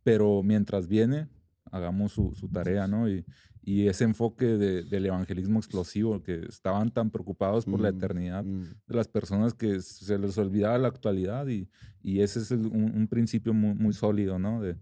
pero 0.04 0.42
mientras 0.44 0.86
viene, 0.86 1.28
hagamos 1.74 2.12
su, 2.12 2.32
su 2.34 2.48
tarea, 2.48 2.86
¿no? 2.86 3.08
Y, 3.08 3.24
y 3.62 3.88
ese 3.88 4.04
enfoque 4.04 4.44
de- 4.44 4.82
del 4.84 5.06
evangelismo 5.06 5.58
explosivo, 5.58 6.22
que 6.22 6.44
estaban 6.48 6.90
tan 6.92 7.10
preocupados 7.10 7.64
por 7.64 7.80
la 7.80 7.90
Mm, 7.90 7.96
eternidad 7.96 8.44
mm. 8.44 8.62
de 8.86 8.94
las 8.94 9.08
personas 9.08 9.54
que 9.54 9.80
se 9.80 10.18
les 10.18 10.36
olvidaba 10.38 10.76
la 10.78 10.88
actualidad 10.88 11.46
y, 11.48 11.68
y 12.02 12.20
ese 12.20 12.40
es 12.40 12.50
el- 12.50 12.66
un, 12.66 12.92
un 12.96 13.08
principio 13.08 13.54
muy, 13.54 13.74
muy 13.74 13.92
sólido, 13.94 14.38
¿no? 14.38 14.60
De, 14.60 14.76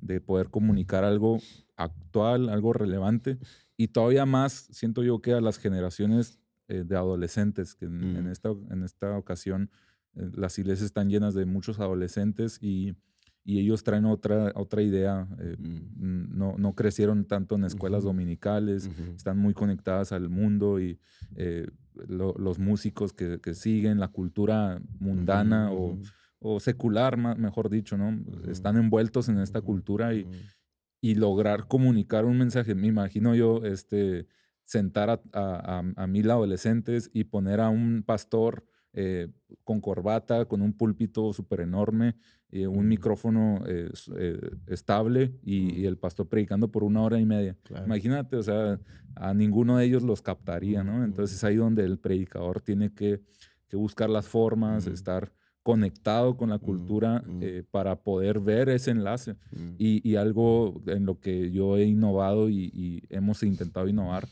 de 0.00 0.20
poder 0.20 0.50
comunicar 0.50 1.02
algo 1.04 1.38
actual, 1.76 2.48
algo 2.48 2.72
relevante 2.72 3.38
y 3.76 3.88
todavía 3.88 4.26
más 4.26 4.52
siento 4.72 5.02
yo 5.02 5.20
que 5.20 5.32
a 5.32 5.40
las 5.40 5.58
generaciones 5.58 6.38
eh, 6.68 6.84
de 6.86 6.96
adolescentes, 6.96 7.74
que 7.74 7.86
en, 7.86 8.02
en 8.16 8.24
Mm. 8.26 8.30
esta, 8.32 8.50
en 8.70 8.82
esta 8.82 9.16
ocasión 9.16 9.70
eh, 10.14 10.28
las 10.34 10.58
iglesias 10.58 10.86
están 10.86 11.08
llenas 11.08 11.34
de 11.34 11.46
muchos 11.46 11.80
adolescentes 11.80 12.58
y, 12.62 12.94
y 13.44 13.60
ellos 13.60 13.82
traen 13.82 14.04
otra, 14.04 14.52
otra 14.54 14.82
idea, 14.82 15.26
eh, 15.40 15.56
Mm. 15.58 16.36
no, 16.38 16.56
no 16.58 16.74
crecieron 16.74 17.24
tanto 17.24 17.54
en 17.56 17.64
escuelas 17.64 18.00
Ujú. 18.04 18.08
dominicales, 18.08 18.86
Ujú. 18.86 19.12
están 19.16 19.38
muy 19.38 19.54
conectadas 19.54 20.12
al 20.12 20.28
mundo 20.28 20.80
y 20.80 20.98
eh, 21.36 21.66
lo- 22.08 22.34
los 22.38 22.58
músicos 22.58 23.12
que, 23.12 23.40
que 23.40 23.54
siguen 23.54 23.98
la 24.00 24.08
cultura 24.08 24.80
mundana 25.00 25.70
Ujú, 25.72 25.80
o, 25.82 25.86
ujú, 25.92 26.02
o 26.40 26.60
secular, 26.60 27.16
ma- 27.16 27.34
mejor 27.34 27.68
dicho, 27.70 27.96
¿no? 27.98 28.16
Están 28.48 28.76
envueltos 28.76 29.28
en 29.28 29.38
esta 29.38 29.60
cultura 29.62 30.14
y, 30.14 30.26
y 31.00 31.14
lograr 31.14 31.66
comunicar 31.68 32.24
un 32.24 32.38
mensaje. 32.38 32.74
Me 32.74 32.86
imagino 32.88 33.34
yo 33.34 33.64
este, 33.64 34.26
sentar 34.64 35.10
a, 35.10 35.20
a, 35.32 35.78
a- 35.80 36.02
a 36.02 36.06
mil 36.06 36.30
adolescentes 36.30 37.10
y 37.12 37.24
poner 37.24 37.60
a 37.60 37.68
un 37.70 38.02
pastor 38.06 38.64
eh, 39.00 39.28
con 39.64 39.80
corbata, 39.80 40.44
con 40.46 40.60
un 40.60 40.72
púlpito 40.72 41.32
súper 41.32 41.60
enorme, 41.60 42.14
eh, 42.50 42.66
un 42.66 42.86
micrófono 42.88 43.62
eh, 43.66 43.90
eh, 44.16 44.40
estable 44.66 45.20
y, 45.42 45.80
y 45.80 45.86
el 45.86 45.96
pastor 45.96 46.26
predicando 46.28 46.66
por 46.72 46.82
una 46.82 47.02
hora 47.02 47.18
y 47.20 47.24
media. 47.26 47.54
Claro. 47.62 47.84
Imagínate, 47.86 48.36
o 48.36 48.42
sea, 48.42 48.80
a 49.14 49.34
ninguno 49.34 49.76
de 49.76 49.84
ellos 49.84 50.02
los 50.02 50.20
captaría, 50.22 50.82
¿no? 50.82 51.04
Entonces 51.04 51.36
es 51.36 51.44
ahí 51.44 51.56
donde 51.56 51.84
el 51.84 51.98
predicador 51.98 52.60
tiene 52.60 52.92
que, 52.92 53.20
que 53.68 53.76
buscar 53.76 54.08
las 54.10 54.26
formas, 54.26 54.86
estar 54.86 55.32
conectado 55.62 56.36
con 56.36 56.48
la 56.48 56.58
cultura 56.58 57.22
eh, 57.42 57.62
para 57.70 57.94
poder 58.02 58.40
ver 58.40 58.68
ese 58.70 58.90
enlace. 58.90 59.36
Y, 59.78 60.00
y 60.08 60.16
algo 60.16 60.80
en 60.86 61.04
lo 61.04 61.20
que 61.20 61.50
yo 61.52 61.76
he 61.76 61.84
innovado 61.84 62.48
y, 62.48 62.70
y 62.72 63.02
hemos 63.10 63.42
intentado 63.42 63.86
innovar 63.86 64.26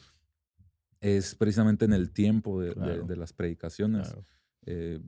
es 1.01 1.35
precisamente 1.35 1.85
en 1.85 1.93
el 1.93 2.11
tiempo 2.11 2.61
de, 2.63 2.69
de- 2.69 2.75
Claro. 2.75 3.05
de 3.05 3.17
las 3.17 3.33
predicaciones. 3.35 4.09
Claro. 4.09 4.25
Eh, 4.67 5.01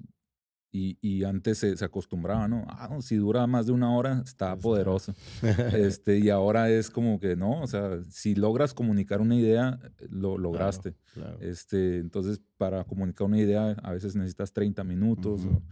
y, 0.70 0.98
y 1.00 1.24
antes 1.24 1.58
se, 1.58 1.76
se 1.76 1.84
acostumbraba, 1.84 2.46
¿no? 2.46 2.64
Ah, 2.68 2.88
no, 2.90 3.00
si 3.00 3.16
dura 3.16 3.46
más 3.46 3.66
de 3.66 3.72
una 3.72 3.90
hora, 3.96 4.22
está 4.24 4.54
poderoso. 4.56 5.14
Este, 5.72 6.18
y 6.18 6.28
ahora 6.28 6.70
es 6.70 6.90
como 6.90 7.18
que 7.18 7.36
no, 7.36 7.62
o 7.62 7.66
sea, 7.66 8.02
si 8.10 8.34
logras 8.34 8.74
comunicar 8.74 9.20
una 9.20 9.34
idea, 9.34 9.78
lo 10.10 10.36
lograste. 10.36 10.94
Claro. 11.14 11.38
Este, 11.40 11.98
entonces, 11.98 12.40
para 12.58 12.84
comunicar 12.84 13.26
una 13.26 13.38
idea, 13.38 13.70
a 13.82 13.92
veces 13.92 14.14
necesitas 14.14 14.52
30 14.52 14.84
minutos, 14.84 15.40
Ujú. 15.44 15.56
o 15.56 15.62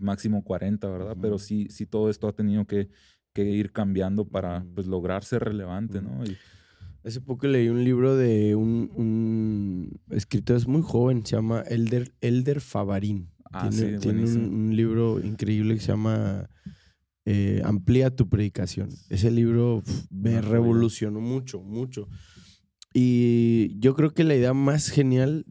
máximo 0.00 0.42
40, 0.42 0.88
¿verdad? 0.88 1.16
Pero 1.20 1.36
Ujú. 1.36 1.44
sí, 1.44 1.66
sí 1.70 1.86
todo 1.86 2.10
esto 2.10 2.26
ha 2.26 2.32
tenido 2.32 2.64
que, 2.66 2.88
que 3.32 3.44
ir 3.44 3.72
cambiando 3.72 4.26
para 4.26 4.64
pues, 4.74 4.86
lograr 4.86 5.24
ser 5.24 5.44
relevante, 5.44 5.98
Ujú. 5.98 6.08
¿no? 6.08 6.24
Y, 6.24 6.36
Hace 7.04 7.20
poco 7.20 7.46
leí 7.46 7.68
un 7.68 7.84
libro 7.84 8.16
de 8.16 8.54
un, 8.54 8.90
un 8.94 10.00
escritor 10.08 10.56
es 10.56 10.66
muy 10.66 10.80
joven, 10.80 11.24
se 11.26 11.36
llama 11.36 11.60
Elder, 11.60 12.14
Elder 12.22 12.62
Favarín. 12.62 13.30
ah, 13.52 13.68
tiene 13.68 13.98
sí, 13.98 14.00
tiene 14.00 14.24
un, 14.24 14.74
libro 14.74 15.20
increíble 15.20 15.74
que 15.74 15.80
se 15.80 15.88
llama 15.88 16.48
eh, 17.26 17.60
Amplía 17.62 18.08
tu 18.16 18.30
predicación. 18.30 18.88
Ese 19.10 19.30
libro 19.30 19.82
me 20.08 20.40
revolucionó 20.40 21.20
mucho, 21.20 21.60
mucho. 21.60 22.08
Y 22.94 23.78
yo 23.80 23.94
creo 23.94 24.14
que 24.14 24.24
la 24.24 24.34
idea 24.34 24.54
más 24.54 24.88
genial 24.88 25.44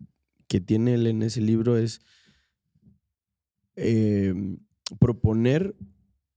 que 0.47 0.60
tiene 0.60 0.95
él 0.95 1.06
en 1.06 1.22
ese 1.22 1.41
libro 1.41 1.78
es 1.78 2.01
eh, 3.76 4.34
proponer 4.99 5.76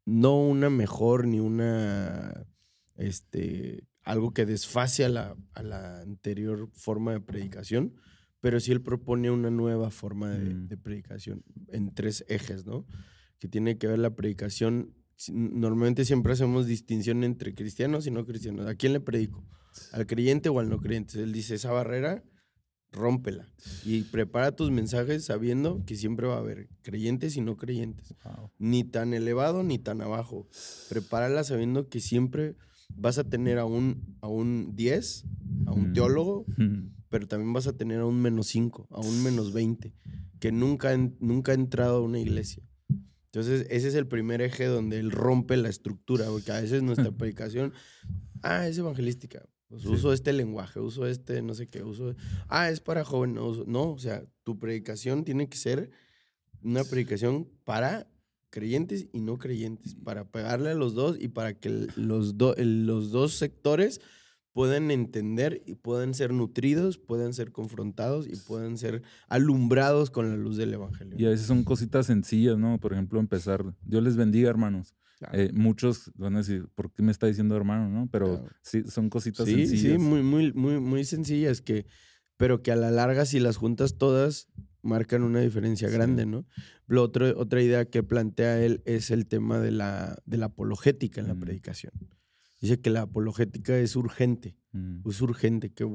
no 0.04 0.38
una 0.38 0.68
mejor 0.68 1.26
ni 1.26 1.40
una 1.40 2.46
este 2.96 3.84
algo 4.06 4.32
que 4.32 4.46
desfase 4.46 5.04
a 5.04 5.08
la, 5.10 5.36
a 5.54 5.62
la 5.62 6.00
anterior 6.00 6.70
forma 6.72 7.12
de 7.12 7.20
predicación, 7.20 7.94
pero 8.40 8.60
sí 8.60 8.72
él 8.72 8.80
propone 8.80 9.30
una 9.30 9.50
nueva 9.50 9.90
forma 9.90 10.30
de, 10.30 10.54
Mm. 10.54 10.68
de 10.68 10.76
predicación 10.78 11.42
en 11.68 11.92
tres 11.92 12.24
ejes, 12.28 12.64
¿no? 12.64 12.86
Que 13.38 13.48
tiene 13.48 13.76
que 13.78 13.86
ver 13.88 13.98
la 13.98 14.14
predicación. 14.14 14.94
Normalmente 15.28 16.04
siempre 16.04 16.32
hacemos 16.32 16.66
distinción 16.66 17.24
entre 17.24 17.54
cristianos 17.54 18.06
y 18.06 18.10
no 18.10 18.24
cristianos. 18.24 18.66
¿A 18.66 18.74
quién 18.76 18.92
le 18.92 19.00
predico? 19.00 19.44
¿Al 19.92 20.06
creyente 20.06 20.48
o 20.48 20.60
al 20.60 20.68
no 20.68 20.80
creyente? 20.80 21.22
Él 21.22 21.32
dice, 21.32 21.54
esa 21.56 21.72
barrera, 21.72 22.22
rómpela. 22.92 23.48
Y 23.84 24.02
prepara 24.02 24.52
tus 24.54 24.70
mensajes 24.70 25.24
sabiendo 25.24 25.84
que 25.84 25.96
siempre 25.96 26.26
va 26.26 26.36
a 26.36 26.38
haber 26.38 26.68
creyentes 26.82 27.36
y 27.36 27.40
no 27.40 27.56
creyentes 27.56 28.14
Wow. 28.24 28.50
ni 28.58 28.84
tan 28.84 29.12
elevado 29.14 29.62
ni 29.64 29.78
tan 29.78 30.00
abajo. 30.00 30.48
Prepárala 30.88 31.42
sabiendo 31.44 31.88
que 31.88 32.00
siempre 32.00 32.54
vas 32.94 33.18
a 33.18 33.24
tener 33.24 33.58
a 33.58 33.64
un, 33.64 34.16
a 34.20 34.28
un 34.28 34.74
10, 34.74 35.24
a 35.66 35.72
un 35.72 35.90
Mm. 35.90 35.92
teólogo, 35.92 36.44
pero 37.08 37.26
también 37.28 37.52
vas 37.52 37.66
a 37.66 37.76
tener 37.76 38.00
a 38.00 38.06
un 38.06 38.20
menos 38.20 38.48
5, 38.48 38.88
a 38.90 39.00
un 39.00 39.22
menos 39.22 39.52
20, 39.52 39.92
que 40.40 40.52
nunca, 40.52 40.96
nunca 41.20 41.52
ha 41.52 41.54
entrado 41.54 41.98
a 41.98 42.02
una 42.02 42.18
iglesia. 42.18 42.62
Entonces, 43.26 43.66
ese 43.70 43.88
es 43.88 43.94
el 43.94 44.06
primer 44.06 44.40
eje 44.40 44.64
donde 44.64 44.98
él 44.98 45.10
rompe 45.10 45.56
la 45.56 45.68
estructura, 45.68 46.26
porque 46.26 46.52
a 46.52 46.60
veces 46.60 46.82
nuestra 46.82 47.10
predicación, 47.16 47.72
ah, 48.42 48.66
es 48.66 48.78
evangelística. 48.78 49.46
Pues 49.68 49.84
uso 49.84 50.12
este 50.12 50.32
lenguaje, 50.32 50.78
uso 50.78 51.06
este, 51.08 51.42
no 51.42 51.52
sé 51.52 51.66
qué, 51.66 51.82
uso. 51.82 52.14
Ah, 52.48 52.70
es 52.70 52.80
para 52.80 53.04
jóvenes. 53.04 53.42
No, 53.66 53.90
o 53.90 53.98
sea, 53.98 54.24
tu 54.44 54.58
predicación 54.60 55.24
tiene 55.24 55.48
que 55.48 55.56
ser 55.56 55.90
una 56.62 56.84
predicación 56.84 57.48
para 57.64 58.08
creyentes 58.50 59.08
y 59.12 59.20
no 59.20 59.38
creyentes, 59.38 59.94
para 59.94 60.30
pegarle 60.30 60.70
a 60.70 60.74
los 60.74 60.94
dos 60.94 61.16
y 61.20 61.28
para 61.28 61.54
que 61.54 61.88
los, 61.96 62.34
los 62.36 63.10
dos 63.10 63.34
sectores 63.34 64.00
puedan 64.52 64.90
entender 64.90 65.62
y 65.66 65.74
puedan 65.74 66.14
ser 66.14 66.32
nutridos, 66.32 66.96
puedan 66.96 67.34
ser 67.34 67.52
confrontados 67.52 68.26
y 68.26 68.36
puedan 68.36 68.78
ser 68.78 69.02
alumbrados 69.28 70.10
con 70.10 70.30
la 70.30 70.36
luz 70.36 70.56
del 70.56 70.72
Evangelio. 70.72 71.14
Y 71.18 71.26
a 71.26 71.28
veces 71.28 71.46
son 71.46 71.62
cositas 71.62 72.06
sencillas, 72.06 72.56
¿no? 72.56 72.80
Por 72.80 72.94
ejemplo, 72.94 73.20
empezar, 73.20 73.62
Dios 73.82 74.02
les 74.02 74.16
bendiga, 74.16 74.48
hermanos. 74.48 74.94
Eh, 75.32 75.50
muchos 75.52 76.10
van 76.14 76.36
a 76.36 76.38
decir, 76.38 76.68
¿por 76.74 76.92
qué 76.92 77.02
me 77.02 77.12
está 77.12 77.26
diciendo 77.26 77.56
hermano? 77.56 77.88
¿no? 77.88 78.08
Pero 78.10 78.46
sí, 78.62 78.82
son 78.84 79.08
cositas 79.08 79.46
sencillas. 79.46 79.80
Sí, 79.80 79.98
muy, 79.98 80.22
muy, 80.22 80.52
muy, 80.52 80.80
muy 80.80 81.04
sencillas, 81.04 81.60
que, 81.60 81.86
pero 82.36 82.62
que 82.62 82.72
a 82.72 82.76
la 82.76 82.90
larga, 82.90 83.24
si 83.24 83.40
las 83.40 83.56
juntas 83.56 83.96
todas, 83.98 84.48
marcan 84.82 85.22
una 85.22 85.40
diferencia 85.40 85.88
grande, 85.88 86.26
¿no? 86.26 86.46
Lo 86.86 87.02
otro, 87.02 87.38
otra 87.38 87.60
idea 87.62 87.84
que 87.86 88.02
plantea 88.02 88.62
él 88.62 88.82
es 88.84 89.10
el 89.10 89.26
tema 89.26 89.58
de 89.58 89.72
la, 89.72 90.18
de 90.24 90.36
la 90.36 90.46
apologética 90.46 91.20
en 91.20 91.28
la 91.28 91.34
mm. 91.34 91.40
predicación. 91.40 91.92
Dice 92.60 92.80
que 92.80 92.90
la 92.90 93.02
apologética 93.02 93.76
es 93.76 93.96
urgente, 93.96 94.56
mm. 94.72 95.08
es 95.08 95.20
urgente 95.20 95.70
que, 95.70 95.86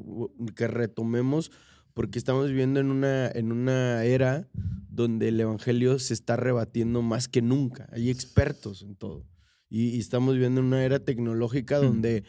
que 0.56 0.68
retomemos 0.68 1.52
porque 1.94 2.20
estamos 2.20 2.48
viviendo 2.48 2.80
en 2.80 2.92
una, 2.92 3.28
en 3.28 3.52
una 3.52 4.04
era 4.04 4.50
donde 4.90 5.30
el 5.30 5.40
Evangelio 5.40 6.00
se 6.00 6.14
está 6.14 6.36
rebatiendo 6.36 7.02
más 7.02 7.28
que 7.28 7.42
nunca. 7.42 7.88
Hay 7.92 8.10
expertos 8.10 8.82
en 8.82 8.96
todo. 8.96 9.26
Y, 9.70 10.00
estamos 10.00 10.34
viviendo 10.34 10.60
en 10.60 10.68
una 10.68 10.84
era 10.84 11.00
tecnológica 11.00 11.78
donde 11.80 12.24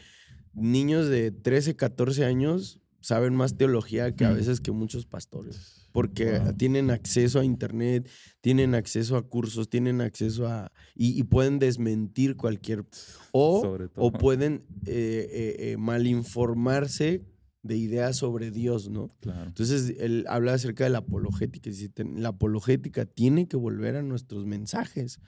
niños 0.53 1.07
de 1.07 1.31
13, 1.31 1.75
14 1.75 2.25
años 2.25 2.79
saben 3.01 3.35
más 3.35 3.57
teología 3.57 4.15
que 4.15 4.23
a 4.23 4.31
veces 4.31 4.61
que 4.61 4.71
muchos 4.71 5.05
pastores 5.05 5.82
porque 5.93 6.41
tienen 6.57 6.89
acceso 6.89 7.39
a 7.39 7.45
internet, 7.45 8.09
tienen 8.41 8.75
acceso 8.75 9.15
a 9.15 9.21
cursos, 9.21 9.69
tienen 9.69 10.01
acceso 10.01 10.47
a... 10.47 10.71
y, 10.95 11.23
pueden 11.23 11.59
desmentir 11.59 12.35
cualquier... 12.35 12.83
o, 13.31 13.77
o 13.95 14.11
pueden 14.11 14.65
eh, 14.85 15.29
eh, 15.31 15.55
eh, 15.59 15.77
malinformarse 15.77 17.23
de 17.61 17.77
ideas 17.77 18.17
sobre 18.17 18.51
Dios, 18.51 18.89
¿no? 18.89 19.15
Claro. 19.21 19.45
Entonces, 19.45 19.95
él 19.99 20.25
habla 20.27 20.55
acerca 20.55 20.83
de 20.83 20.89
la 20.89 20.97
apologética. 20.97 21.69
La 22.17 22.29
apologética 22.29 23.05
tiene 23.05 23.47
que 23.47 23.55
volver 23.55 23.95
a 23.95 24.01
nuestros 24.01 24.45
mensajes, 24.45 25.19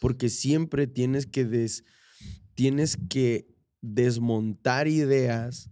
porque 0.00 0.30
siempre 0.30 0.86
tienes 0.86 1.26
que, 1.26 1.44
des, 1.44 1.84
tienes 2.54 2.96
que 3.10 3.48
desmontar 3.82 4.86
ideas 4.86 5.68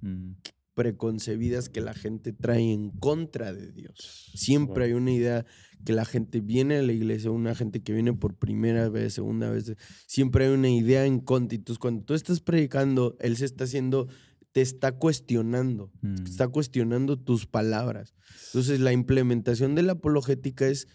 preconcebidas 0.81 1.68
que 1.68 1.83
la 1.83 1.93
gente 1.93 2.33
trae 2.33 2.72
en 2.72 2.89
contra 2.89 3.53
de 3.53 3.70
Dios. 3.70 4.31
Siempre 4.35 4.87
hay 4.87 4.95
una 4.95 5.12
idea 5.12 5.45
que 5.85 5.93
la 5.93 6.07
gente 6.07 6.41
viene 6.41 6.78
a 6.78 6.83
la 6.83 6.95
iglesia, 6.95 7.31
una 7.31 7.55
gente 7.55 7.83
que 7.83 7.93
viene 7.93 8.14
por 8.14 8.37
primera 8.37 8.89
vez, 8.89 9.12
segunda 9.12 9.51
vez, 9.51 9.74
siempre 10.07 10.47
hay 10.47 10.55
una 10.55 10.70
idea 10.70 11.05
en 11.05 11.20
contra. 11.20 11.57
Entonces, 11.57 11.78
cuando 11.78 12.03
tú 12.05 12.14
estás 12.14 12.41
predicando, 12.41 13.14
Él 13.20 13.37
se 13.37 13.45
está 13.45 13.64
haciendo, 13.64 14.09
te 14.53 14.62
está 14.62 14.93
cuestionando, 14.93 15.93
mm. 16.01 16.24
está 16.24 16.49
cuestionando 16.49 17.18
tus 17.18 17.47
palabras. 17.47 18.14
Entonces, 18.47 18.81
la 18.81 18.95
implementación 18.95 19.74
de 19.74 19.83
la 19.83 19.93
apologética 19.93 20.66
es 20.66 20.89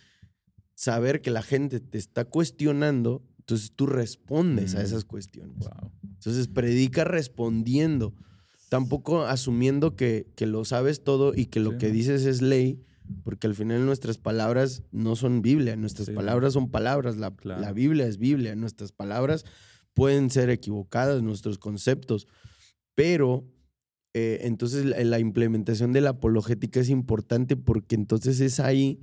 saber 0.73 1.21
que 1.21 1.29
la 1.29 1.43
gente 1.43 1.79
te 1.79 1.99
está 1.99 2.25
cuestionando, 2.25 3.23
entonces 3.37 3.71
tú 3.75 3.85
respondes 3.85 4.73
a 4.73 4.79
mm. 4.79 4.81
esas 4.81 5.05
cuestiones. 5.05 5.67
Entonces, 6.01 6.47
predica 6.47 7.03
respondiendo 7.03 8.15
tampoco 8.75 9.23
asumiendo 9.23 9.95
que, 9.95 10.27
lo 10.41 10.65
sabes 10.65 11.01
todo 11.01 11.31
y 11.33 11.45
que 11.45 11.61
lo 11.61 11.77
que 11.77 11.91
dices 11.91 12.25
es 12.25 12.41
ley, 12.41 12.83
porque 13.23 13.47
al 13.47 13.55
final 13.55 13.85
nuestras 13.85 14.17
palabras 14.17 14.83
no 14.91 15.15
son 15.15 15.41
Biblia, 15.41 15.77
nuestras 15.77 16.09
palabras 16.09 16.51
son 16.51 16.69
palabras, 16.69 17.15
la, 17.15 17.33
la, 17.43 17.71
Biblia 17.71 18.05
es 18.05 18.17
Biblia, 18.17 18.53
nuestras 18.57 18.91
palabras 18.91 19.45
pueden 19.93 20.29
ser 20.29 20.49
equivocadas, 20.49 21.23
nuestros 21.23 21.57
conceptos, 21.57 22.27
pero 22.95 23.45
eh, 24.13 24.39
entonces 24.41 24.83
la, 24.83 25.19
implementación 25.19 25.93
de 25.93 26.01
la 26.01 26.09
apologética 26.09 26.81
es 26.81 26.89
importante 26.89 27.55
porque 27.55 27.95
entonces 27.95 28.41
es 28.41 28.59
ahí 28.59 28.99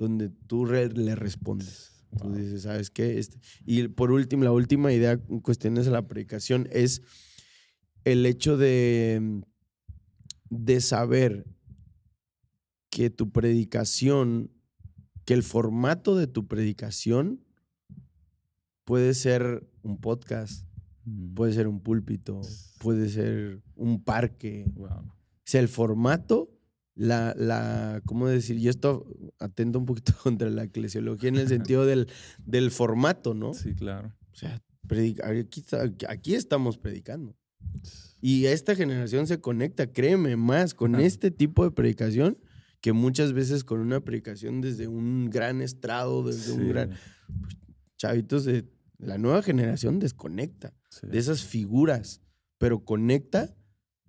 donde 0.00 0.30
tú 0.30 0.66
le 0.66 1.14
respondes. 1.14 1.92
Entonces, 2.10 2.62
¿sabes 2.62 2.90
qué? 2.90 3.20
Este, 3.20 3.38
y 3.66 3.86
por 3.86 4.10
último, 4.10 4.42
la 4.42 4.50
última 4.50 4.92
idea 4.92 5.12
en 5.12 5.38
cuestiones 5.38 5.84
de 5.84 5.92
la 5.92 6.08
predicación 6.08 6.68
es 6.72 7.02
el 8.04 8.26
hecho 8.26 8.56
de, 8.56 9.42
de 10.50 10.80
saber 10.80 11.46
que 12.90 13.08
tu 13.10 13.30
predicación, 13.30 14.50
que 15.24 15.34
el 15.34 15.42
formato 15.42 16.14
de 16.14 16.26
tu 16.26 16.46
predicación 16.46 17.42
puede 18.84 19.14
ser 19.14 19.66
un 19.82 19.98
podcast, 19.98 20.66
mm. 21.04 21.34
puede 21.34 21.54
ser 21.54 21.68
un 21.68 21.80
púlpito, 21.80 22.42
puede 22.78 23.08
ser 23.08 23.62
un 23.76 24.02
parque. 24.02 24.70
O 24.76 24.88
sea, 25.44 25.60
el 25.60 25.68
formato, 25.68 26.50
la, 26.94 27.34
la, 27.38 28.02
¿cómo 28.04 28.28
decir? 28.28 28.58
Y 28.58 28.68
esto 28.68 29.06
atento 29.38 29.78
un 29.78 29.86
poquito 29.86 30.12
contra 30.22 30.50
la 30.50 30.64
eclesiología 30.64 31.30
en 31.30 31.36
el 31.36 31.48
sentido 31.48 31.86
del, 31.86 32.08
del 32.44 32.70
formato, 32.70 33.32
¿no? 33.32 33.54
Sí, 33.54 33.74
claro. 33.74 34.12
O 34.32 34.34
sea, 34.34 34.62
aquí, 35.24 35.64
aquí 36.08 36.34
estamos 36.34 36.76
predicando. 36.76 37.34
Y 38.20 38.46
esta 38.46 38.76
generación 38.76 39.26
se 39.26 39.40
conecta, 39.40 39.92
créeme, 39.92 40.36
más 40.36 40.74
con 40.74 40.94
este 40.96 41.30
tipo 41.30 41.64
de 41.64 41.72
predicación 41.72 42.38
que 42.80 42.92
muchas 42.92 43.32
veces 43.32 43.64
con 43.64 43.80
una 43.80 44.00
predicación 44.00 44.60
desde 44.60 44.88
un 44.88 45.30
gran 45.30 45.60
estrado, 45.60 46.24
desde 46.24 46.52
un 46.52 46.68
gran... 46.68 46.90
Pues, 46.90 47.56
chavitos 48.02 48.44
de 48.44 48.68
la 48.98 49.16
nueva 49.16 49.42
generación 49.42 50.00
desconecta 50.00 50.74
de 51.02 51.18
esas 51.18 51.44
figuras, 51.44 52.20
pero 52.58 52.84
conecta 52.84 53.54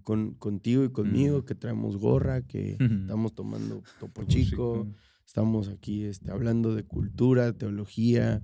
con, 0.01 0.33
contigo 0.33 0.83
y 0.83 0.91
conmigo, 0.91 1.45
que 1.45 1.53
traemos 1.53 1.97
gorra, 1.97 2.41
que 2.41 2.71
estamos 2.79 3.35
tomando 3.35 3.83
topo 3.99 4.23
chico, 4.23 4.87
estamos 5.27 5.67
aquí 5.69 6.05
este, 6.05 6.31
hablando 6.31 6.73
de 6.73 6.85
cultura, 6.85 7.53
teología, 7.53 8.41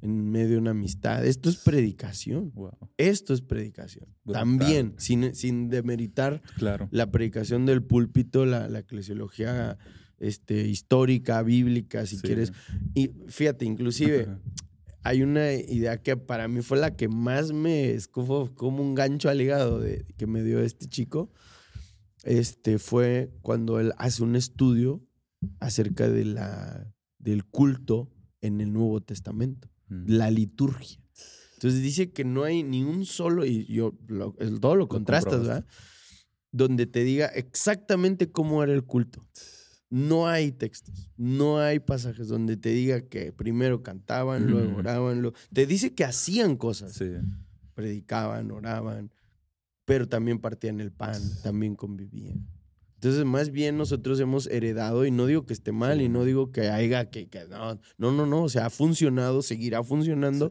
en 0.00 0.30
medio 0.30 0.50
de 0.50 0.58
una 0.58 0.70
amistad. 0.70 1.24
Esto 1.26 1.48
es 1.48 1.56
predicación. 1.56 2.52
Esto 2.96 3.34
es 3.34 3.40
predicación. 3.40 4.06
También, 4.30 4.94
sin, 4.98 5.34
sin 5.34 5.68
demeritar 5.68 6.42
claro. 6.56 6.88
la 6.90 7.10
predicación 7.10 7.66
del 7.66 7.82
púlpito, 7.82 8.46
la, 8.46 8.68
la 8.68 8.80
eclesiología 8.80 9.78
este, 10.18 10.68
histórica, 10.68 11.42
bíblica, 11.42 12.06
si 12.06 12.18
quieres. 12.18 12.52
Y 12.94 13.10
fíjate, 13.28 13.64
inclusive, 13.64 14.28
hay 15.02 15.22
una 15.22 15.52
idea 15.52 16.00
que 16.00 16.16
para 16.16 16.48
mí 16.48 16.62
fue 16.62 16.78
la 16.78 16.94
que 16.94 17.08
más 17.08 17.52
me 17.52 17.90
escufó 17.90 18.54
como 18.54 18.82
un 18.82 18.94
gancho 18.94 19.28
al 19.28 19.40
hígado 19.40 19.80
de, 19.80 20.04
que 20.16 20.26
me 20.26 20.42
dio 20.42 20.60
este 20.60 20.86
chico. 20.86 21.32
Este 22.24 22.78
fue 22.78 23.32
cuando 23.42 23.80
él 23.80 23.92
hace 23.96 24.22
un 24.22 24.36
estudio 24.36 25.04
acerca 25.60 26.08
de 26.08 26.24
la, 26.24 26.92
del 27.18 27.44
culto 27.44 28.10
en 28.40 28.60
el 28.60 28.72
Nuevo 28.72 29.00
Testamento 29.00 29.68
la 29.88 30.30
liturgia. 30.30 31.00
Entonces 31.54 31.82
dice 31.82 32.12
que 32.12 32.24
no 32.24 32.44
hay 32.44 32.62
ni 32.62 32.84
un 32.84 33.04
solo, 33.04 33.44
y 33.44 33.66
yo 33.66 33.96
todo 34.60 34.76
lo 34.76 34.88
contrastas, 34.88 35.40
¿verdad? 35.40 35.66
Donde 36.52 36.86
te 36.86 37.02
diga 37.04 37.26
exactamente 37.26 38.30
cómo 38.30 38.62
era 38.62 38.72
el 38.72 38.84
culto. 38.84 39.26
No 39.90 40.28
hay 40.28 40.52
textos, 40.52 41.10
no 41.16 41.58
hay 41.58 41.80
pasajes 41.80 42.28
donde 42.28 42.56
te 42.56 42.68
diga 42.68 43.00
que 43.08 43.32
primero 43.32 43.82
cantaban, 43.82 44.46
luego 44.46 44.76
oraban, 44.76 45.22
luego... 45.22 45.36
te 45.52 45.66
dice 45.66 45.94
que 45.94 46.04
hacían 46.04 46.56
cosas. 46.56 47.02
Predicaban, 47.74 48.50
oraban, 48.50 49.12
pero 49.84 50.06
también 50.08 50.38
partían 50.40 50.80
el 50.80 50.92
pan, 50.92 51.20
también 51.42 51.74
convivían. 51.74 52.46
Entonces, 52.98 53.24
más 53.24 53.50
bien 53.50 53.76
nosotros 53.76 54.18
hemos 54.18 54.48
heredado, 54.48 55.06
y 55.06 55.12
no 55.12 55.26
digo 55.26 55.46
que 55.46 55.52
esté 55.52 55.70
mal, 55.70 56.02
y 56.02 56.08
no 56.08 56.24
digo 56.24 56.50
que 56.50 56.68
haya 56.68 57.10
que, 57.10 57.28
que 57.28 57.46
no, 57.46 57.78
no, 57.96 58.10
no, 58.10 58.26
no, 58.26 58.42
o 58.42 58.48
sea, 58.48 58.66
ha 58.66 58.70
funcionado, 58.70 59.40
seguirá 59.40 59.84
funcionando, 59.84 60.50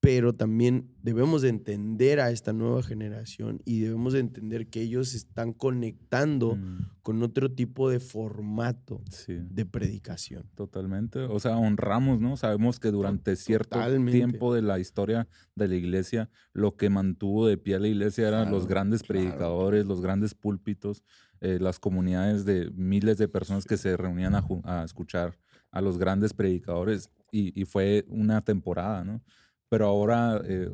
pero 0.00 0.32
también 0.32 0.90
debemos 1.02 1.42
de 1.42 1.48
entender 1.48 2.20
a 2.20 2.30
esta 2.30 2.52
nueva 2.52 2.82
generación 2.82 3.60
y 3.64 3.80
debemos 3.80 4.12
de 4.12 4.20
entender 4.20 4.68
que 4.68 4.80
ellos 4.80 5.12
están 5.14 5.52
conectando 5.52 6.54
mm. 6.54 6.90
con 7.02 7.22
otro 7.22 7.50
tipo 7.50 7.90
de 7.90 7.98
formato 7.98 9.02
de 9.26 9.66
predicación. 9.66 10.48
Totalmente. 10.54 11.20
O 11.20 11.40
sea, 11.40 11.56
honramos, 11.56 12.20
¿no? 12.20 12.36
Sabemos 12.36 12.78
que 12.78 12.90
durante 12.92 13.34
cierto 13.34 13.80
tiempo 14.06 14.54
de 14.54 14.62
la 14.62 14.78
historia 14.78 15.26
de 15.56 15.68
la 15.68 15.74
iglesia, 15.74 16.30
lo 16.52 16.76
que 16.76 16.90
mantuvo 16.90 17.46
de 17.46 17.56
pie 17.56 17.74
a 17.74 17.80
la 17.80 17.88
iglesia 17.88 18.28
eran 18.28 18.52
los 18.52 18.68
grandes 18.68 19.02
predicadores, 19.02 19.86
los 19.86 20.00
grandes 20.00 20.34
púlpitos, 20.34 21.02
eh, 21.40 21.58
las 21.60 21.78
comunidades 21.78 22.44
de 22.44 22.70
miles 22.74 23.18
de 23.18 23.28
personas 23.28 23.64
que 23.64 23.76
se 23.76 23.96
reunían 23.96 24.34
a, 24.34 24.44
a 24.64 24.84
escuchar 24.84 25.38
a 25.70 25.80
los 25.80 25.98
grandes 25.98 26.32
predicadores 26.34 27.10
y, 27.30 27.58
y 27.60 27.64
fue 27.64 28.04
una 28.08 28.40
temporada, 28.42 29.04
¿no? 29.04 29.22
Pero 29.68 29.86
ahora 29.86 30.40
eh, 30.46 30.70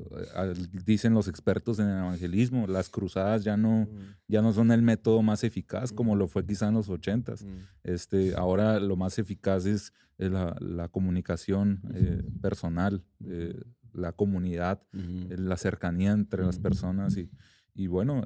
dicen 0.87 1.15
los 1.15 1.27
expertos 1.27 1.81
en 1.81 1.89
el 1.89 1.99
evangelismo, 1.99 2.69
las 2.69 2.89
cruzadas 2.89 3.43
ya 3.43 3.57
no, 3.57 3.89
mm. 3.91 4.15
ya 4.29 4.41
no 4.41 4.53
son 4.53 4.71
el 4.71 4.83
método 4.83 5.21
más 5.23 5.43
eficaz 5.43 5.91
como 5.91 6.15
mm. 6.15 6.19
lo 6.19 6.29
fue 6.29 6.47
quizá 6.47 6.69
en 6.69 6.75
los 6.75 6.89
ochentas. 6.89 7.45
Mm. 7.45 7.49
Este, 7.83 8.35
ahora 8.37 8.79
lo 8.79 8.95
más 8.97 9.19
eficaz 9.19 9.67
es, 9.67 9.93
la, 10.17 10.57
la, 10.61 10.87
comunicación 10.87 11.81
eh, 11.93 12.23
personal, 12.41 13.03
la 13.93 14.13
comunidad, 14.13 14.81
la 14.93 15.57
cercanía 15.57 16.13
entre 16.13 16.45
las 16.45 16.61
personas 16.61 17.17
y, 17.17 17.29
y 17.75 17.89
bueno, 17.89 18.25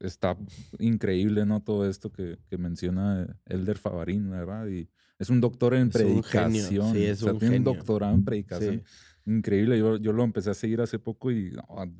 está 0.00 0.36
increíble, 0.78 1.46
¿no? 1.46 1.62
Todo 1.62 1.88
esto 1.88 2.12
que, 2.12 2.38
que 2.48 2.58
menciona 2.58 3.36
Elder 3.46 3.78
Favarín, 3.78 4.30
¿verdad? 4.30 4.68
Y 4.68 4.88
es 5.18 5.30
un 5.30 5.40
doctor 5.40 5.74
en 5.74 5.90
predicación. 5.90 6.94
Sí, 6.94 7.04
es 7.04 7.22
un 7.22 7.38
tiene 7.38 7.58
un 7.58 7.64
doctorado 7.64 8.14
en 8.14 8.24
predicación 8.24 8.82
increíble. 9.26 9.78
Yo, 9.78 9.96
yo 9.98 10.12
lo 10.12 10.24
empecé 10.24 10.50
a 10.50 10.54
seguir 10.54 10.80
hace 10.80 10.98
poco 10.98 11.30
y 11.30 11.52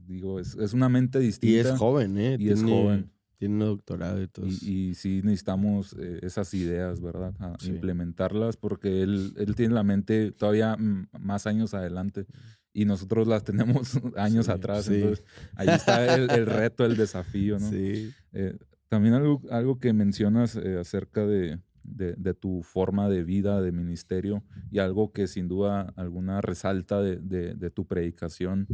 digo, 0.07 0.41
es, 0.41 0.55
es, 0.57 0.73
una 0.73 0.89
mente 0.89 1.19
distinta. 1.19 1.55
Y 1.55 1.59
es 1.59 1.71
joven, 1.79 2.19
¿eh? 2.19 2.37
Y 2.39 2.51
es 2.51 2.63
joven. 2.63 3.11
Tiene 3.39 3.55
un 3.55 3.61
doctorado 3.61 4.23
y 4.23 4.29
todo. 4.29 4.47
Y, 4.47 4.91
y 4.91 4.95
sí 4.95 5.23
necesitamos 5.23 5.97
eh, 5.99 6.19
esas 6.23 6.53
ideas, 6.53 7.01
¿verdad? 7.01 7.35
A 7.39 7.57
implementarlas 7.65 8.57
porque 8.57 9.03
él, 9.03 9.33
él 9.37 9.55
tiene 9.55 9.75
la 9.75 9.83
mente 9.83 10.33
todavía 10.33 10.77
más 10.79 11.47
años 11.47 11.73
adelante 11.73 12.27
y 12.73 12.85
nosotros 12.85 13.27
las 13.27 13.45
tenemos 13.45 13.99
años 14.17 14.49
atrás. 14.49 14.89
Entonces, 14.89 15.25
ahí 15.57 15.69
está 15.69 16.15
el, 16.15 16.31
el, 16.31 16.47
reto, 16.47 16.85
el 16.85 16.97
desafío, 16.97 17.59
¿no? 17.59 17.71
Sí. 17.71 18.13
Eh, 18.33 18.57
también 18.89 19.15
algo, 19.15 19.43
algo 19.51 19.79
que 19.79 19.93
mencionas 19.93 20.57
eh, 20.57 20.79
acerca 20.79 21.27
de, 21.27 21.61
de, 21.85 22.35
tu 22.35 22.63
forma 22.63 23.09
de 23.09 23.25
vida, 23.25 23.61
de 23.61 23.73
ministerio, 23.73 24.43
y 24.71 24.79
algo 24.79 25.13
que 25.13 25.27
sin 25.27 25.49
duda 25.49 25.93
alguna 25.97 26.41
resalta 26.41 27.01
de, 27.01 27.71
tu 27.71 27.87
predicación 27.87 28.67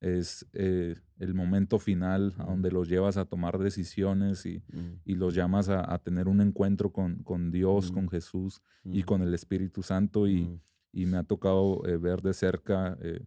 es 0.00 0.46
eh, 0.52 0.94
el 1.18 1.34
momento 1.34 1.78
final 1.78 2.34
a 2.38 2.44
donde 2.44 2.70
los 2.70 2.88
llevas 2.88 3.16
a 3.16 3.24
tomar 3.24 3.58
decisiones 3.58 4.44
y, 4.46 4.62
mm. 4.72 5.14
los 5.14 5.34
llamas 5.34 5.68
a, 5.68 5.98
tener 5.98 6.28
un 6.28 6.40
encuentro 6.40 6.92
con, 6.92 7.50
Dios, 7.50 7.90
con 7.90 8.04
mm. 8.04 8.08
Jesús 8.08 8.62
y 8.84 9.02
mm. 9.02 9.06
con 9.06 9.22
el 9.22 9.34
Espíritu 9.34 9.82
Santo. 9.82 10.28
Y, 10.28 10.60
me 10.92 11.18
ha 11.18 11.24
tocado 11.24 11.86
eh, 11.86 11.98
ver 11.98 12.22
de 12.22 12.32
cerca 12.32 12.96
eh, 13.02 13.20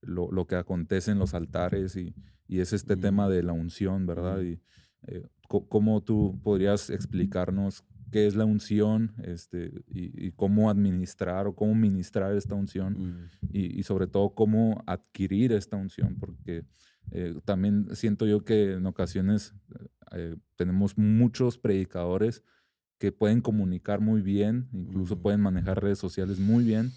lo, 0.00 0.46
que 0.46 0.56
acontece 0.56 1.10
en 1.10 1.18
los 1.18 1.34
altares 1.34 1.96
y, 1.96 2.14
es 2.48 2.72
este 2.72 2.96
tema 2.96 3.28
de 3.28 3.42
la 3.42 3.52
unción, 3.52 4.06
¿verdad? 4.06 4.40
Y 4.40 4.60
cómo 5.48 6.02
tú 6.02 6.40
podrías 6.42 6.88
explicarnos 6.90 7.84
qué 8.10 8.26
es 8.26 8.34
la 8.34 8.44
unción 8.44 9.14
este, 9.22 9.84
y, 9.88 10.32
cómo 10.32 10.70
administrar 10.70 11.46
o 11.46 11.54
cómo 11.54 11.74
ministrar 11.74 12.34
esta 12.34 12.54
unción 12.54 12.94
mm. 12.94 13.48
y, 13.52 13.82
sobre 13.82 14.06
todo 14.06 14.30
cómo 14.30 14.82
adquirir 14.86 15.52
esta 15.52 15.76
unción, 15.76 16.16
porque 16.18 16.64
eh, 17.10 17.34
también 17.44 17.88
siento 17.94 18.26
yo 18.26 18.44
que 18.44 18.74
en 18.74 18.86
ocasiones 18.86 19.54
eh, 20.12 20.36
tenemos 20.56 20.96
muchos 20.96 21.58
predicadores 21.58 22.42
que 22.98 23.12
pueden 23.12 23.40
comunicar 23.40 24.00
muy 24.00 24.22
bien, 24.22 24.68
incluso 24.72 25.16
mm. 25.16 25.20
pueden 25.20 25.40
manejar 25.40 25.82
redes 25.82 25.98
sociales 25.98 26.38
muy 26.38 26.64
bien, 26.64 26.92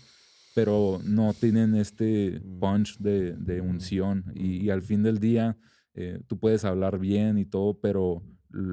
pero 0.53 0.99
no 1.03 1.33
tienen 1.33 1.75
este 1.75 2.41
mm. 2.43 2.59
punch 2.59 2.97
de, 2.99 3.61
unción 3.61 4.25
y, 4.35 4.69
al 4.69 4.81
fin 4.81 5.03
del 5.03 5.19
día 5.19 5.57
eh, 5.93 6.21
tú 6.27 6.39
puedes 6.39 6.65
hablar 6.65 6.99
bien 6.99 7.37
y 7.37 7.45
todo, 7.45 7.79
pero 7.79 8.23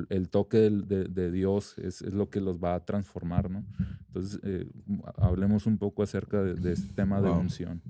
el 0.08 0.28
toque 0.28 0.70
de, 0.70 1.30
Dios 1.30 1.76
es, 1.78 2.02
lo 2.02 2.30
que 2.30 2.40
los 2.40 2.58
va 2.58 2.74
a 2.74 2.84
transformar, 2.84 3.50
¿no? 3.50 3.64
Entonces, 4.08 4.40
eh, 4.42 4.68
hablemos 5.16 5.66
un 5.66 5.78
poco 5.78 6.02
acerca 6.02 6.42
de, 6.42 6.72
este 6.72 6.92
tema 6.94 7.20
de 7.20 7.30
unción. 7.30 7.82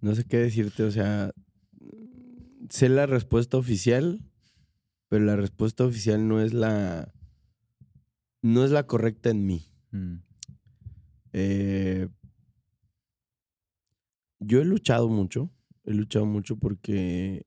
No 0.00 0.14
sé 0.14 0.24
qué 0.24 0.38
decirte, 0.38 0.82
o 0.82 0.90
sea, 0.90 1.32
sé 2.68 2.88
la 2.90 3.06
respuesta 3.06 3.56
oficial, 3.56 4.20
pero 5.08 5.24
la 5.24 5.36
respuesta 5.36 5.84
oficial 5.84 6.28
no 6.28 6.40
es 6.40 6.52
la, 6.52 7.14
no 8.42 8.64
es 8.64 8.70
la 8.70 8.86
correcta 8.86 9.30
en 9.30 9.46
mí. 9.46 9.70
Mm. 9.92 10.16
Eh, 11.36 12.08
yo 14.38 14.60
he 14.60 14.64
luchado 14.64 15.08
mucho, 15.08 15.50
he 15.84 15.92
luchado 15.92 16.26
mucho 16.26 16.56
porque 16.56 17.44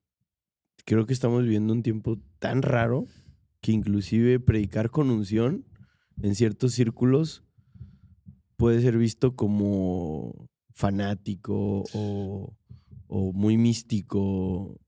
creo 0.83 1.05
que 1.05 1.13
estamos 1.13 1.43
viviendo 1.43 1.71
un 1.71 1.83
tiempo 1.83 2.19
tan 2.39 2.63
raro 2.63 3.05
que 3.61 3.71
inclusive 3.71 4.41
predicar 4.41 4.91
con 4.91 5.09
unción 5.09 5.65
en 6.21 6.35
ciertos 6.35 6.73
círculos 6.73 7.45
puede 8.57 8.81
ser 8.81 8.97
visto 8.97 9.37
como 9.37 10.49
fanático 10.73 11.85
o, 11.93 12.53
muy 13.07 13.57
místico. 13.57 14.81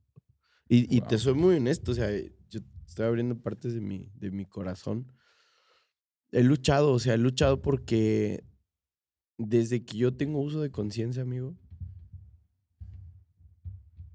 Y, 0.68 1.00
te 1.02 1.18
soy 1.18 1.36
muy 1.36 1.56
honesto, 1.56 1.94
o 1.94 1.96
sea, 1.96 2.12
yo 2.50 2.60
estoy 2.86 3.06
abriendo 3.06 3.40
partes 3.42 3.74
de 3.74 3.80
mi, 3.80 4.12
de 4.16 4.30
mi 4.30 4.46
corazón. 4.46 5.10
He 6.32 6.44
luchado, 6.44 6.92
o 6.92 7.00
sea, 7.00 7.14
he 7.14 7.18
luchado 7.18 7.62
porque 7.62 8.44
desde 9.40 9.84
que 9.84 9.98
yo 9.98 10.14
tengo 10.14 10.42
uso 10.42 10.62
de 10.62 10.70
conciencia, 10.70 11.24
amigo, 11.24 11.56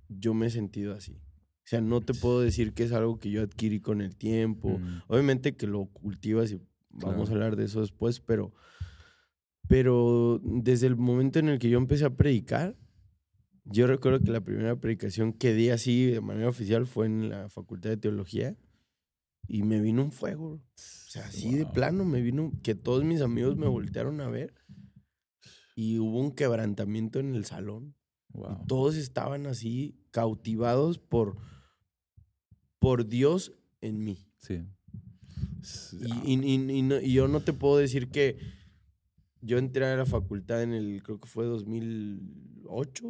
yo 0.08 0.34
me 0.34 0.46
he 0.46 0.50
sentido 0.50 0.94
así. 0.94 1.12
O 1.12 1.66
sea, 1.66 1.80
no 1.80 2.02
te 2.02 2.12
puedo 2.12 2.40
decir 2.40 2.74
que 2.74 2.84
es 2.84 2.92
algo 2.92 3.18
que 3.18 3.30
yo 3.30 3.42
adquirí 3.42 3.80
con 3.80 4.02
el 4.02 4.14
tiempo. 4.16 4.78
Mm. 4.78 5.02
Obviamente 5.08 5.56
que 5.56 5.66
lo 5.66 5.86
cultivas 5.86 6.52
y 6.52 6.60
vamos 6.90 7.30
a 7.30 7.32
hablar 7.32 7.56
de 7.56 7.64
eso 7.64 7.80
después, 7.80 8.20
pero, 8.20 8.52
pero 9.66 10.40
desde 10.44 10.86
el 10.86 10.96
momento 10.96 11.38
en 11.38 11.48
el 11.48 11.58
que 11.58 11.70
yo 11.70 11.78
empecé 11.78 12.04
a 12.04 12.14
predicar, 12.14 12.76
yo 13.64 13.86
recuerdo 13.86 14.20
que 14.20 14.30
la 14.30 14.42
primera 14.42 14.78
predicación 14.78 15.32
que 15.32 15.54
di 15.54 15.70
así 15.70 16.04
de 16.04 16.20
manera 16.20 16.50
oficial 16.50 16.86
fue 16.86 17.06
en 17.06 17.30
la 17.30 17.48
Facultad 17.48 17.88
de 17.88 17.96
Teología 17.96 18.58
y 19.48 19.62
me 19.62 19.80
vino 19.80 20.02
un 20.02 20.12
fuego. 20.12 20.46
O 20.46 20.60
sea, 20.76 21.24
así 21.24 21.54
de 21.54 21.64
plano 21.64 22.04
me 22.04 22.20
vino 22.20 22.52
que 22.62 22.74
todos 22.74 23.04
mis 23.04 23.22
amigos 23.22 23.56
me 23.56 23.66
voltearon 23.66 24.20
a 24.20 24.28
ver 24.28 24.52
y 25.74 25.98
hubo 25.98 26.20
un 26.20 26.32
quebrantamiento 26.32 27.18
en 27.18 27.34
el 27.34 27.44
salón. 27.44 27.94
Y 28.34 28.66
todos 28.66 28.96
estaban 28.96 29.46
así 29.46 29.96
cautivados 30.10 30.98
por 30.98 31.36
por 32.84 33.08
Dios 33.08 33.52
en 33.80 34.04
mí. 34.04 34.26
Sí. 34.36 34.60
Y, 36.26 37.12
yo 37.12 37.28
no 37.28 37.40
te 37.40 37.54
puedo 37.54 37.78
decir 37.78 38.10
que 38.10 38.36
yo 39.40 39.56
entré 39.56 39.86
a 39.86 39.96
la 39.96 40.04
facultad 40.04 40.62
en 40.62 40.74
el, 40.74 41.02
creo 41.02 41.18
que 41.18 41.26
fue 41.26 41.46
2008, 41.46 43.04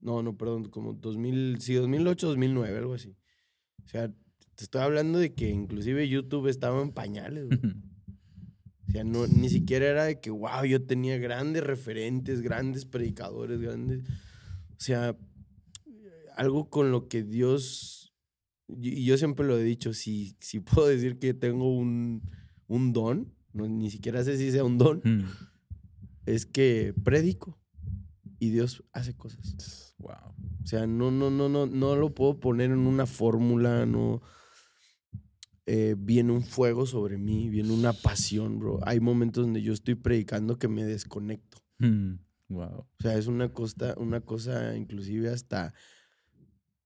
no, 0.00 0.22
no, 0.22 0.36
perdón, 0.36 0.68
como 0.68 0.92
2000, 0.92 1.60
sí, 1.60 1.74
2008, 1.74 2.28
2009, 2.28 2.78
algo 2.78 2.94
así. 2.94 3.16
O 3.84 3.88
sea, 3.88 4.08
te 4.54 4.64
estoy 4.64 4.82
hablando 4.82 5.18
de 5.18 5.34
que 5.34 5.50
inclusive 5.50 6.08
YouTube 6.08 6.46
estaba 6.46 6.80
en 6.80 6.92
pañales. 6.92 7.46
o 7.46 7.48
sea, 8.94 9.04
no, 9.04 9.26
ni 9.26 9.48
siquiera 9.48 9.86
era 9.86 10.04
de 10.04 10.20
que, 10.20 10.30
wow, 10.30 10.64
yo 10.64 10.82
tenía 10.82 11.18
grandes 11.18 11.64
referentes, 11.64 12.40
grandes 12.40 12.84
predicadores, 12.84 13.60
grandes... 13.60 14.02
O 14.76 14.80
sea, 14.84 15.16
algo 16.36 16.68
con 16.68 16.90
lo 16.90 17.08
que 17.08 17.22
Dios 17.22 18.04
y 18.68 19.04
yo 19.04 19.16
siempre 19.18 19.46
lo 19.46 19.58
he 19.58 19.64
dicho, 19.64 19.92
si, 19.92 20.36
si 20.40 20.60
puedo 20.60 20.88
decir 20.88 21.18
que 21.18 21.34
tengo 21.34 21.76
un, 21.76 22.22
un 22.66 22.92
don, 22.92 23.32
no, 23.52 23.68
ni 23.68 23.90
siquiera 23.90 24.24
sé 24.24 24.36
si 24.36 24.50
sea 24.50 24.64
un 24.64 24.78
don, 24.78 25.00
mm. 25.04 25.24
es 26.26 26.46
que 26.46 26.94
predico 27.04 27.60
y 28.38 28.50
Dios 28.50 28.84
hace 28.92 29.14
cosas. 29.14 29.94
Wow. 29.98 30.34
O 30.62 30.66
sea, 30.66 30.86
no, 30.86 31.10
no, 31.10 31.30
no, 31.30 31.48
no, 31.48 31.66
no 31.66 31.96
lo 31.96 32.14
puedo 32.14 32.40
poner 32.40 32.70
en 32.70 32.78
una 32.78 33.06
fórmula, 33.06 33.86
no. 33.86 34.22
Eh, 35.66 35.94
viene 35.98 36.32
un 36.32 36.42
fuego 36.42 36.84
sobre 36.84 37.16
mí, 37.16 37.48
viene 37.48 37.72
una 37.72 37.92
pasión, 37.92 38.58
bro. 38.58 38.80
Hay 38.82 39.00
momentos 39.00 39.44
donde 39.44 39.62
yo 39.62 39.72
estoy 39.72 39.94
predicando 39.94 40.58
que 40.58 40.68
me 40.68 40.84
desconecto. 40.84 41.58
Mm. 41.78 42.16
Wow. 42.48 42.80
O 42.80 42.88
sea, 43.00 43.16
es 43.16 43.26
una 43.26 43.52
cosa, 43.52 43.94
una 43.96 44.20
cosa 44.20 44.76
inclusive 44.76 45.30
hasta 45.30 45.72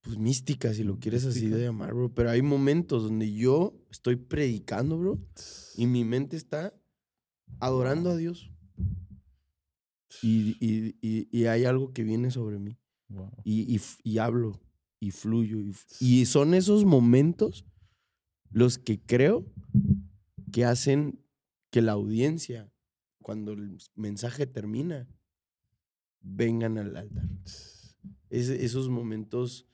pues 0.02 0.16
mística, 0.16 0.72
si 0.72 0.84
lo 0.84 0.98
quieres 0.98 1.24
así 1.24 1.48
de 1.48 1.64
llamar, 1.64 1.92
bro. 1.92 2.14
Pero 2.14 2.30
hay 2.30 2.40
momentos 2.40 3.02
donde 3.02 3.32
yo 3.32 3.74
estoy 3.90 4.16
predicando, 4.16 4.96
bro, 4.96 5.18
y 5.76 5.86
mi 5.86 6.04
mente 6.04 6.36
está 6.36 6.72
adorando 7.60 8.10
a 8.10 8.16
Dios. 8.16 8.50
Y, 10.22 11.46
hay 11.46 11.64
algo 11.64 11.92
que 11.92 12.04
viene 12.04 12.30
sobre 12.30 12.58
mí. 12.58 12.78
Y, 13.44 14.18
hablo 14.18 14.60
y 15.00 15.10
fluyo. 15.10 15.58
Y, 16.00 16.26
son 16.26 16.54
esos 16.54 16.84
momentos 16.84 17.66
los 18.50 18.78
que 18.78 19.00
creo 19.00 19.46
que 20.52 20.64
hacen 20.64 21.20
que 21.70 21.82
la 21.82 21.92
audiencia, 21.92 22.72
cuando 23.22 23.52
el 23.52 23.78
mensaje 23.94 24.46
termina, 24.46 25.08
vengan 26.20 26.78
al 26.78 26.96
altar. 26.96 27.28
esos 28.30 28.88
momentos 28.88 29.66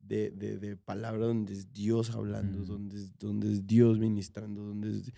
de, 0.00 0.30
de, 0.30 0.76
palabra 0.76 1.26
donde 1.26 1.52
es 1.54 1.72
Dios 1.72 2.10
hablando, 2.10 2.64
donde, 2.64 2.96
es, 2.96 3.18
donde 3.18 3.52
es 3.52 3.66
Dios 3.66 3.98
ministrando, 3.98 4.62
donde 4.62 4.90
es... 4.90 5.12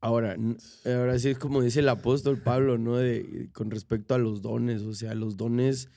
Ahora, 0.00 0.36
ahora 0.84 1.18
sí 1.18 1.28
es 1.28 1.38
como 1.38 1.62
dice 1.62 1.78
el 1.78 1.88
apóstol 1.88 2.42
Pablo, 2.42 2.76
¿no? 2.76 2.96
De, 2.96 3.50
con 3.52 3.70
respecto 3.70 4.14
a 4.14 4.18
los 4.18 4.42
dones, 4.42 4.82
o 4.82 4.94
sea, 4.94 5.14
los 5.14 5.36
dones, 5.36 5.88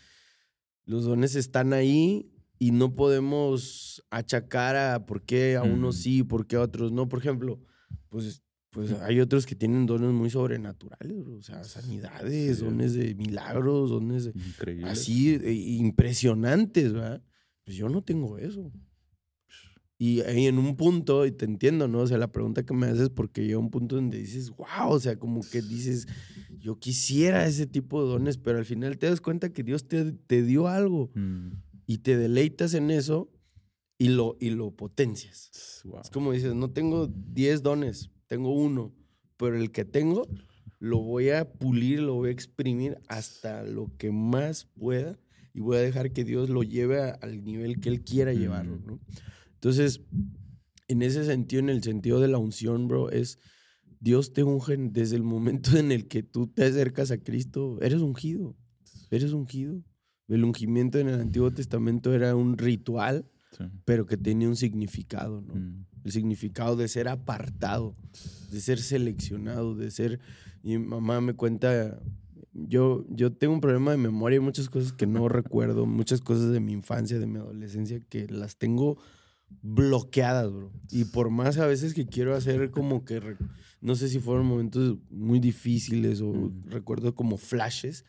los 0.86 1.06
dones 1.06 1.36
están 1.36 1.74
ahí 1.74 2.35
y 2.66 2.72
no 2.72 2.96
podemos 2.96 4.04
achacar 4.10 4.76
a 4.76 5.06
por 5.06 5.22
qué 5.22 5.56
a 5.56 5.62
unos 5.62 5.98
sí, 5.98 6.24
por 6.24 6.48
qué 6.48 6.56
a 6.56 6.62
otros 6.62 6.92
no. 6.92 7.08
Por 7.08 7.20
ejemplo, 7.20 7.62
pues, 8.10 8.42
pues 8.72 8.92
hay 9.04 9.20
otros 9.20 9.46
que 9.46 9.54
tienen 9.54 9.86
dones 9.86 10.12
muy 10.12 10.32
sobrenaturales, 10.32 11.28
o 11.28 11.44
sea, 11.44 11.64
sanidades, 11.64 12.62
dones 12.62 12.96
de 12.96 13.14
milagros, 13.14 13.92
dones 13.92 14.32
así 14.84 15.36
eh, 15.36 15.54
impresionantes, 15.54 16.92
¿verdad? 16.92 17.22
Pues 17.66 17.78
yo 17.78 17.88
no 17.88 18.02
tengo 18.02 18.40
eso. 18.40 18.72
Y 20.00 20.22
ahí 20.22 20.48
en 20.48 20.58
un 20.58 20.76
punto, 20.76 21.28
y 21.28 21.32
te 21.32 21.46
entiendo, 21.46 21.88
¿no? 21.88 22.00
O 22.00 22.08
sea, 22.08 22.18
la 22.18 22.32
pregunta 22.32 22.66
que 22.66 22.74
me 22.74 22.88
haces 22.88 23.02
es 23.02 23.10
porque 23.12 23.46
llega 23.46 23.60
un 23.60 23.70
punto 23.70 23.96
donde 23.96 24.18
dices, 24.18 24.50
wow, 24.50 24.90
o 24.90 25.00
sea, 25.00 25.20
como 25.20 25.42
que 25.42 25.62
dices, 25.62 26.08
yo 26.58 26.80
quisiera 26.80 27.46
ese 27.46 27.68
tipo 27.68 28.04
de 28.04 28.10
dones, 28.10 28.38
pero 28.38 28.58
al 28.58 28.66
final 28.66 28.98
te 28.98 29.08
das 29.08 29.22
cuenta 29.22 29.54
que 29.54 29.62
Dios 29.62 29.88
te, 29.88 30.14
te 30.14 30.42
dio 30.42 30.68
algo 30.68 31.12
mm. 31.14 31.52
Y 31.86 32.00
te 32.00 32.18
deleitas 32.18 32.74
en 32.74 32.92
eso 32.92 33.32
y 33.98 34.10
lo, 34.10 34.38
y 34.40 34.50
lo 34.50 34.72
potencias. 34.72 35.84
Es 36.02 36.10
como 36.10 36.32
dices, 36.32 36.54
no 36.56 36.72
tengo 36.72 37.08
10 37.08 37.64
dones, 37.64 38.12
tengo 38.28 38.54
uno, 38.54 38.94
pero 39.38 39.58
el 39.58 39.72
que 39.72 39.86
tengo 39.86 40.28
lo 40.80 41.00
voy 41.00 41.30
a 41.30 41.52
pulir, 41.52 42.02
lo 42.02 42.16
voy 42.16 42.30
a 42.30 42.34
exprimir 42.34 42.98
hasta 43.08 43.64
lo 43.64 43.92
que 43.98 44.12
más 44.12 44.66
pueda 44.66 45.18
y 45.54 45.62
voy 45.62 45.78
a 45.78 45.82
dejar 45.82 46.12
que 46.12 46.24
Dios 46.24 46.50
lo 46.50 46.64
lleve 46.64 47.02
al 47.02 47.44
nivel 47.44 47.80
que 47.80 47.90
Él 47.90 48.04
quiera 48.04 48.34
llevarlo, 48.34 48.80
¿no? 48.80 49.00
Entonces, 49.54 50.02
en 50.88 51.02
ese 51.02 51.26
sentido, 51.26 51.62
en 51.62 51.70
el 51.70 51.82
sentido 51.82 52.20
de 52.20 52.28
la 52.28 52.38
unción, 52.38 52.88
bro, 52.88 53.10
es 53.10 53.40
Dios 54.00 54.34
te 54.34 54.44
unge 54.44 54.78
desde 54.78 55.16
el 55.16 55.24
momento 55.24 55.78
en 55.78 55.92
el 55.92 56.08
que 56.08 56.24
tú 56.24 56.48
te 56.48 56.66
acercas 56.66 57.12
a 57.12 57.18
Cristo, 57.18 57.80
eres 57.82 58.02
ungido, 58.02 58.56
eres 59.10 59.32
ungido. 59.32 59.82
El 60.28 60.44
ungimiento 60.44 61.00
en 61.00 61.10
el 61.10 61.20
Antiguo 61.20 61.52
Testamento 61.52 62.14
era 62.14 62.36
un 62.36 62.58
ritual, 62.58 63.26
pero 63.86 64.06
que 64.06 64.18
tenía 64.18 64.50
un 64.50 64.56
significado, 64.56 65.42
¿no? 65.42 65.56
Mm. 65.56 65.86
El 66.04 66.12
significado 66.12 66.76
de 66.76 66.88
ser 66.88 67.08
apartado, 67.08 67.96
de 68.52 68.60
ser 68.60 68.80
seleccionado, 68.80 69.76
de 69.76 69.90
ser... 69.92 70.20
Mi 70.62 70.78
mamá 70.78 71.22
me 71.22 71.34
cuenta 71.34 72.00
yo, 72.56 73.06
yo 73.10 73.34
tengo 73.34 73.54
un 73.54 73.62
problema 73.62 73.92
de 73.92 73.98
memoria 73.98 74.38
y 74.38 74.40
muchas 74.40 74.70
cosas 74.70 74.94
que 74.94 75.06
no 75.06 75.28
recuerdo, 75.28 75.86
muchas 75.86 76.22
cosas 76.22 76.52
de 76.52 76.62
mi 76.62 76.72
infancia, 76.72 77.20
de 77.20 77.28
mi 77.28 77.38
adolescencia, 77.38 78.00
que 78.08 78.28
las 78.28 78.58
tengo 78.58 78.98
bloqueadas, 79.62 80.52
bro. 80.52 80.72
Y 80.90 81.06
por 81.06 81.30
más 81.30 81.58
a 81.58 81.68
veces 81.68 81.94
que 81.94 82.08
quiero 82.08 82.34
hacer 82.34 82.72
como 82.72 83.04
que, 83.04 83.22
no 83.82 83.96
sé 83.96 84.08
si 84.08 84.20
fueron 84.20 84.46
momentos 84.46 84.98
muy 85.10 85.40
difíciles 85.40 86.22
o 86.22 86.52
recuerdo 86.66 87.14
como 87.14 87.38
flashes, 87.38 88.06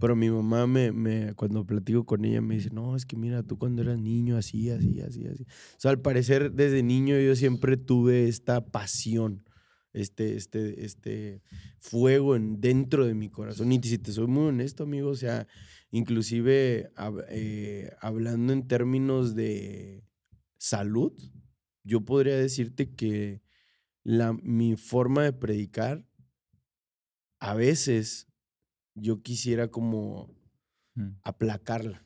pero 0.00 0.16
mi 0.16 0.30
mamá 0.30 0.66
me, 0.66 0.90
me, 0.92 1.34
cuando 1.34 1.66
platico 1.66 2.04
con 2.04 2.24
ella 2.24 2.40
me 2.40 2.56
dice, 2.56 2.70
no, 2.70 2.96
es 2.96 3.04
que 3.04 3.16
mira, 3.16 3.42
tú 3.42 3.58
cuando 3.58 3.82
eras 3.82 3.98
niño, 3.98 4.36
así, 4.36 4.70
así, 4.70 5.00
así, 5.00 5.26
así. 5.26 5.42
O 5.42 5.80
sea, 5.80 5.90
al 5.90 6.00
parecer 6.00 6.52
desde 6.52 6.82
niño 6.82 7.18
yo 7.18 7.36
siempre 7.36 7.76
tuve 7.76 8.28
esta 8.28 8.64
pasión, 8.64 9.44
este, 9.92 10.36
este, 10.36 10.84
este 10.84 11.42
fuego 11.78 12.36
en, 12.36 12.60
dentro 12.60 13.06
de 13.06 13.14
mi 13.14 13.28
corazón. 13.28 13.70
Y 13.72 13.82
si 13.82 13.98
te 13.98 14.12
soy 14.12 14.26
muy 14.26 14.48
honesto, 14.48 14.84
amigo, 14.84 15.10
o 15.10 15.16
sea, 15.16 15.46
inclusive 15.90 16.90
eh, 17.28 17.90
hablando 18.00 18.52
en 18.54 18.66
términos 18.66 19.34
de 19.34 20.04
salud, 20.56 21.12
yo 21.84 22.04
podría 22.04 22.36
decirte 22.36 22.94
que 22.94 23.42
la, 24.04 24.32
mi 24.32 24.76
forma 24.76 25.22
de 25.24 25.32
predicar, 25.32 26.06
a 27.40 27.54
veces 27.54 28.31
yo 28.94 29.22
quisiera 29.22 29.68
como 29.68 30.34
aplacarla. 31.22 32.04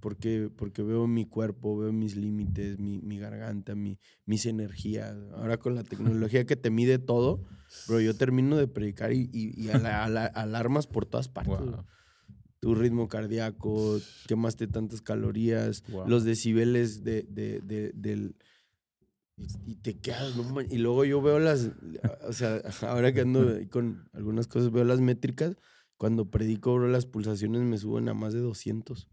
Porque, 0.00 0.50
porque 0.54 0.82
veo 0.82 1.08
mi 1.08 1.24
cuerpo, 1.24 1.76
veo 1.76 1.92
mis 1.92 2.16
límites, 2.16 2.78
mi, 2.78 3.00
mi 3.00 3.18
garganta, 3.18 3.74
mi, 3.74 3.98
mis 4.24 4.46
energías. 4.46 5.16
Ahora 5.34 5.56
con 5.56 5.74
la 5.74 5.82
tecnología 5.84 6.44
que 6.44 6.54
te 6.54 6.70
mide 6.70 6.98
todo, 6.98 7.42
pero 7.86 8.00
yo 8.00 8.14
termino 8.16 8.56
de 8.56 8.68
predicar 8.68 9.12
y, 9.12 9.28
y, 9.32 9.68
alarmas 9.70 10.86
por 10.86 11.06
todas 11.06 11.28
partes 11.28 11.58
tu 12.60 12.74
ritmo 12.74 13.08
cardíaco, 13.08 14.00
quemaste 14.26 14.66
tantas 14.66 15.00
calorías, 15.00 15.84
los 16.06 16.24
decibeles 16.24 17.04
de, 17.04 17.22
de, 17.28 17.92
del... 17.94 18.34
Y 19.66 19.76
te 19.76 19.98
quedas, 19.98 20.34
¿no? 20.34 20.62
Y 20.62 20.78
luego 20.78 21.04
yo 21.04 21.20
veo 21.20 21.38
las, 21.38 21.70
o 22.26 22.32
sea, 22.32 22.62
ahora 22.88 23.12
que 23.12 23.20
ando 23.20 23.54
con 23.70 24.08
algunas 24.14 24.46
cosas, 24.46 24.72
veo 24.72 24.82
las 24.82 25.00
métricas, 25.00 25.56
cuando 25.96 26.30
predico, 26.30 26.78
las 26.78 27.06
pulsaciones 27.06 27.62
me 27.62 27.78
suben 27.78 28.08
a 28.08 28.14
más 28.14 28.32
de 28.32 28.40
200. 28.40 29.08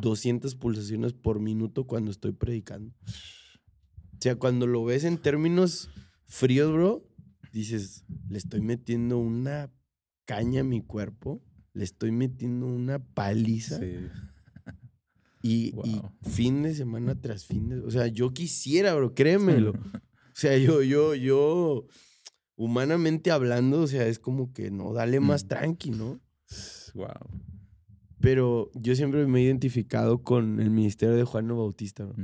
200 0.00 0.54
pulsaciones 0.54 1.12
por 1.12 1.40
minuto 1.40 1.86
cuando 1.86 2.10
estoy 2.10 2.32
predicando. 2.32 2.94
O 3.06 4.20
sea, 4.20 4.36
cuando 4.36 4.66
lo 4.66 4.84
ves 4.84 5.04
en 5.04 5.18
términos 5.18 5.88
fríos, 6.26 6.72
bro, 6.72 7.02
dices, 7.52 8.04
le 8.28 8.38
estoy 8.38 8.60
metiendo 8.60 9.18
una 9.18 9.72
caña 10.26 10.60
a 10.60 10.64
mi 10.64 10.82
cuerpo 10.82 11.42
le 11.72 11.84
estoy 11.84 12.10
metiendo 12.10 12.66
una 12.66 12.98
paliza. 12.98 13.80
Y, 15.42 15.72
fin 16.22 16.62
de 16.62 16.74
semana 16.74 17.20
tras 17.20 17.46
fin 17.46 17.68
de... 17.68 17.80
O 17.80 17.90
sea, 17.90 18.06
yo 18.08 18.32
quisiera, 18.32 18.94
bro, 18.94 19.14
créemelo. 19.14 19.72
O 19.72 20.40
sea, 20.40 20.56
yo, 20.56 20.82
yo, 20.82 21.14
yo, 21.14 21.86
humanamente 22.60 23.30
hablando, 23.30 23.82
o 23.82 23.86
sea, 23.86 24.06
es 24.06 24.18
como 24.18 24.52
que 24.52 24.70
no, 24.70 24.92
dale 24.92 25.20
más 25.20 25.44
mm. 25.44 25.48
tranqui, 25.48 25.90
¿no? 25.90 26.20
Wow. 26.94 27.08
Pero 28.20 28.70
yo 28.74 28.94
siempre 28.94 29.26
me 29.26 29.40
he 29.40 29.44
identificado 29.44 30.22
con 30.22 30.60
el 30.60 30.70
ministerio 30.70 31.16
de 31.16 31.24
Juan 31.24 31.48
Bautista, 31.48 32.04
bro. 32.04 32.16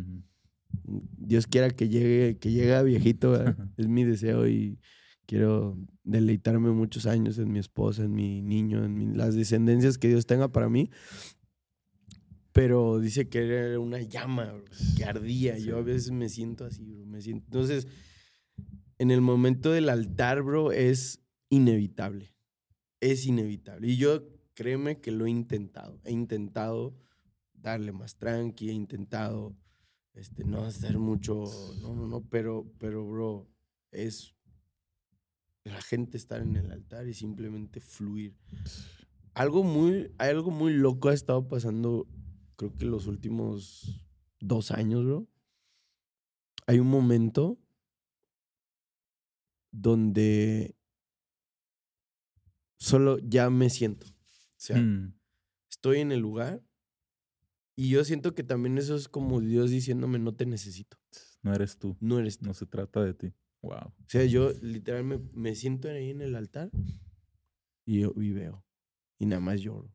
Dios 0.84 1.46
quiera 1.46 1.70
que 1.70 1.88
llegue, 1.88 2.36
que 2.38 2.52
llegue 2.52 2.74
a 2.74 2.82
viejito, 2.82 3.34
es 3.76 3.88
mi 3.88 4.04
deseo 4.04 4.46
y 4.46 4.78
Quiero 5.26 5.76
deleitarme 6.04 6.70
muchos 6.70 7.04
años 7.04 7.36
en 7.38 7.50
mi 7.50 7.58
esposa, 7.58 8.04
en 8.04 8.14
mi 8.14 8.42
niño, 8.42 8.84
en 8.84 9.18
las 9.18 9.34
descendencias 9.34 9.98
que 9.98 10.06
Dios 10.06 10.24
tenga 10.24 10.52
para 10.52 10.68
mí. 10.68 10.88
Pero 12.52 13.00
dice 13.00 13.28
que 13.28 13.44
era 13.44 13.80
una 13.80 14.00
llama 14.00 14.54
que 14.96 15.04
ardía. 15.04 15.58
Yo 15.58 15.78
a 15.78 15.82
veces 15.82 16.12
me 16.12 16.28
siento 16.28 16.64
así, 16.64 17.04
Me 17.06 17.20
siento... 17.20 17.44
Entonces, 17.46 17.88
en 18.98 19.10
el 19.10 19.20
momento 19.20 19.70
del 19.70 19.88
altar, 19.88 20.42
bro, 20.42 20.72
es 20.72 21.22
inevitable. 21.48 22.34
Es 23.00 23.26
inevitable. 23.26 23.88
Y 23.88 23.96
yo, 23.96 24.22
créeme 24.54 25.00
que 25.00 25.10
lo 25.10 25.26
he 25.26 25.30
intentado. 25.30 26.00
He 26.04 26.12
intentado 26.12 26.96
darle 27.52 27.92
más 27.92 28.16
tranqui, 28.16 28.70
he 28.70 28.72
intentado 28.72 29.56
este, 30.14 30.44
no 30.44 30.62
hacer 30.62 30.98
mucho, 30.98 31.44
no, 31.82 31.94
no, 31.94 32.06
no, 32.06 32.22
pero, 32.22 32.72
pero, 32.78 33.06
bro, 33.06 33.46
es 33.90 34.34
la 35.64 35.80
gente 35.82 36.16
estar 36.16 36.40
en 36.40 36.56
el 36.56 36.70
altar 36.70 37.06
y 37.06 37.12
simplemente 37.12 37.80
fluir. 37.80 38.34
Algo 39.34 39.62
muy, 39.62 40.10
algo 40.16 40.50
muy 40.50 40.72
loco 40.72 41.10
ha 41.10 41.14
estado 41.14 41.48
pasando, 41.48 42.08
creo 42.56 42.74
que 42.74 42.86
los 42.86 43.06
últimos 43.06 44.00
dos 44.40 44.70
años, 44.70 45.04
bro. 45.04 45.28
Hay 46.66 46.78
un 46.78 46.88
momento 46.88 47.58
donde 49.70 50.76
solo 52.78 53.18
ya 53.18 53.50
me 53.50 53.70
siento. 53.70 54.06
O 54.06 54.58
sea, 54.58 54.76
mm. 54.76 55.18
estoy 55.68 56.00
en 56.00 56.12
el 56.12 56.20
lugar 56.20 56.62
y 57.76 57.90
yo 57.90 58.04
siento 58.04 58.34
que 58.34 58.42
también 58.42 58.78
eso 58.78 58.96
es 58.96 59.08
como 59.08 59.40
Dios 59.40 59.70
diciéndome, 59.70 60.18
no 60.18 60.34
te 60.34 60.46
necesito. 60.46 60.98
No 61.42 61.54
eres 61.54 61.78
tú. 61.78 61.96
No 62.00 62.18
eres 62.18 62.38
tú. 62.38 62.46
No 62.46 62.54
se 62.54 62.66
trata 62.66 63.04
de 63.04 63.12
ti. 63.12 63.34
Wow. 63.60 63.88
O 63.88 64.08
sea, 64.08 64.24
yo 64.24 64.50
literalmente 64.62 65.30
me, 65.34 65.54
siento 65.54 65.88
ahí 65.88 66.10
en 66.10 66.22
el 66.22 66.34
altar 66.36 66.70
y, 67.84 68.00
yo, 68.00 68.14
y 68.16 68.32
veo. 68.32 68.64
Y 69.18 69.26
nada 69.26 69.40
más 69.40 69.60
lloro. 69.60 69.94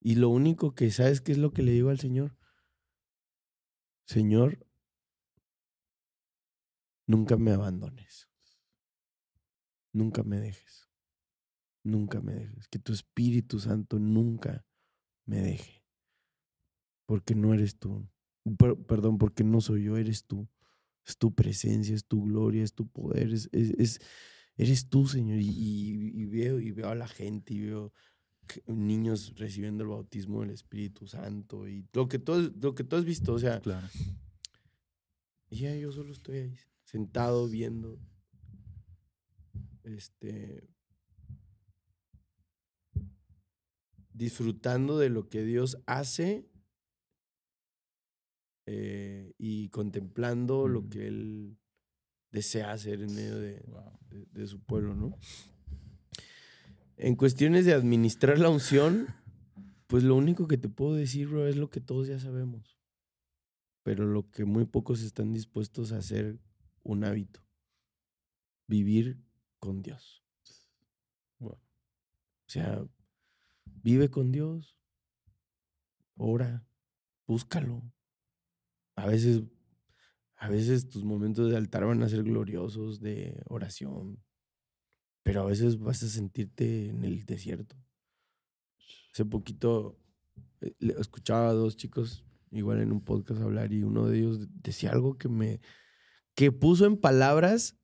Y 0.00 0.16
lo 0.16 0.30
único 0.30 0.74
que 0.74 0.90
sabes 0.90 1.20
qué 1.20 1.32
es 1.32 1.38
lo 1.38 1.52
que 1.52 1.62
le 1.62 1.72
digo 1.72 1.90
al 1.90 2.00
Señor. 2.00 2.36
Señor, 4.06 4.66
nunca 7.06 7.36
me 7.36 7.52
abandones. 7.52 8.28
Nunca 9.92 10.22
me 10.22 10.40
dejes. 10.40 10.88
Nunca 11.84 12.20
me 12.20 12.34
dejes. 12.34 12.68
Que 12.68 12.78
tu 12.78 12.92
Espíritu 12.92 13.58
Santo 13.58 13.98
nunca 13.98 14.64
me 15.26 15.40
deje. 15.40 15.84
Porque 17.06 17.34
no 17.34 17.52
eres 17.52 17.78
tú. 17.78 18.08
perdón, 18.86 19.18
porque 19.18 19.44
no 19.44 19.60
soy 19.60 19.84
yo, 19.84 19.96
eres 19.96 20.24
tú. 20.24 20.48
Es 21.04 21.18
tu 21.18 21.34
presencia, 21.34 21.94
es 21.94 22.06
tu 22.06 22.24
gloria, 22.24 22.62
es 22.62 22.74
tu 22.74 22.86
poder, 22.86 23.32
es, 23.32 23.48
es, 23.52 24.00
eres 24.56 24.88
tú, 24.88 25.06
Señor. 25.06 25.38
Y, 25.40 26.24
veo, 26.26 26.60
y 26.60 26.70
veo 26.70 26.88
a 26.88 26.94
la 26.94 27.08
gente 27.08 27.54
y 27.54 27.60
veo 27.66 27.92
niños 28.66 29.34
recibiendo 29.36 29.82
el 29.82 29.90
bautismo 29.90 30.40
del 30.40 30.50
Espíritu 30.50 31.06
Santo 31.06 31.68
y 31.68 31.86
lo 31.92 32.08
que 32.08 32.18
tú, 32.18 32.52
lo 32.60 32.74
que 32.74 32.84
tú 32.84 32.96
has 32.96 33.04
visto, 33.04 33.34
o 33.34 33.38
sea. 33.38 33.60
Claro. 33.60 33.86
Y 35.50 35.58
ya 35.58 35.76
yo 35.76 35.92
solo 35.92 36.12
estoy 36.12 36.38
ahí, 36.38 36.58
sentado 36.84 37.48
viendo. 37.48 37.98
Este, 39.84 40.68
disfrutando 44.12 44.98
de 44.98 45.08
lo 45.08 45.28
que 45.28 45.42
Dios 45.42 45.78
hace 45.86 46.48
eh, 48.66 49.32
y 49.38 49.68
contemplando 49.70 50.68
lo 50.68 50.82
Mm. 50.82 50.88
que 50.88 51.06
Él 51.08 51.58
desea 52.30 52.72
hacer 52.72 53.02
en 53.02 53.14
medio 53.14 53.38
de, 53.38 53.60
Wow. 53.66 53.98
de- 54.08 54.26
de 54.26 54.46
su 54.46 54.60
pueblo, 54.62 54.94
¿no? 54.94 55.18
En 56.96 57.16
cuestiones 57.16 57.64
de 57.66 57.72
administrar 57.74 58.38
la 58.38 58.48
unción, 58.50 59.08
pues 59.88 60.04
lo 60.04 60.14
único 60.14 60.46
que 60.46 60.58
te 60.58 60.68
puedo 60.68 60.94
decir, 60.94 61.26
bro, 61.28 61.48
es 61.48 61.56
lo 61.56 61.70
que 61.70 61.80
todos 61.80 62.06
ya 62.06 62.20
sabemos. 62.20 62.78
Pero 63.82 64.06
lo 64.06 64.30
que 64.30 64.44
muy 64.44 64.64
pocos 64.64 65.02
están 65.02 65.32
dispuestos 65.32 65.90
a 65.90 65.98
hacer 65.98 66.38
un 66.84 67.02
hábito. 67.04 67.40
Vivir 68.68 69.18
con 69.62 69.80
Dios. 69.80 70.24
Wow. 71.38 71.52
O 71.52 72.48
sea, 72.48 72.84
vive 73.64 74.10
con 74.10 74.32
Dios. 74.32 74.76
Ora. 76.16 76.66
Búscalo. 77.28 77.80
A 78.96 79.06
veces, 79.06 79.42
a 80.34 80.48
veces 80.48 80.90
tus 80.90 81.04
momentos 81.04 81.48
de 81.48 81.56
altar 81.56 81.86
van 81.86 82.02
a 82.02 82.08
ser 82.08 82.24
gloriosos 82.24 83.00
de 83.00 83.40
oración. 83.46 84.20
Pero 85.22 85.42
a 85.42 85.44
veces 85.44 85.78
vas 85.78 86.02
a 86.02 86.08
sentirte 86.08 86.88
en 86.88 87.04
el 87.04 87.24
desierto. 87.24 87.76
Hace 89.12 89.24
poquito 89.24 89.96
eh, 90.60 90.74
escuchaba 90.98 91.50
a 91.50 91.52
dos 91.52 91.76
chicos 91.76 92.24
igual 92.50 92.80
en 92.80 92.90
un 92.90 93.04
podcast 93.04 93.40
hablar 93.40 93.72
y 93.72 93.84
uno 93.84 94.08
de 94.08 94.18
ellos 94.18 94.48
decía 94.60 94.90
algo 94.90 95.16
que 95.16 95.28
me 95.28 95.60
que 96.34 96.50
puso 96.50 96.84
en 96.84 96.96
palabras 96.96 97.78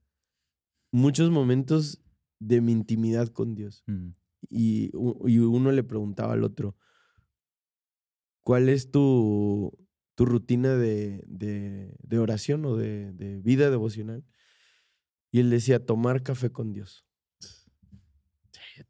muchos 0.91 1.30
momentos 1.30 2.03
de 2.39 2.61
mi 2.61 2.72
intimidad 2.72 3.28
con 3.28 3.55
Dios. 3.55 3.82
Mm. 3.86 4.09
Y, 4.49 4.91
y 5.26 5.39
uno 5.39 5.72
le 5.72 5.82
preguntaba 5.82 6.32
al 6.34 6.45
otro, 6.45 6.76
¿cuál 8.43 8.68
es 8.68 8.91
tu, 8.91 9.76
tu 10.14 10.24
rutina 10.26 10.74
de, 10.76 11.24
de- 11.26 11.97
de 12.01 12.18
oración 12.18 12.64
o 12.64 12.76
de, 12.76 13.12
de 13.12 13.41
vida 13.41 13.70
devocional? 13.70 14.24
Y 15.30 15.41
él 15.41 15.51
decía, 15.51 15.84
tomar 15.84 16.22
café 16.22 16.51
con 16.51 16.72
Dios. 16.72 17.05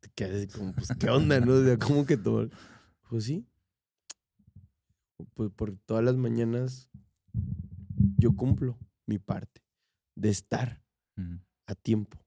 Te 0.01 0.49
como, 0.49 0.75
pues, 0.75 0.89
¿qué 0.99 1.09
onda, 1.09 1.41
no? 1.41 1.55
O 1.55 1.65
sea, 1.65 1.79
¿cómo 1.79 2.05
que 2.05 2.17
tomar? 2.19 2.51
Pues 3.09 3.25
sí. 3.25 3.47
Pues 5.35 5.51
por 5.51 5.77
todas 5.79 6.05
las 6.05 6.17
mañanas 6.17 6.91
yo 8.19 8.37
cumplo 8.37 8.79
mi 9.07 9.19
parte 9.19 9.65
de 10.15 10.29
estar 10.29 10.83
Mm. 11.17 11.39
A 11.69 11.75
tiempo, 11.75 12.19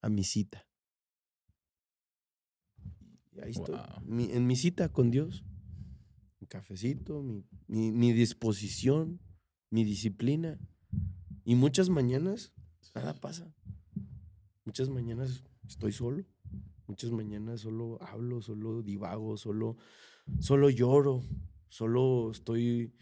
a 0.00 0.08
mi 0.08 0.22
cita. 0.24 0.66
Y 3.32 3.40
ahí 3.40 3.50
estoy, 3.50 3.74
mi- 4.04 4.30
en 4.30 4.46
mi 4.46 4.54
cita 4.56 4.90
con 4.92 5.10
Dios. 5.10 5.44
Mi 6.40 6.46
cafecito, 6.46 7.20
mi, 7.22 7.44
mi- 7.66 7.90
mi 7.92 8.12
disposición, 8.12 9.20
mi 9.70 9.82
disciplina. 9.84 10.58
Y 11.44 11.56
muchas 11.56 11.88
mañanas 11.90 12.52
nada 12.94 13.14
pasa. 13.14 13.52
Muchas 14.64 14.88
mañanas 14.88 15.42
estoy 15.66 15.92
solo. 15.92 16.24
Muchas 16.86 17.10
mañanas 17.10 17.60
solo 17.62 18.00
hablo, 18.02 18.40
solo 18.42 18.82
divago, 18.82 19.36
solo, 19.36 19.76
solo 20.38 20.70
lloro, 20.70 21.22
solo 21.68 22.30
estoy 22.30 22.94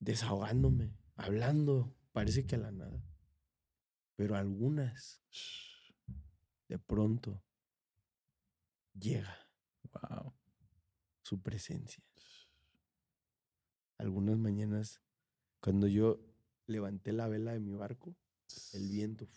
desahogándome, 0.00 0.92
hablando. 1.16 1.94
Parece 2.12 2.44
que 2.46 2.56
a 2.56 2.58
la 2.58 2.72
nada. 2.72 3.02
Pero 4.16 4.36
algunas, 4.36 5.22
de 6.68 6.78
pronto, 6.78 7.42
llega 8.92 9.44
Wow. 9.92 10.34
su 11.22 11.40
presencia. 11.40 12.02
Algunas 13.98 14.36
mañanas, 14.36 15.00
cuando 15.60 15.86
yo 15.86 16.20
levanté 16.66 17.12
la 17.12 17.28
vela 17.28 17.52
de 17.52 17.60
mi 17.60 17.74
barco, 17.74 18.16
el 18.72 18.88
viento, 18.88 19.28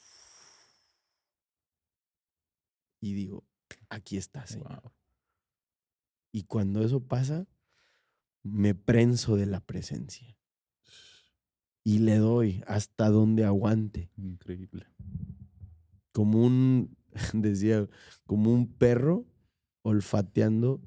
y 2.99 3.13
digo, 3.13 3.45
aquí 3.89 4.17
está, 4.17 4.45
Señor. 4.47 4.81
Wow. 4.81 4.91
Y 6.31 6.43
cuando 6.43 6.83
eso 6.83 7.07
pasa, 7.07 7.47
me 8.43 8.75
prenso 8.75 9.35
de 9.35 9.45
la 9.45 9.59
presencia. 9.59 10.36
Y 11.87 11.99
le 11.99 12.17
doy 12.17 12.61
hasta 12.67 13.09
donde 13.09 13.45
aguante. 13.45 14.11
Increíble. 14.17 14.87
Como 16.11 16.45
un, 16.45 16.97
decía, 17.33 17.87
como 18.25 18.51
un 18.51 18.67
perro 18.73 19.25
olfateando, 19.83 20.81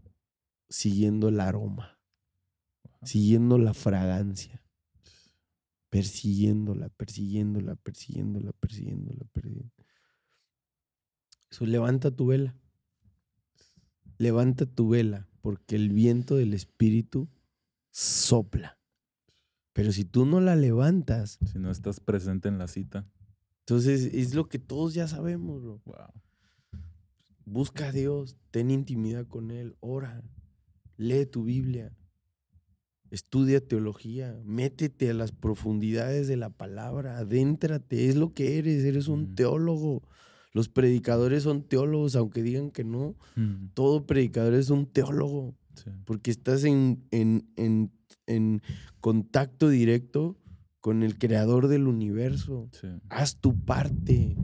siguiendo 0.68 1.30
el 1.30 1.40
aroma, 1.40 1.98
siguiendo 3.02 3.56
la 3.56 3.72
fragancia, 3.72 4.62
persiguiéndola, 5.88 6.90
persiguiéndola, 6.90 7.76
persiguiéndola, 7.76 8.52
persiguiéndola, 8.52 9.24
persiguiéndola. 9.32 9.86
Eso, 11.50 11.64
levanta 11.64 12.10
tu 12.10 12.26
vela. 12.26 12.54
Levanta 14.18 14.66
tu 14.66 14.90
vela, 14.90 15.30
porque 15.40 15.76
el 15.76 15.88
viento 15.88 16.36
del 16.36 16.52
Espíritu 16.52 17.30
sopla. 17.90 18.79
Pero 19.80 19.92
si 19.92 20.04
tú 20.04 20.26
no 20.26 20.42
la 20.42 20.56
levantas, 20.56 21.38
Si 21.50 21.58
no 21.58 21.70
estás 21.70 22.00
presente 22.00 22.50
en 22.50 22.58
la 22.58 22.68
cita. 22.68 23.06
entonces 23.60 24.10
es 24.12 24.34
lo 24.34 24.46
que 24.46 24.58
todos 24.58 24.92
ya 24.92 25.08
sabemos, 25.08 25.62
bro. 25.62 25.80
Wow. 25.86 26.12
Busca 27.46 27.88
a 27.88 27.92
Dios, 27.92 28.36
ten 28.50 28.70
intimidad 28.70 29.26
con 29.26 29.50
Él, 29.50 29.76
ora, 29.80 30.22
lee 30.98 31.24
tu 31.24 31.44
Biblia, 31.44 31.96
estudia 33.10 33.66
teología, 33.66 34.38
métete 34.44 35.08
a 35.08 35.14
las 35.14 35.32
profundidades 35.32 36.28
de 36.28 36.36
la 36.36 36.50
palabra, 36.50 37.16
adéntrate, 37.16 38.10
es 38.10 38.16
lo 38.16 38.34
que 38.34 38.58
eres, 38.58 38.84
eres 38.84 39.08
un 39.08 39.30
Mm. 39.30 39.34
teólogo. 39.34 40.02
Los 40.52 40.68
predicadores 40.68 41.44
son 41.44 41.62
teólogos, 41.62 42.16
aunque 42.16 42.42
digan 42.42 42.70
que 42.70 42.84
no, 42.84 43.16
Mm. 43.34 43.68
todo 43.72 44.04
predicador 44.04 44.52
es 44.52 44.68
un 44.68 44.84
teólogo, 44.84 45.54
Sí. 45.74 45.90
porque 46.04 46.30
estás 46.30 46.64
en, 46.64 47.04
en, 47.10 47.48
en, 47.56 47.90
en 48.26 48.62
contacto 49.00 49.68
directo 49.68 50.36
con 50.80 51.02
el 51.02 51.18
creador 51.18 51.68
del 51.68 51.86
universo. 51.86 52.68
Sí. 52.72 52.88
Haz 53.08 53.36
tu 53.36 53.58
parte. 53.64 54.36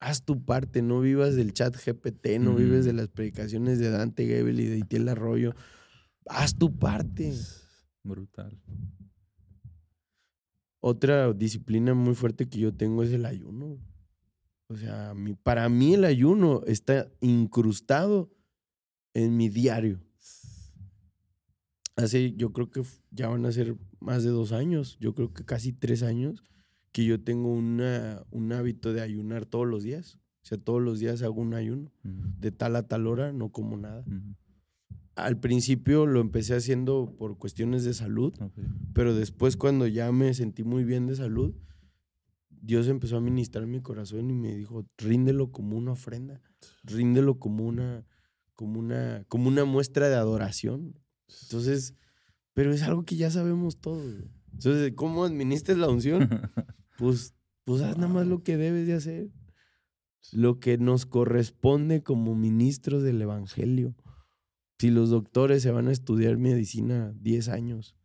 Haz 0.00 0.24
tu 0.24 0.44
parte. 0.44 0.82
No 0.82 1.00
vivas 1.00 1.34
del 1.36 1.52
chat 1.52 1.74
GPT, 1.76 2.38
no 2.40 2.54
vives 2.54 2.84
de 2.84 2.92
las 2.92 3.08
predicaciones 3.08 3.78
de 3.78 3.90
Dante 3.90 4.26
Gebel 4.26 4.60
y 4.60 4.66
de 4.66 4.78
Itiel 4.78 5.08
Arroyo. 5.08 5.54
Haz 6.26 6.56
tu 6.56 6.76
parte. 6.76 7.32
Brutal. 8.04 8.60
Otra 10.80 11.32
disciplina 11.32 11.94
muy 11.94 12.14
fuerte 12.14 12.48
que 12.48 12.58
yo 12.58 12.72
tengo 12.74 13.02
es 13.02 13.10
el 13.12 13.26
ayuno. 13.26 13.78
O 14.68 14.76
sea, 14.76 15.14
mi- 15.14 15.34
para 15.34 15.68
mí 15.68 15.94
el 15.94 16.04
ayuno 16.04 16.62
está 16.66 17.08
incrustado 17.20 18.30
en 19.14 19.36
mi 19.36 19.48
diario. 19.48 20.00
Hace, 21.96 22.34
yo 22.34 22.52
creo 22.52 22.70
que 22.70 22.82
ya 23.10 23.28
van 23.28 23.46
a 23.46 23.52
ser 23.52 23.76
más 24.00 24.22
de 24.22 24.30
dos 24.30 24.52
años, 24.52 24.98
yo 25.00 25.14
creo 25.14 25.32
que 25.32 25.44
casi 25.44 25.72
tres 25.72 26.02
años, 26.02 26.42
que 26.92 27.04
yo 27.04 27.22
tengo 27.22 27.52
una, 27.52 28.22
un 28.30 28.52
hábito 28.52 28.92
de 28.92 29.00
ayunar 29.00 29.46
todos 29.46 29.66
los 29.66 29.82
días. 29.82 30.18
O 30.42 30.48
sea, 30.48 30.58
todos 30.58 30.80
los 30.80 31.00
días 31.00 31.22
hago 31.22 31.40
un 31.40 31.54
ayuno. 31.54 31.90
Mm. 32.04 32.38
De 32.38 32.52
tal 32.52 32.76
a 32.76 32.86
tal 32.86 33.06
hora 33.06 33.32
no 33.32 33.50
como 33.50 33.76
nada. 33.76 34.04
Mm. 34.06 34.34
Al 35.16 35.40
principio 35.40 36.06
lo 36.06 36.20
empecé 36.20 36.54
haciendo 36.54 37.14
por 37.18 37.36
cuestiones 37.38 37.84
de 37.84 37.94
salud, 37.94 38.32
Ok. 38.40 38.52
pero 38.92 39.14
después 39.14 39.56
cuando 39.56 39.86
ya 39.86 40.12
me 40.12 40.32
sentí 40.34 40.62
muy 40.62 40.84
bien 40.84 41.06
de 41.06 41.16
salud, 41.16 41.54
Dios 42.48 42.88
empezó 42.88 43.16
a 43.16 43.20
ministrar 43.20 43.66
mi 43.66 43.80
corazón 43.80 44.30
y 44.30 44.34
me 44.34 44.54
dijo, 44.54 44.86
ríndelo 44.98 45.52
como 45.52 45.76
una 45.76 45.92
ofrenda, 45.92 46.40
ríndelo 46.84 47.38
como 47.38 47.64
una, 47.66 48.04
como 48.54 48.78
una, 48.78 49.24
como 49.28 49.48
una 49.48 49.64
muestra 49.64 50.08
de 50.08 50.16
adoración. 50.16 50.98
Entonces, 51.42 51.94
pero 52.54 52.72
es 52.72 52.82
algo 52.82 53.04
que 53.04 53.16
ya 53.16 53.30
sabemos 53.30 53.78
todos. 53.80 54.14
güey. 54.14 54.30
Entonces, 54.52 54.92
¿cómo 54.96 55.24
administras 55.24 55.76
la 55.78 55.88
unción? 55.88 56.28
Pues, 56.98 57.34
pues 57.64 57.82
haz 57.82 57.98
nada 57.98 58.10
más 58.10 58.26
lo 58.26 58.42
que 58.42 58.56
debes 58.56 58.86
de 58.86 58.94
hacer. 58.94 59.30
Lo 60.32 60.60
que 60.60 60.78
nos 60.78 61.04
corresponde 61.04 62.02
como 62.02 62.34
ministros 62.34 63.02
del 63.02 63.20
Evangelio. 63.20 63.94
Si 64.78 64.90
los 64.90 65.10
doctores 65.10 65.62
se 65.62 65.70
van 65.70 65.88
a 65.88 65.92
estudiar 65.92 66.38
medicina 66.38 67.12
10 67.20 67.48
años, 67.48 67.96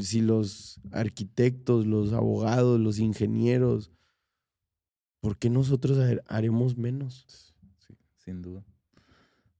si 0.00 0.20
los 0.20 0.80
arquitectos, 0.92 1.86
los 1.86 2.12
abogados, 2.12 2.78
los 2.78 3.00
ingenieros, 3.00 3.90
¿por 5.20 5.36
qué 5.36 5.50
nosotros 5.50 5.98
ha- 5.98 6.22
haremos 6.32 6.76
menos? 6.76 7.52
Sí, 7.78 7.96
sin 8.16 8.42
duda. 8.42 8.64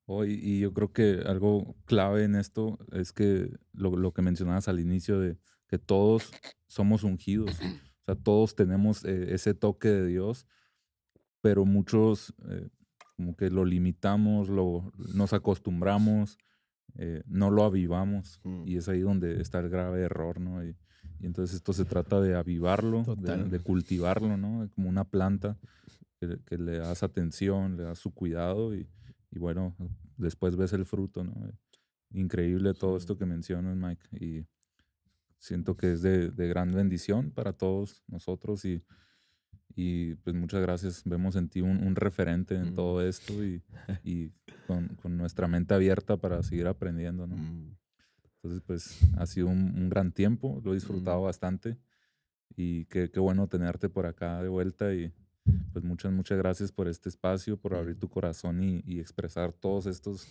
Oh, 0.07 0.25
y, 0.25 0.61
yo 0.61 0.75
creo 0.75 0.93
que 0.93 1.23
algo 1.27 1.77
clave 1.87 2.25
en 2.25 2.35
esto 2.35 2.79
es 2.93 3.13
que 3.13 3.51
lo, 3.73 3.97
lo 3.97 4.13
que 4.13 4.23
mencionabas 4.23 4.69
al 4.69 4.81
inicio 4.81 5.19
de 5.19 5.39
que 5.67 5.79
todos 5.79 6.31
somos 6.67 7.05
ungidos. 7.05 7.59
O 7.61 8.05
sea, 8.05 8.15
todos 8.17 8.55
tenemos 8.55 9.03
eh, 9.05 9.33
ese 9.33 9.55
toque 9.55 9.89
de 9.89 10.07
Dios, 10.07 10.47
pero 11.41 11.65
muchos 11.65 12.35
eh, 12.51 12.69
como 13.17 13.35
que 13.35 13.49
lo 13.49 13.65
limitamos, 13.65 14.51
lo, 14.51 14.93
nos 15.15 15.33
acostumbramos, 15.33 16.37
eh, 16.97 17.23
no 17.27 17.51
lo 17.51 17.65
avivamos. 17.65 18.41
Mm. 18.45 18.69
Y 18.69 18.77
es 18.77 18.89
ahí 18.91 19.01
donde 19.01 19.41
está 19.41 19.61
el 19.61 19.71
grave 19.71 20.03
error, 20.03 20.39
¿no? 20.39 20.63
Y, 20.63 20.77
y 21.19 21.27
entonces 21.27 21.57
esto 21.57 21.73
se 21.73 21.87
trata 21.87 22.21
de 22.21 22.35
avivarlo, 22.35 23.05
de, 23.17 23.45
de 23.45 23.61
cultivarlo, 23.61 24.37
¿no? 24.37 24.69
Como 24.75 24.91
una 24.91 25.05
planta 25.05 25.59
que, 26.21 26.39
que 26.45 26.59
le 26.59 26.77
das 26.77 27.03
atención, 27.03 27.79
le 27.79 27.85
das 27.85 27.99
su 27.99 28.13
cuidado 28.13 28.75
y, 28.75 28.87
y 29.35 29.39
bueno, 29.39 29.74
después 30.16 30.57
ves 30.57 30.72
el 30.72 30.85
fruto, 30.85 31.24
¿no? 31.24 31.35
Increíble 32.11 32.72
todo 32.74 32.97
esto 32.97 33.18
que 33.18 33.26
mencionas, 33.26 33.76
Mike. 33.76 34.24
Y 34.24 34.47
siento 35.39 35.76
que 35.76 35.93
es 35.93 36.03
de, 36.03 36.30
de 36.30 36.49
gran 36.49 36.72
bendición 36.72 37.30
para 37.32 37.53
todos 37.53 38.05
nosotros 38.07 38.64
y, 38.64 38.82
y 39.74 40.14
pues 40.16 40.37
muchas 40.37 40.62
gracias. 40.62 41.03
Vemos 41.05 41.35
en 41.35 41.49
ti 41.49 41.61
un, 41.61 41.85
un 41.85 41.97
referente 41.97 42.55
en 42.55 42.70
Mm. 42.70 42.74
todo 42.74 43.03
esto 43.03 43.45
y, 43.45 43.62
y 44.05 44.30
con, 44.68 44.89
con 45.03 45.16
nuestra 45.16 45.49
mente 45.49 45.74
abierta 45.74 46.16
para 46.16 46.43
seguir 46.45 46.68
aprendiendo, 46.68 47.26
¿no? 47.26 47.37
Mm. 47.37 47.76
Entonces, 48.37 48.62
pues 48.66 49.01
ha 49.16 49.26
sido 49.26 49.49
un, 49.49 49.74
un 49.76 49.89
gran 49.89 50.12
tiempo, 50.12 50.61
lo 50.64 50.70
he 50.70 50.74
disfrutado 50.74 51.20
Mm. 51.20 51.24
bastante 51.24 51.78
y 52.57 52.85
qué, 52.85 53.11
qué 53.11 53.18
bueno 53.18 53.49
tenerte 53.49 53.89
por 53.89 54.07
acá 54.07 54.41
de 54.43 54.49
vuelta 54.49 54.95
y 54.95 55.12
pues 55.73 55.85
muchas, 55.85 56.13
muchas 56.13 56.39
gracias 56.39 56.73
por 56.73 56.89
este 56.89 57.09
espacio, 57.09 57.57
por 57.57 57.75
abrir 57.75 57.99
tu 57.99 58.09
corazón 58.09 58.63
y, 58.63 58.83
y 58.87 59.01
expresar 59.01 59.53
todos 59.53 59.87
estos, 59.87 60.27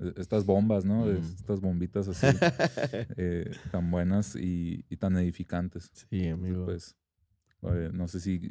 eh, 0.00 0.12
estas 0.16 0.44
bombas, 0.44 0.84
¿no? 0.84 1.06
Mm. 1.06 1.16
Estas 1.16 1.60
bombitas 1.60 2.08
así 2.08 2.26
eh, 3.16 3.50
tan 3.70 3.90
buenas 3.90 4.36
y, 4.36 4.84
y 4.88 4.96
tan 4.96 5.16
edificantes. 5.16 5.90
sí, 5.92 6.06
Entonces, 6.26 6.32
amigo. 6.32 6.64
pues, 6.66 7.92
no 7.92 8.06
sé 8.08 8.20
si 8.20 8.48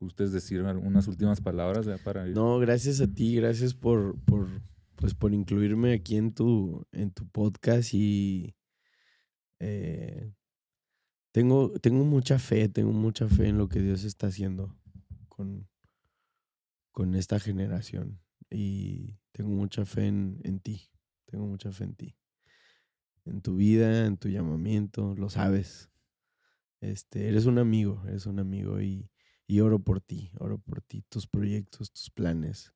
ustedes 0.00 0.32
decir 0.32 0.62
unas 0.62 1.08
últimas 1.08 1.40
palabras 1.40 1.86
ya 1.86 1.98
para 1.98 2.28
ir. 2.28 2.34
No, 2.34 2.58
gracias 2.58 3.00
a 3.00 3.06
ti, 3.06 3.36
gracias 3.36 3.72
por, 3.72 4.18
por, 4.24 4.48
pues, 4.96 5.14
por 5.14 5.32
incluirme 5.32 5.94
aquí 5.94 6.16
en 6.16 6.32
tu, 6.34 6.86
en 6.92 7.10
tu 7.10 7.26
podcast 7.28 7.94
y 7.94 8.54
eh, 9.60 10.32
tengo, 11.32 11.72
tengo 11.80 12.04
mucha 12.04 12.38
fe, 12.38 12.68
tengo 12.68 12.92
mucha 12.92 13.28
fe 13.28 13.48
en 13.48 13.58
lo 13.58 13.68
que 13.68 13.80
Dios 13.80 14.04
está 14.04 14.26
haciendo 14.26 14.74
con, 16.92 17.14
esta 17.14 17.40
generación 17.40 18.20
y 18.50 19.18
tengo 19.32 19.50
mucha 19.50 19.86
fe 19.86 20.06
en, 20.06 20.60
ti, 20.60 20.90
tengo 21.24 21.46
mucha 21.46 21.72
fe 21.72 21.84
en 21.84 21.94
ti, 21.94 22.16
en 23.24 23.40
tu 23.40 23.56
vida, 23.56 24.06
en 24.06 24.18
tu 24.18 24.28
llamamiento, 24.28 25.14
lo 25.16 25.30
sabes. 25.30 25.88
Este, 26.80 27.28
eres 27.28 27.46
un 27.46 27.58
amigo, 27.58 28.02
eres 28.06 28.26
un 28.26 28.38
amigo 28.38 28.82
y, 28.82 29.10
y 29.46 29.60
oro 29.60 29.78
por 29.78 30.00
ti, 30.00 30.30
oro 30.38 30.58
por 30.58 30.82
ti, 30.82 31.02
tus 31.08 31.26
proyectos, 31.26 31.90
tus 31.90 32.10
planes. 32.10 32.72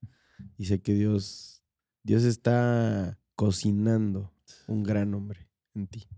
Y 0.56 0.66
sé 0.66 0.80
que 0.80 0.94
Dios, 0.94 1.62
Dios 2.02 2.24
está 2.24 3.18
cocinando 3.34 4.32
un 4.68 4.82
gran 4.82 5.12
hombre 5.14 5.50
en 5.74 5.86
ti. 5.86 6.08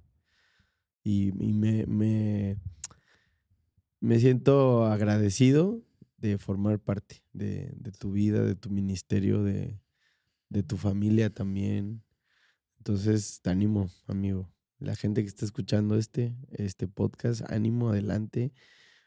Y, 1.03 1.29
y 1.45 1.53
me, 1.53 1.87
me, 1.87 2.59
me 4.01 4.19
siento 4.21 4.85
agradecido 4.85 5.83
de 6.29 6.39
formar 6.39 6.79
parte 6.79 7.23
de, 7.33 7.73
de 7.77 7.93
tu 7.93 8.13
vida, 8.13 8.43
de 8.45 8.55
tu 8.55 8.71
ministerio, 8.71 9.43
de, 9.43 9.81
de 10.49 10.63
tu 10.63 10.77
familia 10.77 11.31
también. 11.31 12.03
Entonces, 12.79 13.41
te 13.43 13.51
animo, 13.51 13.91
amigo. 14.07 14.53
La 14.79 14.95
gente 14.95 15.23
que 15.23 15.29
está 15.29 15.45
escuchando 15.45 15.97
este, 15.97 16.37
este 16.51 16.87
podcast, 16.89 17.43
ánimo, 17.51 17.89
adelante. 17.91 18.53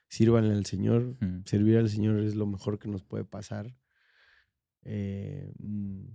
Sírvanle 0.07 0.53
al 0.53 0.65
Señor. 0.65 1.15
Mm. 1.21 1.43
Servir 1.45 1.77
al 1.77 1.89
Señor 1.89 2.19
es 2.19 2.35
lo 2.35 2.45
mejor 2.47 2.79
que 2.79 2.87
nos 2.89 3.03
puede 3.03 3.23
pasar. 3.25 3.75
Eh, 4.83 5.51
mm, 5.59 6.05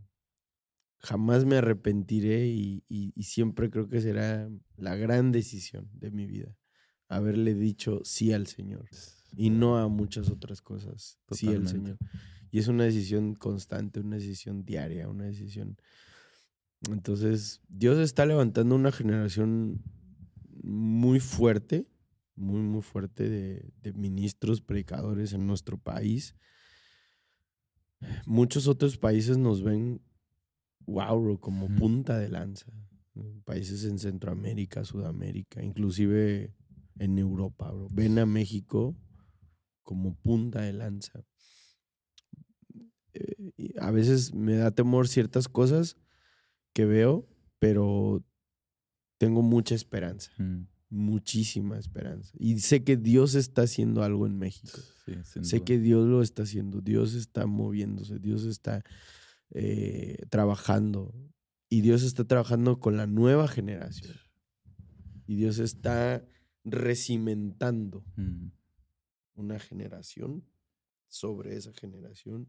jamás 0.98 1.44
me 1.44 1.56
arrepentiré 1.56 2.46
y, 2.48 2.82
y- 2.88 3.12
y 3.14 3.22
siempre 3.24 3.70
creo 3.70 3.88
que 3.88 4.00
será 4.00 4.50
la 4.76 4.96
gran 4.96 5.32
decisión 5.32 5.88
de 5.94 6.10
mi 6.10 6.26
vida. 6.26 6.56
Haberle 7.08 7.54
dicho 7.54 8.00
sí 8.04 8.32
al 8.32 8.46
Señor 8.46 8.88
y 9.36 9.50
no 9.50 9.78
a 9.78 9.88
muchas 9.88 10.30
otras 10.30 10.60
cosas. 10.62 11.18
Sí 11.30 11.48
al 11.48 11.64
Totalmente. 11.64 11.70
Señor. 11.70 11.98
Y 12.50 12.58
es 12.58 12.68
una 12.68 12.84
decisión 12.84 13.34
constante, 13.34 14.00
una 14.00 14.16
decisión 14.16 14.64
diaria, 14.64 15.08
una 15.08 15.24
decisión. 15.24 15.76
Entonces, 16.88 17.60
Dios 17.68 17.98
está 17.98 18.26
levantando 18.26 18.74
una 18.74 18.92
generación 18.92 19.82
muy 20.62 21.18
fuerte, 21.20 21.88
muy, 22.36 22.60
muy 22.60 22.82
fuerte 22.82 23.28
de, 23.28 23.72
de 23.82 23.92
ministros, 23.92 24.60
predicadores 24.60 25.32
en 25.32 25.46
nuestro 25.46 25.78
país. 25.78 26.36
Muchos 28.26 28.68
otros 28.68 28.98
países 28.98 29.38
nos 29.38 29.62
ven, 29.62 30.00
wow, 30.86 31.20
bro, 31.20 31.40
como 31.40 31.68
punta 31.74 32.18
de 32.18 32.28
lanza. 32.28 32.72
Países 33.44 33.84
en 33.84 33.98
Centroamérica, 33.98 34.84
Sudamérica, 34.84 35.62
inclusive 35.62 36.52
en 36.98 37.18
Europa, 37.18 37.70
bro. 37.70 37.88
Ven 37.90 38.18
a 38.18 38.26
México 38.26 38.96
como 39.84 40.16
punta 40.16 40.62
de 40.62 40.72
lanza. 40.72 41.24
Eh, 43.12 43.52
y 43.56 43.78
a 43.78 43.90
veces 43.92 44.34
me 44.34 44.56
da 44.56 44.70
temor 44.72 45.06
ciertas 45.08 45.48
cosas 45.48 45.96
que 46.72 46.84
veo, 46.84 47.28
pero 47.60 48.24
tengo 49.18 49.42
mucha 49.42 49.74
esperanza, 49.76 50.32
Mm. 50.38 50.66
muchísima 50.90 51.78
esperanza. 51.78 52.32
Y 52.38 52.58
sé 52.58 52.82
que 52.82 52.96
Dios 52.96 53.34
está 53.36 53.62
haciendo 53.62 54.02
algo 54.02 54.26
en 54.26 54.36
México. 54.38 54.78
Sí, 55.06 55.12
Sé 55.42 55.56
duda. 55.58 55.64
que 55.64 55.78
Dios 55.78 56.06
lo 56.08 56.22
está 56.22 56.42
haciendo, 56.42 56.80
Dios 56.80 57.14
está 57.14 57.46
moviéndose, 57.46 58.18
Dios 58.18 58.44
está 58.44 58.82
eh, 59.56 60.16
trabajando 60.30 61.14
y 61.68 61.80
Dios 61.82 62.02
está 62.02 62.24
trabajando 62.24 62.80
con 62.80 62.96
la 62.96 63.06
nueva 63.06 63.46
generación. 63.46 64.16
Y 65.26 65.36
Dios 65.36 65.58
está 65.60 66.26
recimentando 66.64 68.04
Mm. 68.16 68.48
Una 69.34 69.58
generación 69.58 70.44
sobre 71.08 71.56
esa 71.56 71.72
generación 71.72 72.48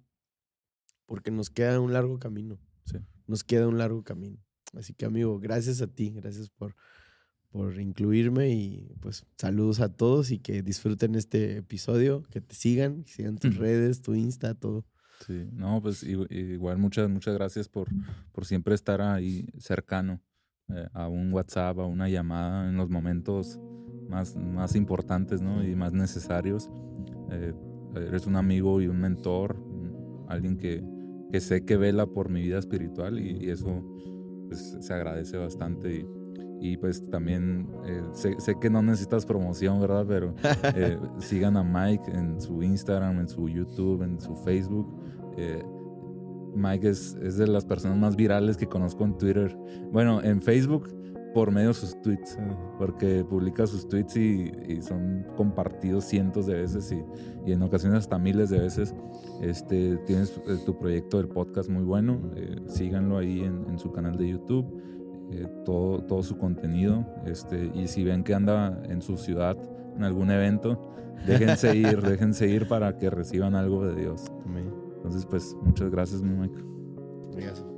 porque 1.06 1.32
nos 1.32 1.50
queda 1.50 1.80
un 1.80 1.94
largo 1.94 2.20
camino. 2.20 2.60
Sí. 2.86 2.98
Nos 3.28 3.44
queda 3.44 3.68
un 3.68 3.78
largo 3.78 4.04
camino. 4.04 4.38
Así 4.74 4.94
que 4.94 5.06
amigo, 5.06 5.40
gracias 5.40 5.82
a 5.82 5.88
ti, 5.88 6.10
gracias 6.12 6.50
por, 6.50 6.76
por 7.50 7.80
incluirme 7.80 8.50
y 8.50 8.96
pues 9.00 9.26
saludos 9.38 9.80
a 9.80 9.90
todos 9.90 10.32
y 10.32 10.40
que 10.40 10.62
disfruten 10.62 11.16
este 11.16 11.58
episodio, 11.58 12.24
que 12.24 12.42
te 12.42 12.56
sigan, 12.56 13.04
que 13.04 13.12
sigan 13.12 13.38
tus 13.38 13.56
redes, 13.58 14.02
tu 14.02 14.16
Insta, 14.16 14.56
todo. 14.56 14.86
Sí, 15.26 15.48
no, 15.54 15.82
pues 15.82 16.04
igual 16.04 16.78
muchas, 16.78 17.10
muchas 17.10 17.36
gracias 17.36 17.70
por, 17.70 17.88
por 18.34 18.46
siempre 18.46 18.76
estar 18.76 19.02
ahí 19.02 19.48
cercano 19.58 20.22
eh, 20.68 20.88
a 20.94 21.08
un 21.08 21.32
WhatsApp, 21.32 21.80
a 21.80 21.86
una 21.86 22.10
llamada 22.10 22.68
en 22.68 22.76
los 22.76 22.90
momentos 22.90 23.58
más, 24.10 24.36
más 24.36 24.76
importantes 24.76 25.42
¿no? 25.42 25.64
y 25.64 25.76
más 25.76 25.94
necesarios. 25.94 26.70
Eh, 27.32 27.54
eres 27.96 28.28
un 28.28 28.36
amigo 28.36 28.82
y 28.82 28.88
un 28.88 29.00
mentor, 29.00 29.56
alguien 30.28 30.58
que, 30.58 30.84
que 31.32 31.40
sé 31.40 31.66
que 31.66 31.78
vela 31.78 32.06
por 32.06 32.30
mi 32.30 32.42
vida 32.42 32.58
espiritual 32.60 33.20
y, 33.20 33.46
y 33.46 33.50
eso 33.50 33.84
pues, 34.48 34.78
se 34.80 34.94
agradece 34.94 35.38
bastante. 35.38 35.96
Y, 35.96 36.08
y, 36.62 36.78
pues 36.78 37.08
también 37.10 37.68
eh, 37.86 38.02
sé, 38.14 38.36
sé 38.40 38.56
que 38.60 38.70
no 38.70 38.82
necesitas 38.82 39.26
promoción, 39.26 39.80
¿verdad? 39.80 40.06
Pero 40.08 40.36
eh, 40.76 40.98
sigan 41.20 41.58
a 41.58 41.64
Mike 41.64 42.12
en 42.12 42.40
su 42.40 42.64
Instagram, 42.64 43.20
en 43.20 43.28
su 43.28 43.50
YouTube, 43.50 44.04
en 44.04 44.20
su 44.20 44.36
Facebook. 44.36 44.94
Eh, 45.38 45.64
Mike 46.56 46.90
es, 46.90 47.18
es 47.22 47.38
de 47.38 47.48
las 47.48 47.66
personas 47.66 47.98
más 47.98 48.16
virales 48.16 48.56
que 48.56 48.68
conozco 48.68 49.04
en 49.04 49.18
Twitter. 49.18 49.58
Bueno, 49.92 50.24
en 50.24 50.42
Facebook 50.42 50.90
por 51.36 51.52
medio 51.52 51.68
de 51.68 51.74
sus 51.74 52.02
tweets, 52.02 52.40
porque 52.80 53.26
publica 53.30 53.68
sus 53.68 53.90
tweets 53.90 54.16
y, 54.16 54.54
y 54.70 54.82
son 54.82 55.28
compartidos 55.36 56.06
cientos 56.06 56.46
de 56.46 56.54
veces 56.54 56.90
y, 56.94 57.04
y 57.46 57.52
en 57.52 57.62
ocasiones 57.62 58.00
hasta 58.00 58.18
miles 58.18 58.50
de 58.50 58.60
veces. 58.60 58.96
Este, 59.42 59.98
tienes 60.06 60.42
eh, 60.48 60.58
tu 60.66 60.80
proyecto 60.80 61.18
del 61.18 61.28
podcast 61.28 61.70
muy 61.70 61.84
bueno, 61.84 62.22
eh, 62.38 62.56
síganlo 62.68 63.18
ahí 63.18 63.42
en, 63.42 63.66
en 63.68 63.78
su 63.78 63.92
canal 63.92 64.16
de 64.18 64.30
YouTube, 64.30 64.82
eh, 65.34 65.46
todo, 65.66 66.00
todo 66.06 66.24
su 66.24 66.38
contenido. 66.38 67.06
Este, 67.26 67.70
y 67.76 67.90
si 67.90 68.06
ven 68.06 68.24
que 68.24 68.34
anda 68.34 68.82
en 68.86 69.02
su 69.02 69.18
ciudad 69.18 69.58
en 69.98 70.06
algún 70.06 70.32
evento, 70.32 70.90
déjense 71.28 71.76
ir, 71.76 72.02
déjense 72.02 72.48
ir 72.48 72.66
para 72.70 72.98
que 72.98 73.10
reciban 73.10 73.56
algo 73.56 73.86
de 73.86 73.94
Dios. 73.94 74.32
Entonces, 74.96 75.26
pues 75.26 75.54
muchas 75.62 75.92
gracias, 75.92 76.22
mi 76.22 76.34
Mike. 76.34 76.64
Gracias. 77.34 77.75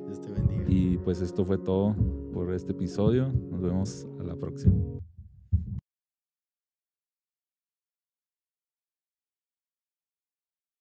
Y 0.68 0.98
pues 0.98 1.22
esto 1.22 1.46
fue 1.46 1.58
todo 1.58 1.96
por 2.34 2.54
este 2.54 2.72
episodio. 2.72 3.32
Nos 3.50 3.62
vemos 3.62 4.08
a 4.20 4.24
la 4.24 4.36
próxima. 4.36 4.76